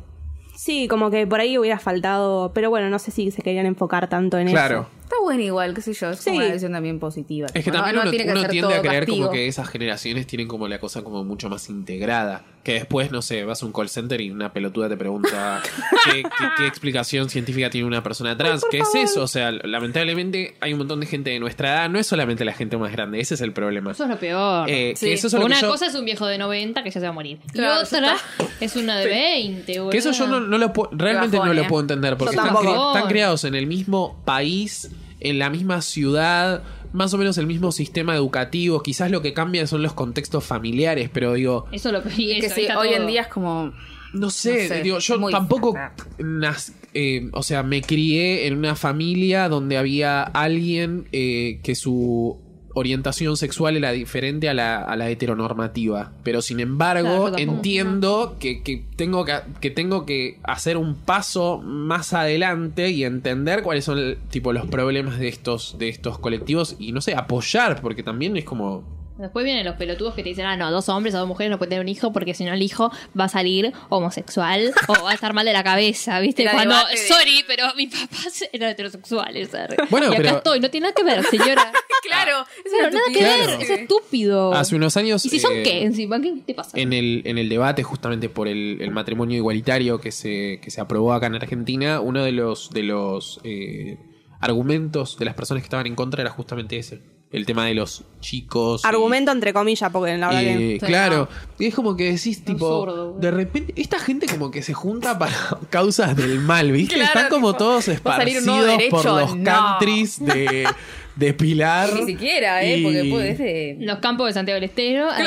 Sí, 0.55 0.87
como 0.87 1.09
que 1.09 1.25
por 1.25 1.39
ahí 1.39 1.57
hubiera 1.57 1.79
faltado, 1.79 2.51
pero 2.53 2.69
bueno, 2.69 2.89
no 2.89 2.99
sé 2.99 3.09
si 3.09 3.31
se 3.31 3.41
querían 3.41 3.65
enfocar 3.65 4.07
tanto 4.09 4.37
en 4.37 4.49
Claro. 4.49 4.81
eso. 4.81 4.89
Está 5.11 5.23
bueno 5.23 5.43
igual, 5.43 5.73
qué 5.73 5.81
sé 5.81 5.93
yo. 5.93 6.11
Es 6.11 6.19
Sí. 6.19 6.25
como 6.29 6.37
una 6.37 6.45
decisión 6.47 6.71
también 6.71 6.97
positiva. 6.99 7.47
Es 7.53 7.65
que 7.65 7.71
también 7.71 7.95
no 7.97 8.01
uno, 8.03 8.11
tiene 8.11 8.25
que 8.25 8.31
uno 8.31 8.41
ser 8.41 8.49
tiende 8.49 8.73
a 8.75 8.81
creer 8.81 8.99
castigo. 9.05 9.17
como 9.27 9.31
que 9.31 9.47
esas 9.47 9.67
generaciones 9.67 10.25
tienen 10.25 10.47
como 10.47 10.69
la 10.69 10.79
cosa 10.79 11.03
como 11.03 11.25
mucho 11.25 11.49
más 11.49 11.67
integrada. 11.69 12.43
Que 12.63 12.73
después, 12.73 13.11
no 13.11 13.21
sé, 13.23 13.43
vas 13.43 13.61
a 13.63 13.65
un 13.65 13.73
call 13.73 13.89
center 13.89 14.21
y 14.21 14.29
una 14.29 14.53
pelotuda 14.53 14.87
te 14.87 14.95
pregunta 14.95 15.61
qué, 16.05 16.21
qué- 16.23 16.29
qué 16.57 16.67
explicación 16.67 17.27
científica 17.29 17.69
tiene 17.71 17.87
una 17.87 18.03
persona 18.03 18.37
trans. 18.37 18.63
¿Qué 18.71 18.79
es 18.79 18.95
eso? 18.95 19.23
O 19.23 19.27
sea, 19.27 19.51
lamentablemente 19.51 20.55
hay 20.61 20.71
un 20.73 20.77
montón 20.77 20.99
de 21.01 21.07
gente 21.07 21.31
de 21.31 21.39
nuestra 21.39 21.69
edad. 21.73 21.89
No 21.89 21.99
es 21.99 22.07
solamente 22.07 22.45
la 22.45 22.53
gente 22.53 22.77
más 22.77 22.91
grande, 22.91 23.19
ese 23.19 23.33
es 23.33 23.41
el 23.41 23.51
problema. 23.51 23.91
Eso 23.91 24.03
es 24.03 24.09
lo 24.11 24.17
peor. 24.17 24.69
Eh, 24.69 24.93
Sí. 24.95 25.07
que 25.07 25.13
eso 25.13 25.27
es 25.27 25.33
lo 25.33 25.39
Porque 25.41 25.53
que 25.55 25.59
una 25.59 25.67
yo- 25.67 25.71
cosa 25.71 25.87
es 25.87 25.95
un 25.95 26.05
viejo 26.05 26.25
de 26.27 26.37
90 26.37 26.83
que 26.83 26.89
ya 26.91 26.99
se 27.01 27.05
va 27.05 27.09
a 27.09 27.13
morir. 27.13 27.39
Claro, 27.51 27.81
y 27.81 27.83
otra 27.85 28.15
es 28.61 28.75
una 28.77 28.97
de 28.99 29.07
20, 29.07 29.79
boludo. 29.79 29.89
Que 29.91 29.97
eso 29.97 30.11
yo 30.11 30.27
no, 30.27 30.39
no 30.39 30.57
lo 30.57 30.71
puedo, 30.71 30.89
realmente 30.93 31.37
no 31.37 31.53
lo 31.53 31.67
puedo 31.67 31.81
entender 31.81 32.15
porque 32.15 32.35
están, 32.35 32.55
están 32.55 33.07
criados 33.09 33.43
en 33.43 33.55
el 33.55 33.65
mismo 33.67 34.21
país, 34.23 34.89
en 35.21 35.39
la 35.39 35.49
misma 35.49 35.81
ciudad, 35.81 36.63
más 36.93 37.13
o 37.13 37.17
menos 37.17 37.37
el 37.37 37.47
mismo 37.47 37.71
sistema 37.71 38.15
educativo. 38.15 38.83
Quizás 38.83 39.09
lo 39.11 39.21
que 39.21 39.33
cambia 39.33 39.65
son 39.67 39.81
los 39.83 39.93
contextos 39.93 40.43
familiares, 40.43 41.09
pero 41.13 41.33
digo, 41.33 41.65
Eso 41.71 41.91
lo 41.91 42.03
pedí. 42.03 42.39
Que 42.41 42.49
sí, 42.49 42.67
hoy 42.77 42.89
en 42.89 43.07
día 43.07 43.21
es 43.21 43.27
como. 43.27 43.71
no 44.13 44.29
sé, 44.29 44.63
No 44.63 44.67
sé, 44.67 44.81
digo, 44.83 44.99
yo 44.99 45.29
tampoco, 45.29 45.73
nas- 46.19 46.73
eh, 46.93 47.29
o 47.31 47.43
sea, 47.43 47.63
me 47.63 47.81
crié 47.81 48.47
en 48.47 48.57
una 48.57 48.75
familia 48.75 49.47
donde 49.47 49.77
había 49.77 50.23
alguien 50.23 51.07
eh, 51.13 51.59
que 51.63 51.75
su 51.75 52.37
orientación 52.73 53.37
sexual 53.37 53.77
era 53.77 53.91
diferente 53.91 54.49
a 54.49 54.53
la, 54.53 54.83
a 54.83 54.95
la 54.95 55.09
heteronormativa. 55.09 56.11
Pero 56.23 56.41
sin 56.41 56.59
embargo, 56.59 57.31
entiendo 57.37 58.35
que, 58.39 58.61
que 58.61 58.83
tengo 58.95 59.25
que, 59.25 59.33
que 59.59 59.69
tengo 59.69 60.05
que 60.05 60.39
hacer 60.43 60.77
un 60.77 60.95
paso 60.95 61.59
más 61.59 62.13
adelante 62.13 62.89
y 62.89 63.03
entender 63.03 63.63
cuáles 63.63 63.85
son 63.85 64.17
tipo 64.29 64.53
los 64.53 64.67
problemas 64.67 65.19
de 65.19 65.27
estos, 65.27 65.77
de 65.77 65.89
estos 65.89 66.19
colectivos 66.19 66.75
y 66.79 66.91
no 66.91 67.01
sé, 67.01 67.15
apoyar, 67.15 67.81
porque 67.81 68.03
también 68.03 68.37
es 68.37 68.45
como. 68.45 69.00
Después 69.21 69.45
vienen 69.45 69.65
los 69.65 69.75
pelotudos 69.75 70.13
que 70.15 70.23
te 70.23 70.29
dicen, 70.29 70.45
ah, 70.45 70.57
no, 70.57 70.71
dos 70.71 70.89
hombres 70.89 71.13
o 71.15 71.19
dos 71.19 71.27
mujeres 71.27 71.51
no 71.51 71.57
pueden 71.57 71.69
tener 71.69 71.81
un 71.81 71.89
hijo 71.89 72.11
porque 72.11 72.33
si 72.33 72.43
no 72.43 72.53
el 72.53 72.61
hijo 72.61 72.91
va 73.19 73.25
a 73.25 73.29
salir 73.29 73.71
homosexual 73.89 74.73
o 74.87 74.93
va 75.03 75.11
a 75.11 75.13
estar 75.13 75.33
mal 75.33 75.45
de 75.45 75.53
la 75.53 75.63
cabeza, 75.63 76.19
¿viste? 76.19 76.41
Era 76.43 76.53
Cuando, 76.53 76.75
de- 76.75 76.97
sorry, 76.97 77.43
pero 77.47 77.65
mis 77.75 77.89
papás 77.93 78.43
eran 78.51 78.69
heterosexuales. 78.71 79.49
¿sabes? 79.49 79.77
Bueno, 79.89 80.07
y 80.07 80.13
acá 80.15 80.17
pero- 80.23 80.37
estoy, 80.37 80.59
no 80.59 80.69
tiene 80.69 80.85
nada 80.87 80.95
que 80.95 81.03
ver, 81.03 81.23
señora. 81.25 81.71
Claro, 82.03 82.45
es 82.65 82.71
Pero 82.71 82.89
nada 82.89 83.05
que 83.13 83.23
ver, 83.23 83.61
es 83.61 83.69
estúpido. 83.69 84.53
Hace 84.55 84.75
unos 84.75 84.97
años. 84.97 85.23
¿Y 85.23 85.29
si 85.29 85.39
son 85.39 85.53
eh, 85.57 85.63
qué 85.63 85.83
encima? 85.83 86.19
¿Qué 86.19 86.33
te 86.45 86.55
pasa? 86.55 86.77
en 86.77 86.93
el, 86.93 87.21
en 87.25 87.37
el 87.37 87.47
debate 87.47 87.83
justamente 87.83 88.27
por 88.27 88.47
el, 88.47 88.79
el 88.81 88.89
matrimonio 88.89 89.37
igualitario 89.37 90.01
que 90.01 90.11
se, 90.11 90.59
que 90.63 90.71
se 90.71 90.81
aprobó 90.81 91.13
acá 91.13 91.27
en 91.27 91.35
Argentina, 91.35 92.01
uno 92.01 92.23
de 92.23 92.31
los, 92.31 92.71
de 92.71 92.83
los 92.83 93.39
eh, 93.43 93.97
argumentos 94.39 95.17
de 95.19 95.25
las 95.25 95.35
personas 95.35 95.61
que 95.61 95.65
estaban 95.67 95.85
en 95.85 95.95
contra 95.95 96.21
era 96.21 96.31
justamente 96.31 96.77
ese. 96.77 97.01
El 97.31 97.45
tema 97.45 97.65
de 97.65 97.73
los 97.75 98.03
chicos. 98.19 98.81
y- 98.83 98.87
Argumento 98.87 99.31
entre 99.31 99.53
comillas, 99.53 99.89
porque 99.91 100.17
la 100.17 100.27
verdad 100.27 100.43
eh, 100.43 100.77
que... 100.79 100.85
claro, 100.85 101.29
y 101.57 101.67
es 101.67 101.73
como 101.75 101.95
que 101.95 102.11
decís, 102.11 102.43
tipo, 102.43 102.65
Absurdo, 102.83 103.13
de 103.19 103.31
repente, 103.31 103.73
esta 103.77 103.99
gente 103.99 104.25
como 104.27 104.51
que 104.51 104.61
se 104.61 104.73
junta 104.73 105.17
para 105.17 105.33
causas 105.69 106.15
del 106.17 106.39
mal, 106.41 106.71
¿viste? 106.73 106.95
Claro, 106.95 107.07
Están 107.07 107.29
como 107.29 107.53
tipo, 107.53 107.57
todos 107.59 107.89
¿va 108.05 108.13
a 108.13 108.17
salir 108.17 108.39
un 108.39 108.45
nuevo 108.45 108.67
esparcidos 108.67 108.89
por 108.91 109.03
derecho? 109.03 109.19
los 109.19 109.35
No. 109.37 109.51
countries 109.79 110.19
de, 110.25 110.67
de 111.15 111.33
Pilar. 111.33 111.93
Ni 111.93 112.05
siquiera, 112.05 112.63
¿eh? 112.63 112.77
Y- 112.77 112.83
Porque 112.83 113.03
puede 113.09 113.37
ser. 113.37 113.75
Los 113.79 113.99
campos 113.99 114.27
de 114.27 114.33
Santiago 114.33 114.55
del 114.59 114.69
Estero. 114.69 115.09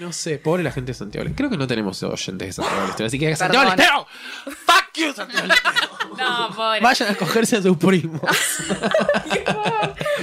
No 0.00 0.12
sé, 0.12 0.38
pobre 0.38 0.62
la 0.62 0.70
gente 0.72 0.92
de 0.92 0.94
Santiago 0.94 1.24
del 1.24 1.32
Estero. 1.32 1.48
Creo 1.48 1.50
que 1.50 1.56
no 1.58 1.66
tenemos 1.66 2.02
oyentes 2.02 2.48
de 2.48 2.52
Santiago 2.52 2.80
del 2.82 2.90
Estero. 2.90 3.06
Así 3.06 3.18
que 3.18 3.36
Santiago 3.36 3.70
del. 3.70 3.78
Estero. 3.80 4.06
Fuck 4.44 4.96
you, 4.96 5.12
Santiago 5.12 5.42
del 5.42 5.50
Estero. 5.52 5.98
No, 6.18 6.50
pobre. 6.54 6.80
Vayan 6.80 7.12
a 7.12 7.14
cogerse 7.14 7.56
a 7.58 7.62
sus 7.62 7.76
primos. 7.76 8.20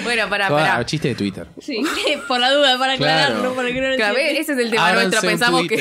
Bueno, 0.04 0.30
para, 0.30 0.50
para. 0.50 0.86
chiste 0.86 1.08
de 1.10 1.16
Twitter. 1.16 1.48
Sí, 1.60 1.82
por 2.28 2.40
la 2.40 2.52
duda, 2.52 2.78
para 2.78 2.96
Claro. 2.98 3.24
aclararlo, 3.24 3.56
para 3.56 3.70
que 3.70 3.82
no 3.82 3.88
lo 3.90 3.96
Claro, 3.96 4.18
entiendan. 4.18 4.42
ese 4.44 4.52
es 4.54 4.58
el 4.60 4.70
tema 4.72 4.88
Ábranse 4.88 5.06
nuestro. 5.10 5.30
Pensamos 5.30 5.62
que, 5.68 5.76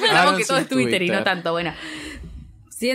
pensamos 0.00 0.46
todo 0.46 0.58
es 0.58 0.68
Twitter, 0.68 1.02
y 1.02 1.08
no 1.10 1.24
tanto. 1.24 1.52
Bueno, 1.52 1.74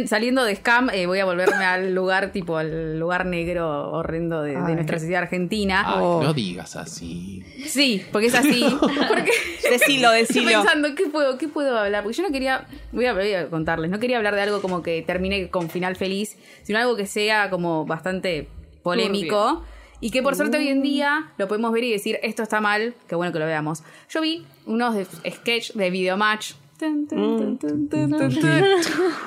saliendo 0.05 0.43
de 0.43 0.55
scam, 0.55 0.89
eh, 0.91 1.07
voy 1.07 1.19
a 1.19 1.25
volverme 1.25 1.65
al 1.65 1.93
lugar, 1.95 2.31
tipo, 2.31 2.57
al 2.57 2.99
lugar 2.99 3.25
negro 3.25 3.91
horrendo 3.91 4.41
de, 4.43 4.53
nuestra 4.53 4.99
sociedad 4.99 5.23
argentina. 5.23 5.83
Ay, 5.85 5.95
Oh. 5.99 6.21
no 6.23 6.33
digas 6.33 6.75
así. 6.75 7.43
Sí, 7.65 8.03
porque 8.11 8.27
es 8.27 8.35
así. 8.35 8.63
Porque 9.07 9.31
Decilo, 9.69 10.11
estoy 10.11 10.43
decilo. 10.43 10.61
pensando, 10.61 10.95
¿qué 10.95 11.07
puedo, 11.07 11.37
¿qué 11.37 11.47
puedo 11.47 11.77
hablar? 11.79 12.03
Porque 12.03 12.17
yo 12.17 12.23
no 12.23 12.31
quería, 12.31 12.67
voy 12.91 13.05
a, 13.05 13.13
voy 13.13 13.33
a 13.33 13.49
contarles, 13.49 13.89
no 13.89 13.99
quería 13.99 14.17
hablar 14.17 14.35
de 14.35 14.41
algo 14.41 14.61
como 14.61 14.83
que 14.83 15.01
termine 15.01 15.49
con 15.49 15.69
final 15.69 15.95
feliz, 15.95 16.37
sino 16.63 16.77
algo 16.79 16.95
que 16.97 17.05
sea 17.07 17.49
como 17.49 17.85
bastante 17.85 18.47
polémico. 18.83 19.63
Y 20.03 20.09
que 20.09 20.21
por 20.23 20.35
suerte 20.35 20.57
hoy 20.57 20.67
en 20.67 20.81
día 20.81 21.31
lo 21.37 21.47
podemos 21.47 21.71
ver 21.71 21.83
y 21.83 21.91
decir, 21.91 22.19
esto 22.23 22.41
está 22.43 22.59
mal, 22.59 22.95
qué 23.07 23.15
bueno 23.15 23.31
que 23.31 23.39
lo 23.39 23.45
veamos. 23.45 23.83
Yo 24.09 24.19
vi 24.21 24.43
unos 24.65 24.95
de- 24.95 25.05
sketch 25.31 25.73
de 25.73 25.89
Videomatch, 25.91 26.53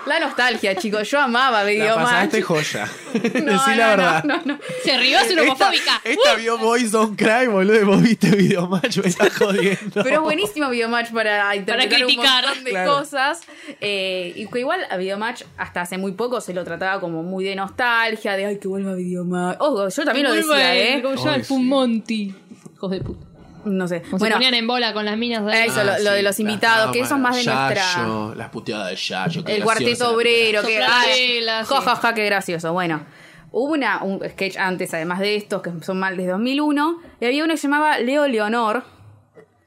La 0.06 0.20
nostalgia, 0.20 0.74
chicos. 0.76 1.08
Yo 1.10 1.20
amaba 1.20 1.62
La 1.62 1.70
Videomatch. 1.70 2.04
pasaste 2.04 2.42
joya. 2.42 2.86
No, 3.14 3.20
Decí 3.22 3.40
no, 3.44 3.56
la 3.56 3.74
no, 3.74 3.76
verdad. 4.02 4.24
no, 4.24 4.42
no. 4.44 4.58
Se 4.82 4.98
rió, 4.98 5.18
es 5.18 5.32
una 5.32 5.42
Esta, 5.42 5.54
homofóbica. 5.54 6.00
esta 6.04 6.34
vio 6.36 6.58
Boys 6.58 6.90
Don't 6.92 7.16
Cry, 7.18 7.46
boludo, 7.48 7.86
vos 7.86 8.02
viste 8.02 8.30
Videomatch, 8.30 8.98
me 8.98 9.08
estás 9.08 9.36
jodiendo. 9.36 10.02
Pero 10.02 10.10
es 10.16 10.20
buenísimo 10.20 10.68
Videomatch 10.70 11.12
para 11.12 11.54
interpretar 11.56 11.98
criticar. 11.98 12.42
un 12.44 12.48
montón 12.48 12.64
de 12.64 12.70
Claro. 12.70 12.96
cosas. 12.98 13.42
Eh, 13.80 14.32
y 14.36 14.46
que 14.46 14.58
igual 14.60 14.80
a 14.90 14.96
Videomatch 14.96 15.42
hasta 15.56 15.82
hace 15.82 15.98
muy 15.98 16.12
poco 16.12 16.40
se 16.40 16.54
lo 16.54 16.64
trataba 16.64 17.00
como 17.00 17.22
muy 17.22 17.44
de 17.44 17.54
nostalgia, 17.56 18.36
de 18.36 18.46
ay 18.46 18.58
que 18.58 18.68
vuelva 18.68 18.94
Videomatch. 18.94 19.56
Oh, 19.60 19.88
yo 19.88 20.04
también 20.04 20.26
lo 20.26 20.32
decía, 20.34 20.76
¿eh? 20.76 21.00
¿Cómo 21.02 21.14
se 21.16 21.20
llama? 21.22 21.32
Ay, 21.34 21.40
El 21.40 21.46
Fumonti. 21.46 22.34
Hijos 22.74 22.90
de 22.90 23.00
puta. 23.00 23.26
No 23.64 23.88
sé. 23.88 24.02
Como 24.02 24.18
Bueno, 24.18 24.34
se 24.34 24.38
ponían 24.38 24.54
en 24.54 24.66
bola 24.66 24.92
con 24.92 25.04
las 25.04 25.16
minas 25.16 25.44
de 25.44 25.52
ahí. 25.52 25.68
Eso, 25.68 25.84
lo- 25.84 25.98
lo 25.98 26.12
de 26.12 26.22
los 26.22 26.38
invitados, 26.40 26.92
que 26.92 27.00
eso 27.00 27.14
es 27.14 27.20
más 27.20 27.36
de 27.36 27.44
nuestra- 27.44 28.34
Las 28.36 28.48
puteadas 28.50 28.90
de 28.90 28.96
Yayo. 28.96 29.42
el 29.46 29.62
cuarteto 29.62 30.10
obrero, 30.12 30.62
que 30.62 30.82
ay, 30.82 31.40
ja, 32.00 32.14
qué 32.14 32.24
gracioso. 32.26 32.72
Bueno, 32.72 33.04
hubo 33.50 33.72
una, 33.72 34.02
un 34.02 34.20
sketch 34.28 34.56
antes, 34.56 34.92
además 34.94 35.20
de 35.20 35.36
estos, 35.36 35.62
que 35.62 35.70
son 35.82 35.98
mal 35.98 36.16
desde 36.16 36.30
2001, 36.32 37.00
y 37.20 37.24
había 37.26 37.44
uno 37.44 37.54
que 37.54 37.58
se 37.58 37.68
llamaba 37.68 37.98
Leo 37.98 38.26
Leonor, 38.28 38.84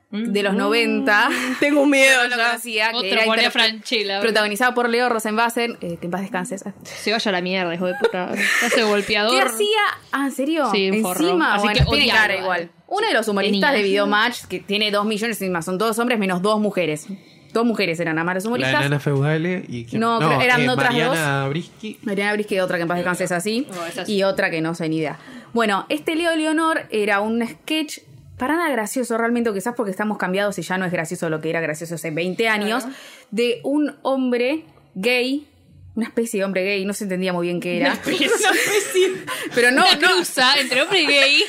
de 0.09 0.41
los 0.41 0.53
90. 0.53 1.29
Tengo 1.59 1.81
un 1.81 1.89
miedo 1.89 2.23
No 2.29 2.35
lo 2.37 2.43
conocía, 2.43 2.91
que 2.91 2.95
Otro 2.97 3.09
era 3.09 3.25
interpre- 3.25 3.51
Franchella. 3.51 4.21
protagonizado 4.21 4.73
por 4.73 4.87
Leo 4.89 5.09
Rosenbassen, 5.09 5.77
eh, 5.81 5.97
que 5.99 6.05
en 6.05 6.11
paz 6.11 6.21
descanses. 6.21 6.63
Se 6.83 7.11
vaya 7.11 7.29
a 7.29 7.31
la 7.33 7.41
mierda, 7.41 7.73
hijo 7.75 7.87
de 7.87 7.93
puta. 7.95 8.31
Hace 8.65 8.83
golpeador. 8.83 9.33
¿Qué 9.33 9.41
hacía? 9.41 9.79
Ah, 10.13 10.25
¿en 10.27 10.31
serio? 10.31 10.69
Sí. 10.71 10.85
Encima, 10.87 11.55
Así 11.55 11.63
bueno, 11.67 11.79
que 11.85 11.85
tiene 11.97 12.11
cara 12.11 12.37
igual. 12.37 12.71
Uno 12.87 13.07
de 13.07 13.13
los 13.13 13.27
humoristas 13.27 13.73
de 13.73 13.83
Videomatch, 13.83 14.45
que 14.45 14.59
tiene 14.59 14.91
dos 14.91 15.05
millones 15.05 15.41
encima, 15.41 15.61
son 15.61 15.77
todos 15.77 15.97
hombres 15.99 16.17
menos 16.19 16.41
dos 16.41 16.59
mujeres. 16.59 17.07
Dos 17.53 17.65
mujeres 17.65 17.99
eran 17.99 18.17
además 18.17 18.35
los 18.35 18.43
La 18.45 18.49
humoristas. 18.49 18.73
enana 18.81 18.99
feudale 18.99 19.65
y 19.67 19.85
quién- 19.85 20.01
No, 20.01 20.19
eran 20.41 20.67
otras 20.69 20.91
Mariana 20.91 21.47
Brisky. 21.49 21.97
Mariana 22.03 22.33
Brisque, 22.33 22.61
otra 22.61 22.77
que 22.77 22.83
en 22.83 22.87
paz 22.87 22.97
descanse 22.97 23.23
es 23.23 23.31
así. 23.31 23.67
No, 23.73 23.85
es 23.85 23.97
así. 23.97 24.13
Y 24.13 24.23
otra 24.23 24.49
que 24.49 24.61
no 24.61 24.75
sé 24.75 24.87
ni 24.89 24.97
idea. 24.97 25.17
Bueno, 25.53 25.85
este 25.89 26.15
Leo 26.15 26.35
Leonor 26.35 26.85
era 26.91 27.19
un 27.21 27.45
sketch 27.47 27.99
para 28.37 28.55
nada 28.55 28.69
gracioso 28.69 29.17
realmente, 29.17 29.49
o 29.49 29.53
quizás 29.53 29.73
porque 29.75 29.91
estamos 29.91 30.17
cambiados 30.17 30.59
y 30.59 30.61
ya 30.61 30.77
no 30.77 30.85
es 30.85 30.91
gracioso 30.91 31.29
lo 31.29 31.41
que 31.41 31.49
era 31.49 31.59
gracioso 31.61 31.95
hace 31.95 32.11
20 32.11 32.47
años, 32.47 32.83
de 33.31 33.61
un 33.63 33.95
hombre 34.03 34.63
gay, 34.93 35.47
una 35.95 36.05
especie 36.05 36.39
de 36.41 36.45
hombre 36.45 36.63
gay, 36.63 36.85
no 36.85 36.93
se 36.93 37.05
entendía 37.05 37.33
muy 37.33 37.47
bien 37.47 37.59
qué 37.59 37.77
era. 37.77 37.97
Pero 39.55 39.71
no, 39.71 39.81
Una 39.83 39.95
no, 39.95 39.99
cruza 40.07 40.59
entre 40.59 40.81
hombre 40.83 41.01
y 41.01 41.05
gay. 41.07 41.43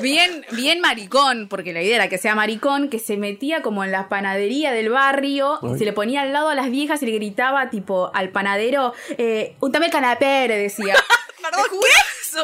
Bien, 0.00 0.44
bien 0.52 0.80
maricón, 0.80 1.48
porque 1.48 1.72
la 1.72 1.82
idea 1.82 1.96
era 1.96 2.08
que 2.08 2.18
sea 2.18 2.34
maricón, 2.34 2.88
que 2.88 2.98
se 2.98 3.16
metía 3.16 3.62
como 3.62 3.84
en 3.84 3.92
la 3.92 4.08
panadería 4.08 4.72
del 4.72 4.90
barrio, 4.90 5.58
y 5.74 5.78
se 5.78 5.84
le 5.84 5.92
ponía 5.92 6.22
al 6.22 6.32
lado 6.32 6.48
a 6.48 6.54
las 6.54 6.70
viejas 6.70 7.02
y 7.02 7.06
le 7.06 7.12
gritaba 7.12 7.70
tipo 7.70 8.10
al 8.14 8.30
panadero, 8.30 8.92
eh, 9.18 9.56
untame 9.60 9.86
el 9.86 9.92
canapé, 9.92 10.48
le 10.48 10.56
decía. 10.56 10.94
Perdón, 11.42 11.64
¿qué? 11.70 11.88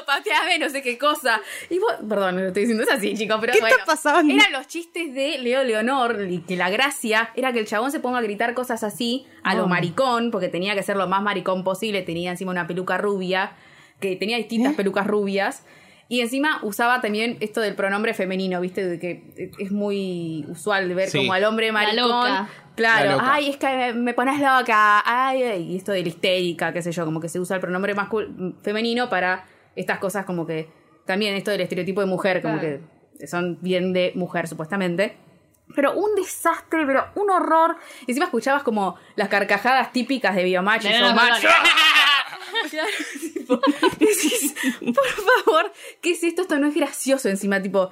Pateame, 0.05 0.59
no 0.59 0.69
sé 0.69 0.83
qué 0.83 0.99
cosa. 0.99 1.41
Y 1.71 1.79
vos, 1.79 1.93
perdón, 2.07 2.37
me 2.37 2.43
lo 2.43 2.49
estoy 2.49 2.65
diciendo, 2.65 2.85
es 2.85 2.91
así, 2.91 3.15
chicos, 3.15 3.39
pero 3.41 3.53
¿Qué 3.55 3.61
bueno. 3.61 3.75
está 3.75 3.87
pasando? 3.87 4.33
Eran 4.35 4.53
los 4.53 4.67
chistes 4.67 5.15
de 5.15 5.39
Leo 5.39 5.65
Leonor, 5.65 6.27
y 6.29 6.41
que 6.41 6.57
la 6.57 6.69
gracia 6.69 7.31
era 7.37 7.53
que 7.53 7.61
el 7.61 7.67
chabón 7.67 7.91
se 7.91 8.01
ponga 8.01 8.19
a 8.19 8.23
gritar 8.23 8.55
cosas 8.55 8.83
así 8.85 9.27
a 9.43 9.55
lo 9.55 9.67
maricón, 9.67 10.31
porque 10.31 10.49
tenía 10.49 10.75
que 10.75 10.83
ser 10.83 10.97
lo 10.97 11.09
más 11.09 11.23
maricón 11.23 11.65
posible, 11.65 12.03
tenía 12.03 12.31
encima 12.31 12.51
una 12.51 12.67
peluca 12.67 12.99
rubia, 12.99 13.53
que 14.01 14.17
tenía 14.17 14.37
distintas 14.37 14.75
pelucas 14.75 15.07
rubias. 15.07 15.63
Y 16.11 16.21
encima 16.23 16.61
usaba 16.63 17.01
también 17.03 17.37
esto 17.41 17.61
del 17.61 17.75
pronombre 17.75 18.15
femenino, 18.15 18.61
¿viste? 18.63 18.87
De 18.87 18.99
que 18.99 19.51
es 19.59 19.71
muy 19.71 20.47
usual 20.49 20.89
de 20.89 20.95
ver 20.95 21.09
Sí. 21.11 21.19
como 21.19 21.35
al 21.35 21.45
hombre 21.45 21.71
maricón. 21.71 22.09
loca. 22.09 22.49
Claro, 22.77 23.05
La 23.07 23.13
loca. 23.13 23.35
ay, 23.35 23.51
es 23.51 23.57
que 23.57 23.93
me 23.93 24.15
pones 24.15 24.39
loca, 24.41 25.03
ay, 25.05 25.43
ay, 25.43 25.63
y 25.73 25.77
esto 25.77 25.93
de 25.93 26.01
la 26.03 26.09
histérica, 26.09 26.73
qué 26.73 26.81
sé 26.81 26.93
yo, 26.93 27.05
como 27.05 27.21
que 27.21 27.29
se 27.29 27.41
usa 27.41 27.57
el 27.57 27.61
pronombre 27.61 27.95
mascul- 27.95 28.55
femenino 28.63 29.09
para 29.11 29.45
estas 29.77 29.99
cosas 29.99 30.25
como 30.25 30.47
que 30.47 30.69
también 31.05 31.35
esto 31.35 31.51
del 31.51 31.61
estereotipo 31.63 32.01
de 32.01 32.07
mujer, 32.07 32.41
como 32.41 32.59
Claro. 32.59 32.79
que 33.19 33.27
son 33.27 33.59
bien 33.61 33.93
de 33.93 34.13
mujer 34.15 34.47
supuestamente. 34.49 35.17
Pero 35.75 35.93
un 35.93 36.15
desastre, 36.15 36.87
pero 36.87 37.05
un 37.17 37.29
horror. 37.31 37.77
Encima 38.07 38.25
escuchabas 38.27 38.63
como 38.63 38.95
las 39.17 39.29
carcajadas 39.29 39.93
típicas 39.93 40.35
de 40.35 40.45
De 40.45 40.53
nada, 40.53 40.79
Showmatch. 40.79 41.45
nada. 41.45 41.57
Claro, 42.71 42.89
tipo, 43.35 43.61
decís, 43.99 44.55
por 44.81 45.07
favor, 45.07 45.73
¿qué 46.01 46.11
es 46.13 46.23
esto? 46.23 46.43
Esto 46.43 46.59
no 46.59 46.69
es 46.69 46.75
gracioso 46.75 47.29
encima, 47.29 47.63
tipo... 47.63 47.91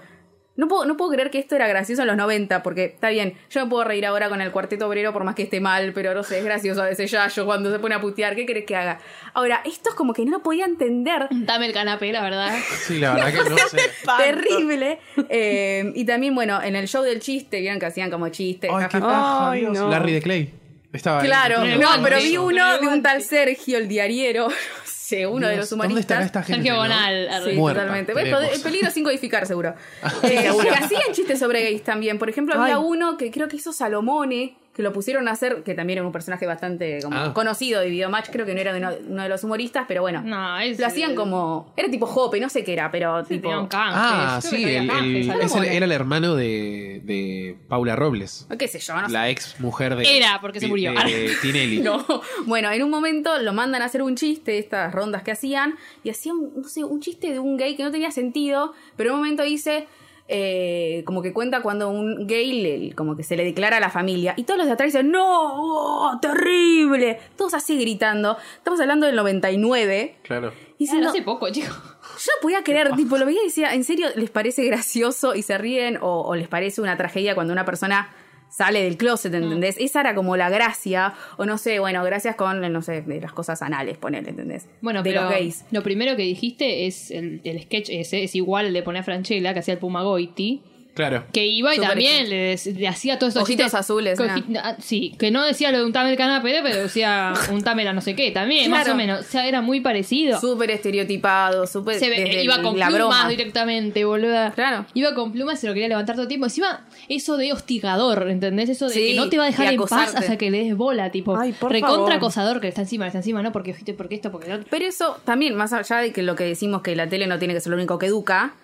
No 0.59 0.69
puedo, 0.69 0.87
no 0.87 0.97
puedo 0.97 1.11
creer 1.13 1.31
que 1.31 1.39
esto 1.39 1.55
era 1.55 1.69
gracioso 1.69 2.01
en 2.01 2.09
los 2.09 2.17
90, 2.17 2.63
porque 2.63 2.87
está 2.87 3.11
bien, 3.11 3.35
yo 3.51 3.63
me 3.63 3.69
puedo 3.69 3.85
reír 3.85 4.07
ahora 4.07 4.31
con 4.31 4.41
el 4.41 4.51
cuarteto 4.53 4.89
obrero 4.89 5.13
por 5.13 5.23
más 5.23 5.35
que 5.35 5.43
esté 5.43 5.61
mal, 5.61 5.93
pero 5.93 6.15
no 6.15 6.23
sé, 6.23 6.39
es 6.39 6.45
gracioso 6.47 6.81
a 6.81 6.87
veces 6.87 7.11
ya 7.11 7.29
yo 7.29 7.45
cuando 7.45 7.71
se 7.71 7.79
pone 7.79 7.95
a 7.95 8.01
putear, 8.01 8.35
¿qué 8.35 8.47
querés 8.47 8.65
que 8.65 8.75
haga? 8.75 8.99
Ahora, 9.35 9.61
esto 9.67 9.91
es 9.91 9.95
como 9.95 10.15
que 10.15 10.25
no 10.25 10.31
lo 10.31 10.43
podía 10.43 10.65
entender, 10.65 11.29
Dame 11.31 11.67
el 11.67 11.75
canapé, 11.75 12.11
la 12.11 12.23
verdad. 12.23 12.57
Sí, 12.87 12.99
la 12.99 13.13
verdad 13.13 13.45
que 13.45 13.51
no 13.51 13.57
sé. 13.69 13.81
terrible. 14.17 14.99
Eh, 15.29 15.93
y 15.95 16.07
también, 16.07 16.35
bueno, 16.35 16.63
en 16.63 16.75
el 16.75 16.89
show 16.89 17.03
del 17.03 17.21
chiste, 17.21 17.61
vieron 17.61 17.79
que 17.79 17.85
hacían 17.85 18.11
como 18.11 18.31
chistes, 18.31 18.71
Ay, 18.73 18.87
qué 18.91 18.99
Ay, 19.03 19.63
no. 19.71 19.91
Larry 19.91 20.13
de 20.15 20.23
Clay. 20.23 20.55
Estaba. 20.93 21.21
Claro, 21.23 21.65
no, 21.65 21.89
pero 22.03 22.19
vi 22.19 22.37
uno 22.37 22.79
de 22.79 22.89
un 22.89 23.03
tal 23.03 23.23
Sergio, 23.23 23.79
el 23.79 23.89
diariero, 23.89 24.49
no 24.49 24.55
sé, 24.85 25.27
uno 25.27 25.49
de 25.49 25.57
los 25.57 25.71
¿Dónde 25.71 25.85
estará 26.01 26.21
humoristas. 26.21 26.27
esta 26.27 26.43
gente? 26.43 26.63
Sergio? 26.69 26.77
Bonal. 26.77 27.29
Sí, 27.45 27.53
Muerta, 27.53 27.83
totalmente. 27.83 28.13
El 28.55 28.61
peligro 28.63 28.91
sin 28.91 29.05
codificar, 29.05 29.47
seguro. 29.47 29.75
Eh, 30.23 30.51
que 30.63 30.71
hacían 30.71 31.13
chistes 31.13 31.39
sobre 31.39 31.63
gays 31.63 31.83
también. 31.85 32.19
Por 32.19 32.29
ejemplo, 32.29 32.61
había 32.61 32.77
Ay. 32.77 32.83
uno 32.85 33.17
que 33.17 33.31
creo 33.31 33.49
que 33.49 33.57
hizo 33.57 33.73
Salomone, 33.73 34.57
que 34.77 34.83
lo 34.83 34.93
pusieron 34.93 35.27
a 35.27 35.31
hacer, 35.31 35.63
que 35.63 35.73
también 35.75 35.99
era 36.01 36.07
un 36.07 36.13
personaje 36.13 36.45
bastante 36.47 36.99
como 37.03 37.17
Ah. 37.19 37.33
conocido 37.33 37.81
de 37.81 37.89
Videomatch, 37.89 38.29
creo 38.31 38.45
que 38.45 38.55
no 38.55 38.61
era 38.61 38.75
de 38.75 38.81
uno, 38.81 38.91
uno 39.09 39.23
de 39.23 39.29
los 39.31 39.43
humoristas, 39.43 39.87
pero 39.89 40.03
bueno. 40.03 40.21
No, 40.23 40.59
es. 40.61 40.79
Lo 40.79 40.87
hacían 40.87 41.15
como. 41.15 41.73
Era 41.79 41.89
tipo 41.91 42.05
Jope, 42.07 42.39
no 42.41 42.51
sé 42.51 42.63
qué 42.63 42.75
era, 42.75 42.91
pero 42.91 43.25
tipo. 43.25 43.43
Tenía 43.49 43.59
un 43.59 43.69
canje. 43.69 43.97
Ah, 43.99 44.39
sí, 44.43 44.51
tenía 44.63 44.83
el, 44.83 44.87
canje, 44.89 45.17
el- 45.21 45.27
Salomón. 45.27 45.47
es 45.47 45.55
el- 45.57 45.65
era 45.77 45.87
el 45.87 45.93
hermano 45.93 46.35
de, 46.35 47.01
de 47.05 47.57
Paula 47.69 47.97
Robles. 47.97 48.47
¿Qué 48.59 48.69
sé 48.69 48.79
yo? 48.81 48.95
No 49.01 49.07
sé. 49.07 49.13
La 49.15 49.31
ex 49.31 49.59
mujer 49.61 49.97
de. 49.97 50.17
Era, 50.17 50.39
porque 50.43 50.61
se 50.61 50.67
de- 50.67 50.71
murió. 50.71 50.93
De, 50.93 51.33
Tinelli. 51.41 51.79
No. 51.83 52.05
Bueno, 52.45 52.71
en 52.71 52.83
un 52.83 52.91
momento 52.91 53.39
lo 53.41 53.53
mandan 53.55 53.81
a 53.81 53.87
hacer 53.87 54.03
un 54.03 54.15
chiste 54.17 54.59
estas 54.59 54.93
rondas 54.93 55.23
que 55.23 55.31
hacían 55.31 55.77
y 56.05 56.11
hacían, 56.11 56.37
no 56.55 56.65
sé, 56.69 56.85
un 56.85 57.01
chiste 57.01 57.33
de 57.33 57.39
un 57.39 57.57
gay 57.57 57.77
que 57.77 57.83
no 57.83 57.91
tenía 57.91 58.11
sentido, 58.11 58.75
pero 58.97 59.11
en 59.11 59.15
un 59.15 59.21
momento 59.23 59.43
dice, 59.43 59.87
eh, 60.29 61.03
como 61.07 61.23
que 61.23 61.33
cuenta 61.33 61.63
cuando 61.63 61.89
un 61.89 62.27
gay 62.27 62.53
le- 62.63 62.95
como 62.95 63.17
que 63.17 63.23
se 63.23 63.37
le 63.37 63.45
declara 63.45 63.77
a 63.77 63.81
la 63.81 63.91
familia 63.91 64.35
y 64.37 64.43
todos 64.45 64.59
los 64.59 64.67
de 64.67 64.73
atrás 64.73 64.93
dicen, 64.93 65.11
no, 65.11 65.23
oh, 65.25 66.19
terrible, 66.21 67.19
todos 67.37 67.55
así 67.55 67.79
gritando. 67.79 68.37
Estamos 68.57 68.81
hablando 68.81 69.07
del 69.07 69.17
99. 69.17 70.17
Claro. 70.23 70.49
Y 70.79 70.87
Claro, 70.87 70.99
diciendo, 71.01 71.09
hace 71.11 71.23
poco, 71.23 71.49
chico. 71.51 71.69
yo 71.69 72.33
no 72.37 72.43
podía 72.43 72.63
creer, 72.63 72.93
tipo, 72.97 73.17
lo 73.19 73.25
veía 73.27 73.41
y 73.43 73.47
decía, 73.47 73.73
¿en 73.75 73.85
serio 73.85 74.09
les 74.17 74.31
parece 74.31 74.65
gracioso 74.65 75.35
y 75.35 75.43
se 75.43 75.57
ríen? 75.59 75.99
O, 76.03 76.23
o 76.23 76.35
les 76.35 76.49
parece 76.49 76.81
una 76.81 76.97
tragedia 76.97 77.35
cuando 77.35 77.53
una 77.53 77.65
persona 77.65 78.11
sale 78.49 78.83
del 78.83 78.97
closet, 78.97 79.33
¿entendés? 79.35 79.77
Esa 79.79 80.01
era 80.01 80.15
como 80.15 80.37
la 80.37 80.49
gracia, 80.49 81.15
o 81.37 81.45
no 81.45 81.59
sé, 81.59 81.79
bueno, 81.79 82.03
gracias 82.05 82.37
con, 82.37 82.61
no 82.73 82.83
sé, 82.83 83.03
de 83.03 83.21
las 83.21 83.33
cosas 83.33 83.63
anales, 83.63 83.99
ponele, 83.99 84.31
¿entendés? 84.31 84.69
Bueno, 84.81 85.03
de 85.03 85.11
pero 85.11 85.23
los 85.23 85.31
gays. 85.31 85.65
lo 85.71 85.83
primero 85.83 86.17
que 86.17 86.23
dijiste 86.23 86.87
es 86.87 87.11
el, 87.11 87.41
el 87.45 87.63
sketch 87.63 87.91
ese, 87.91 88.25
es 88.25 88.35
igual 88.35 88.67
el 88.67 88.73
de 88.73 88.83
poner 88.83 89.01
a 89.01 89.05
Franchella, 89.05 89.53
que 89.53 89.61
hacía 89.61 89.75
el 89.75 89.81
Puma 89.81 90.03
Goiti. 90.03 90.63
Claro. 90.97 91.25
Que 91.33 91.47
iba 91.47 91.73
y 91.75 91.79
también 91.79 92.29
le, 92.29 92.57
le 92.57 92.89
hacía 92.89 93.19
todos 93.19 93.31
estos 93.33 93.45
Ojitos 93.45 93.67
chistes. 93.67 93.79
azules, 93.81 94.19
Coji- 94.19 94.59
ah, 94.61 94.77
Sí, 94.81 95.15
que 95.19 95.31
no 95.31 95.45
decía 95.45 95.71
lo 95.71 95.79
de 95.79 95.85
untame 95.85 96.11
el 96.11 96.17
canapé, 96.17 96.59
pero 96.63 96.77
decía 96.83 97.33
untame 97.53 97.85
la 97.85 97.93
no 97.93 98.01
sé 98.01 98.17
qué 98.17 98.31
también, 98.33 98.71
más 98.71 98.81
Claro. 98.85 98.95
o 98.95 98.97
menos. 98.97 99.21
O 99.21 99.23
sea, 99.31 99.47
era 99.47 99.61
muy 99.61 99.81
parecido. 99.81 100.41
Súper 100.41 100.71
estereotipado, 100.71 101.67
súper... 101.67 101.99
Se 101.99 102.09
ve- 102.11 102.25
desde 102.25 102.43
iba 102.45 102.63
con 102.63 102.79
la 102.79 102.87
plumas 102.89 102.99
broma. 103.19 103.29
directamente, 103.29 104.05
boluda. 104.05 104.53
Claro. 104.53 104.87
Iba 104.95 105.15
con 105.15 105.33
plumas 105.33 105.59
y 105.59 105.61
se 105.61 105.67
lo 105.69 105.75
quería 105.75 105.89
levantar 105.89 106.17
todo 106.17 106.23
el 106.23 106.29
tiempo. 106.29 106.47
Encima, 106.47 106.87
eso 107.09 107.37
de 107.37 107.53
hostigador, 107.53 108.29
¿entendés? 108.31 108.69
Eso 108.71 108.89
de 108.89 108.95
Sí, 108.95 109.07
que 109.09 109.15
no 109.17 109.29
te 109.29 109.37
va 109.39 109.45
a 109.45 109.47
dejar 109.49 109.73
en 109.73 109.81
paz 109.83 110.15
hasta 110.15 110.37
que 110.39 110.51
le 110.51 110.65
des 110.65 110.77
bola, 110.77 111.11
tipo. 111.11 111.37
Ay, 111.37 111.53
por 111.53 111.71
recontra 111.73 111.97
favor. 111.99 112.13
acosador 112.15 112.61
que 112.61 112.69
está 112.69 112.81
encima, 112.81 113.07
está 113.07 113.19
encima, 113.19 113.43
no, 113.43 113.53
porque 113.53 113.73
ojito, 113.73 113.95
porque 113.97 114.15
esto, 114.15 114.33
porque 114.33 114.49
lo 114.49 114.55
otro. 114.57 114.67
Pero 114.71 114.87
eso 114.87 115.19
también, 115.25 115.55
más 115.57 115.73
allá 115.75 115.99
de 115.99 116.13
que 116.13 116.23
lo 116.23 116.35
que 116.37 116.45
decimos 116.45 116.81
que 116.83 116.97
la 116.97 117.07
tele 117.07 117.27
no 117.27 117.39
tiene 117.39 117.53
que 117.53 117.61
ser 117.61 117.71
lo 117.71 117.77
único 117.77 117.99
que 117.99 118.07
educa, 118.07 118.55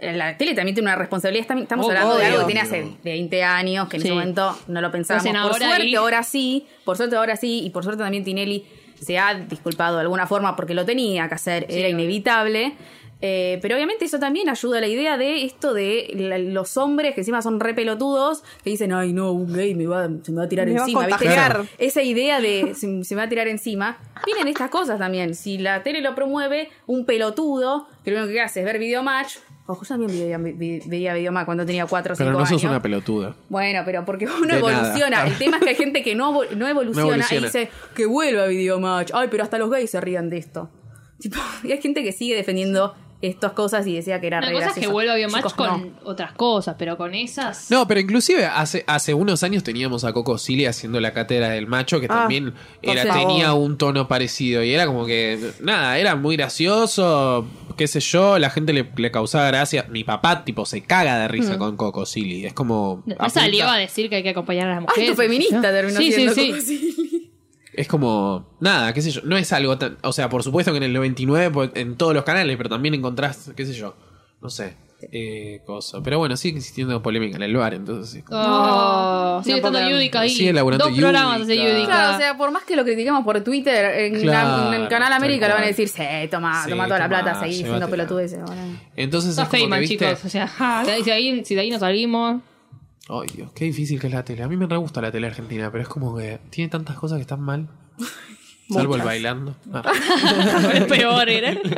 la 0.00 0.36
tele 0.36 0.54
también 0.54 0.74
tiene 0.74 0.88
una 0.90 0.96
responsabilidad. 0.96 1.46
También 1.46 1.64
Estamos 1.64 1.86
Oh, 1.86 1.88
hablando 1.90 2.16
de 2.16 2.26
algo 2.26 2.40
que 2.40 2.44
tiene 2.46 2.60
hace 2.60 2.86
20 3.02 3.42
años, 3.42 3.88
que 3.88 3.96
en 3.96 4.02
Sí. 4.02 4.08
ese 4.08 4.14
momento 4.14 4.58
no 4.68 4.80
lo 4.80 4.90
pensábamos. 4.90 5.26
Entonces, 5.26 5.42
por 5.50 5.52
ahora 5.62 5.66
suerte, 5.74 5.82
ahí- 5.88 5.94
ahora 5.94 6.22
sí. 6.22 6.66
Por 6.84 6.96
suerte, 6.96 7.16
ahora 7.16 7.36
sí. 7.36 7.62
Y 7.64 7.70
por 7.70 7.82
suerte 7.84 8.02
también 8.02 8.22
Tinelli 8.24 8.66
se 9.00 9.18
ha 9.18 9.34
disculpado 9.34 9.96
de 9.96 10.02
alguna 10.02 10.26
forma 10.26 10.54
porque 10.56 10.74
lo 10.74 10.84
tenía 10.84 11.28
que 11.28 11.34
hacer. 11.34 11.66
Era 11.68 11.88
inevitable. 11.88 12.74
Eh, 13.22 13.58
pero 13.62 13.76
obviamente 13.76 14.04
eso 14.04 14.18
también 14.18 14.50
ayuda 14.50 14.76
a 14.76 14.80
la 14.82 14.88
idea 14.88 15.16
de 15.16 15.42
esto 15.46 15.72
de 15.72 16.10
la- 16.14 16.36
los 16.36 16.76
hombres 16.76 17.14
que 17.14 17.22
encima 17.22 17.40
son 17.40 17.60
re 17.60 17.72
pelotudos 17.72 18.42
que 18.62 18.68
dicen, 18.68 18.92
ay 18.92 19.14
no, 19.14 19.32
un 19.32 19.54
gay 19.54 19.74
me 19.74 19.86
va, 19.86 20.06
se 20.22 20.32
me 20.32 20.38
va 20.40 20.44
a 20.44 20.48
tirar 20.50 20.66
Me 20.66 20.74
va 20.74 20.80
a 20.80 20.82
encima. 20.82 21.06
¿viste? 21.06 21.24
contagiar. 21.24 21.62
Esa 21.78 22.02
idea 22.02 22.42
de 22.42 22.74
se, 22.74 23.04
se 23.04 23.14
me 23.14 23.18
va 23.20 23.22
a 23.22 23.28
tirar 23.30 23.48
encima, 23.48 23.96
vienen 24.26 24.48
estas 24.48 24.68
cosas 24.68 24.98
también. 24.98 25.34
Si 25.34 25.56
la 25.56 25.82
tele 25.82 26.02
lo 26.02 26.14
promueve, 26.14 26.68
un 26.86 27.06
pelotudo, 27.06 27.88
que 28.04 28.10
lo 28.10 28.18
único 28.18 28.34
que 28.34 28.40
hace 28.42 28.60
es 28.60 28.66
ver 28.66 28.78
videomatch, 28.78 29.36
Ojo, 29.68 29.82
yo 29.82 29.88
también 29.88 30.38
veía, 30.58 30.78
veía 30.86 31.14
Videomatch 31.14 31.44
cuando 31.44 31.66
tenía 31.66 31.86
4 31.86 32.12
o 32.12 32.16
5 32.16 32.18
Pero 32.24 32.32
no 32.32 32.38
años. 32.38 32.48
sos 32.60 32.70
una 32.70 32.80
pelotuda. 32.80 33.34
Bueno, 33.48 33.82
pero 33.84 34.04
porque 34.04 34.26
uno 34.26 34.46
De 34.46 34.58
evoluciona. 34.58 35.10
nada. 35.10 35.26
El 35.26 35.36
tema 35.38 35.56
es 35.56 35.62
que 35.64 35.68
hay 35.70 35.74
gente 35.74 36.02
que 36.02 36.14
no, 36.14 36.32
no 36.32 36.68
evoluciona, 36.68 37.06
No 37.08 37.12
evoluciona. 37.12 37.40
y 37.40 37.44
dice 37.44 37.70
que 37.94 38.06
vuelva 38.06 38.44
a 38.44 38.46
Videomatch. 38.46 39.10
Ay, 39.12 39.28
pero 39.30 39.42
hasta 39.42 39.58
los 39.58 39.68
gays 39.70 39.90
se 39.90 40.00
rían 40.00 40.30
de 40.30 40.38
esto. 40.38 40.70
Tipo, 41.18 41.36
y 41.64 41.72
hay 41.72 41.80
gente 41.82 42.04
que 42.04 42.12
sigue 42.12 42.36
defendiendo 42.36 42.94
estas 43.22 43.52
cosas 43.52 43.86
y 43.86 43.94
decía 43.94 44.20
que 44.20 44.26
era 44.26 44.38
Una 44.38 44.48
re 44.48 44.52
cosa 44.54 44.66
es 44.66 44.72
que 44.74 44.80
gracioso. 44.80 44.92
vuelva 44.92 45.12
a 45.14 45.16
Biomatch 45.16 45.36
Chicos, 45.38 45.54
con 45.54 45.66
no. 45.82 45.88
otras 46.04 46.32
cosas, 46.32 46.76
pero 46.78 46.96
con 46.96 47.14
esas. 47.14 47.70
No, 47.70 47.88
pero 47.88 47.98
inclusive 48.00 48.44
hace, 48.46 48.84
hace 48.86 49.14
unos 49.14 49.42
años 49.42 49.62
teníamos 49.62 50.04
a 50.04 50.12
Coco 50.12 50.36
Silly 50.38 50.66
haciendo 50.66 51.00
la 51.00 51.12
cátedra 51.12 51.48
del 51.48 51.66
macho, 51.66 51.98
que 52.00 52.06
Ah, 52.06 52.20
también 52.20 52.52
por 52.82 52.96
era, 52.96 53.06
favor. 53.06 53.28
tenía 53.28 53.54
un 53.54 53.78
tono 53.78 54.06
parecido. 54.06 54.62
Y 54.62 54.72
era 54.74 54.86
como 54.86 55.06
que, 55.06 55.38
nada, 55.60 55.98
era 55.98 56.14
muy 56.14 56.36
gracioso, 56.36 57.46
qué 57.76 57.86
sé 57.86 58.00
yo, 58.00 58.38
la 58.38 58.50
gente 58.50 58.72
le, 58.72 58.90
le 58.96 59.10
causaba 59.10 59.46
gracia. 59.48 59.86
Mi 59.88 60.04
papá, 60.04 60.44
tipo, 60.44 60.66
se 60.66 60.82
caga 60.82 61.18
de 61.18 61.28
risa 61.28 61.58
con 61.58 61.76
Coco 61.76 62.04
Silly. 62.06 62.46
Es 62.46 62.52
como... 62.52 63.02
No, 63.06 63.14
apunta- 63.14 63.30
salió 63.30 63.68
a 63.68 63.76
decir 63.78 64.08
que 64.10 64.16
hay 64.16 64.22
que 64.22 64.30
acompañar 64.30 64.68
a 64.68 64.74
las 64.74 64.80
mujeres. 64.82 65.10
Ay, 65.10 65.14
tu 65.16 65.22
feminista 65.22 65.62
terminó 65.62 65.98
sí, 65.98 66.12
siendo 66.12 66.34
sí, 66.34 66.52
sí. 66.60 67.05
Es 67.76 67.88
como, 67.88 68.56
nada, 68.60 68.92
qué 68.94 69.02
sé 69.02 69.10
yo, 69.10 69.20
no 69.24 69.36
es 69.36 69.52
algo 69.52 69.76
tan... 69.76 69.98
O 70.02 70.12
sea, 70.12 70.28
por 70.30 70.42
supuesto 70.42 70.70
que 70.72 70.78
en 70.78 70.84
el 70.84 70.92
99 70.94 71.50
pues, 71.50 71.70
en 71.74 71.96
todos 71.96 72.14
los 72.14 72.24
canales, 72.24 72.56
pero 72.56 72.70
también 72.70 72.94
encontrás, 72.94 73.50
qué 73.54 73.66
sé 73.66 73.74
yo, 73.74 73.94
no 74.40 74.48
sé, 74.48 74.74
eh, 75.12 75.60
cosa. 75.66 75.98
Pero 76.02 76.18
bueno, 76.18 76.38
sigue 76.38 76.56
existiendo 76.56 77.02
polémica 77.02 77.36
en 77.36 77.42
el 77.42 77.54
bar, 77.54 77.74
entonces... 77.74 78.24
Oh, 78.30 79.40
sigue 79.44 79.60
No, 79.60 79.68
estando 79.68 79.90
Yudica 79.90 80.20
ahí. 80.20 80.30
Sigue 80.30 80.54
laburando 80.54 80.86
Dos 80.86 80.96
programas 80.96 81.42
hace 81.42 81.56
Yudica. 81.56 81.84
Claro, 81.86 82.14
o 82.16 82.18
sea, 82.18 82.36
por 82.38 82.50
más 82.50 82.64
que 82.64 82.76
lo 82.76 82.82
critiquemos 82.84 83.22
por 83.24 83.38
Twitter, 83.42 84.00
en, 84.00 84.22
Claro, 84.22 84.70
la- 84.70 84.76
en 84.76 84.86
Canal 84.86 85.12
América 85.12 85.46
le 85.48 85.52
van 85.54 85.62
a 85.64 85.66
decir, 85.66 85.88
sí, 85.88 86.02
toma, 86.30 86.64
Sí, 86.64 86.70
toma 86.70 86.84
toda 86.86 86.98
la 87.00 87.08
plata, 87.08 87.38
seguí 87.40 87.56
siendo 87.56 87.88
pelotudeces. 87.90 88.38
ahora". 88.40 88.64
Entonces 88.96 89.32
es 89.32 89.36
como 89.36 89.50
que, 89.50 89.56
Feynman, 89.58 89.80
¿viste? 89.80 89.96
chicos. 89.98 90.24
O 90.24 90.28
sea, 90.30 90.48
si 90.86 91.02
de, 91.02 91.12
ahí, 91.12 91.44
si 91.44 91.54
de 91.54 91.60
ahí 91.60 91.70
no 91.70 91.78
salimos. 91.78 92.40
Ay, 93.08 93.28
Dios, 93.34 93.52
qué 93.54 93.66
difícil 93.66 94.00
que 94.00 94.08
es 94.08 94.12
la 94.12 94.24
tele. 94.24 94.42
A 94.42 94.48
mí 94.48 94.56
me 94.56 94.66
re 94.66 94.76
gusta 94.76 95.00
la 95.00 95.12
tele 95.12 95.26
argentina, 95.28 95.70
pero 95.70 95.82
es 95.82 95.88
como 95.88 96.16
que 96.16 96.38
tiene 96.50 96.68
tantas 96.70 96.96
cosas 96.96 97.18
que 97.18 97.22
están 97.22 97.40
mal. 97.40 97.68
Salvo 98.70 98.96
el 98.96 99.02
bailando. 99.02 99.54
Ah. 99.72 99.82
es 100.74 100.84
peor, 100.84 101.28
¿eh? 101.28 101.60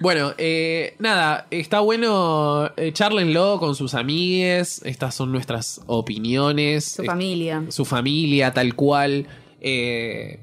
Bueno, 0.00 0.32
eh, 0.38 0.94
nada, 1.00 1.48
está 1.50 1.80
bueno, 1.80 2.70
eh, 2.76 2.92
charlenlo 2.92 3.58
con 3.58 3.74
sus 3.74 3.94
amigues. 3.94 4.80
Estas 4.84 5.16
son 5.16 5.32
nuestras 5.32 5.80
opiniones. 5.86 6.84
Su 6.84 7.02
Eh, 7.02 7.06
familia. 7.06 7.64
Su 7.68 7.84
familia, 7.84 8.54
tal 8.54 8.76
cual. 8.76 9.26
Eh, 9.60 10.38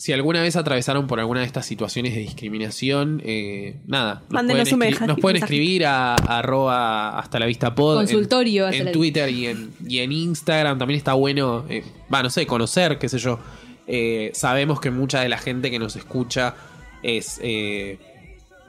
si 0.00 0.14
alguna 0.14 0.40
vez 0.40 0.56
atravesaron 0.56 1.06
por 1.06 1.20
alguna 1.20 1.40
de 1.40 1.46
estas 1.46 1.66
situaciones 1.66 2.14
de 2.14 2.20
discriminación, 2.20 3.20
eh, 3.22 3.76
nada. 3.86 4.22
Nos 4.22 4.30
Mándenos 4.30 4.70
pueden, 4.70 4.94
un 5.02 5.06
nos 5.06 5.18
pueden 5.20 5.42
escribir 5.42 5.84
a, 5.84 6.14
a 6.14 6.38
arroba 6.38 7.18
hasta 7.18 7.38
la 7.38 7.44
vista 7.44 7.74
pod. 7.74 8.00
en- 8.00 8.06
Consultorio, 8.06 8.68
En, 8.70 8.86
la- 8.86 8.92
Twitter 8.92 9.28
y 9.28 9.46
en, 9.48 9.70
y 9.86 9.98
en 9.98 10.12
Instagram. 10.12 10.78
También 10.78 10.96
está 10.96 11.12
bueno, 11.12 11.66
eh, 11.68 11.84
va, 12.12 12.22
no 12.22 12.30
sé, 12.30 12.46
conocer, 12.46 12.98
qué 12.98 13.10
sé 13.10 13.18
yo. 13.18 13.38
Eh, 13.86 14.30
sabemos 14.32 14.80
que 14.80 14.90
mucha 14.90 15.20
de 15.20 15.28
la 15.28 15.36
gente 15.36 15.70
que 15.70 15.78
nos 15.78 15.96
escucha 15.96 16.54
es 17.02 17.38
eh, 17.42 17.98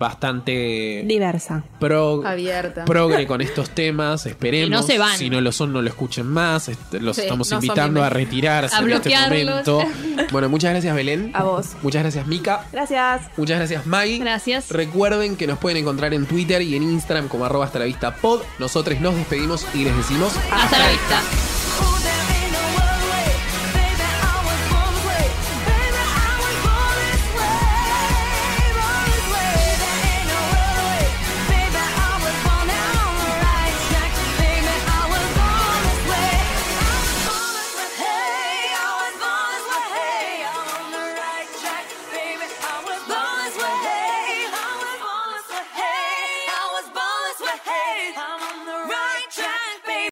bastante 0.01 1.03
Diversa. 1.05 1.63
pro, 1.79 2.25
Abierta. 2.25 2.83
progre 2.85 3.25
con 3.27 3.39
estos 3.39 3.69
temas. 3.69 4.25
Esperemos. 4.31 4.67
Y 4.67 4.71
no 4.71 4.83
se 4.83 4.97
van. 4.97 5.17
Si 5.17 5.29
no 5.29 5.39
lo 5.39 5.51
son, 5.53 5.71
no 5.71 5.81
lo 5.81 5.87
escuchen 5.87 6.27
más. 6.27 6.69
Los 6.91 7.15
Sí, 7.15 7.21
estamos 7.23 7.49
no 7.49 7.57
invitando 7.57 8.03
a 8.03 8.09
retirarse 8.09 8.75
A 8.75 8.79
en 8.79 8.91
este 8.91 9.15
momento. 9.17 9.79
Bueno, 10.31 10.49
muchas 10.49 10.71
gracias, 10.71 10.95
Belén. 10.95 11.31
A 11.33 11.43
vos. 11.43 11.71
Muchas 11.81 12.03
gracias, 12.03 12.25
Mika. 12.25 12.65
Gracias. 12.71 13.23
Muchas 13.37 13.57
gracias, 13.57 13.85
Maggie. 13.85 14.19
Gracias. 14.19 14.69
Recuerden 14.71 15.35
que 15.35 15.45
nos 15.45 15.57
pueden 15.57 15.77
encontrar 15.77 16.13
en 16.13 16.25
Twitter 16.25 16.61
y 16.61 16.75
en 16.75 16.83
Instagram 16.83 17.27
como 17.27 17.45
arroba 17.45 17.65
hasta 17.65 17.79
la 17.79 17.85
vista 17.85 18.15
pod. 18.15 18.41
Nosotros 18.59 18.99
nos 19.01 19.15
despedimos 19.15 19.65
y 19.73 19.83
les 19.83 19.95
decimos 19.95 20.33
Hasta 20.51 20.79
la 20.79 20.89
vista. 20.89 21.60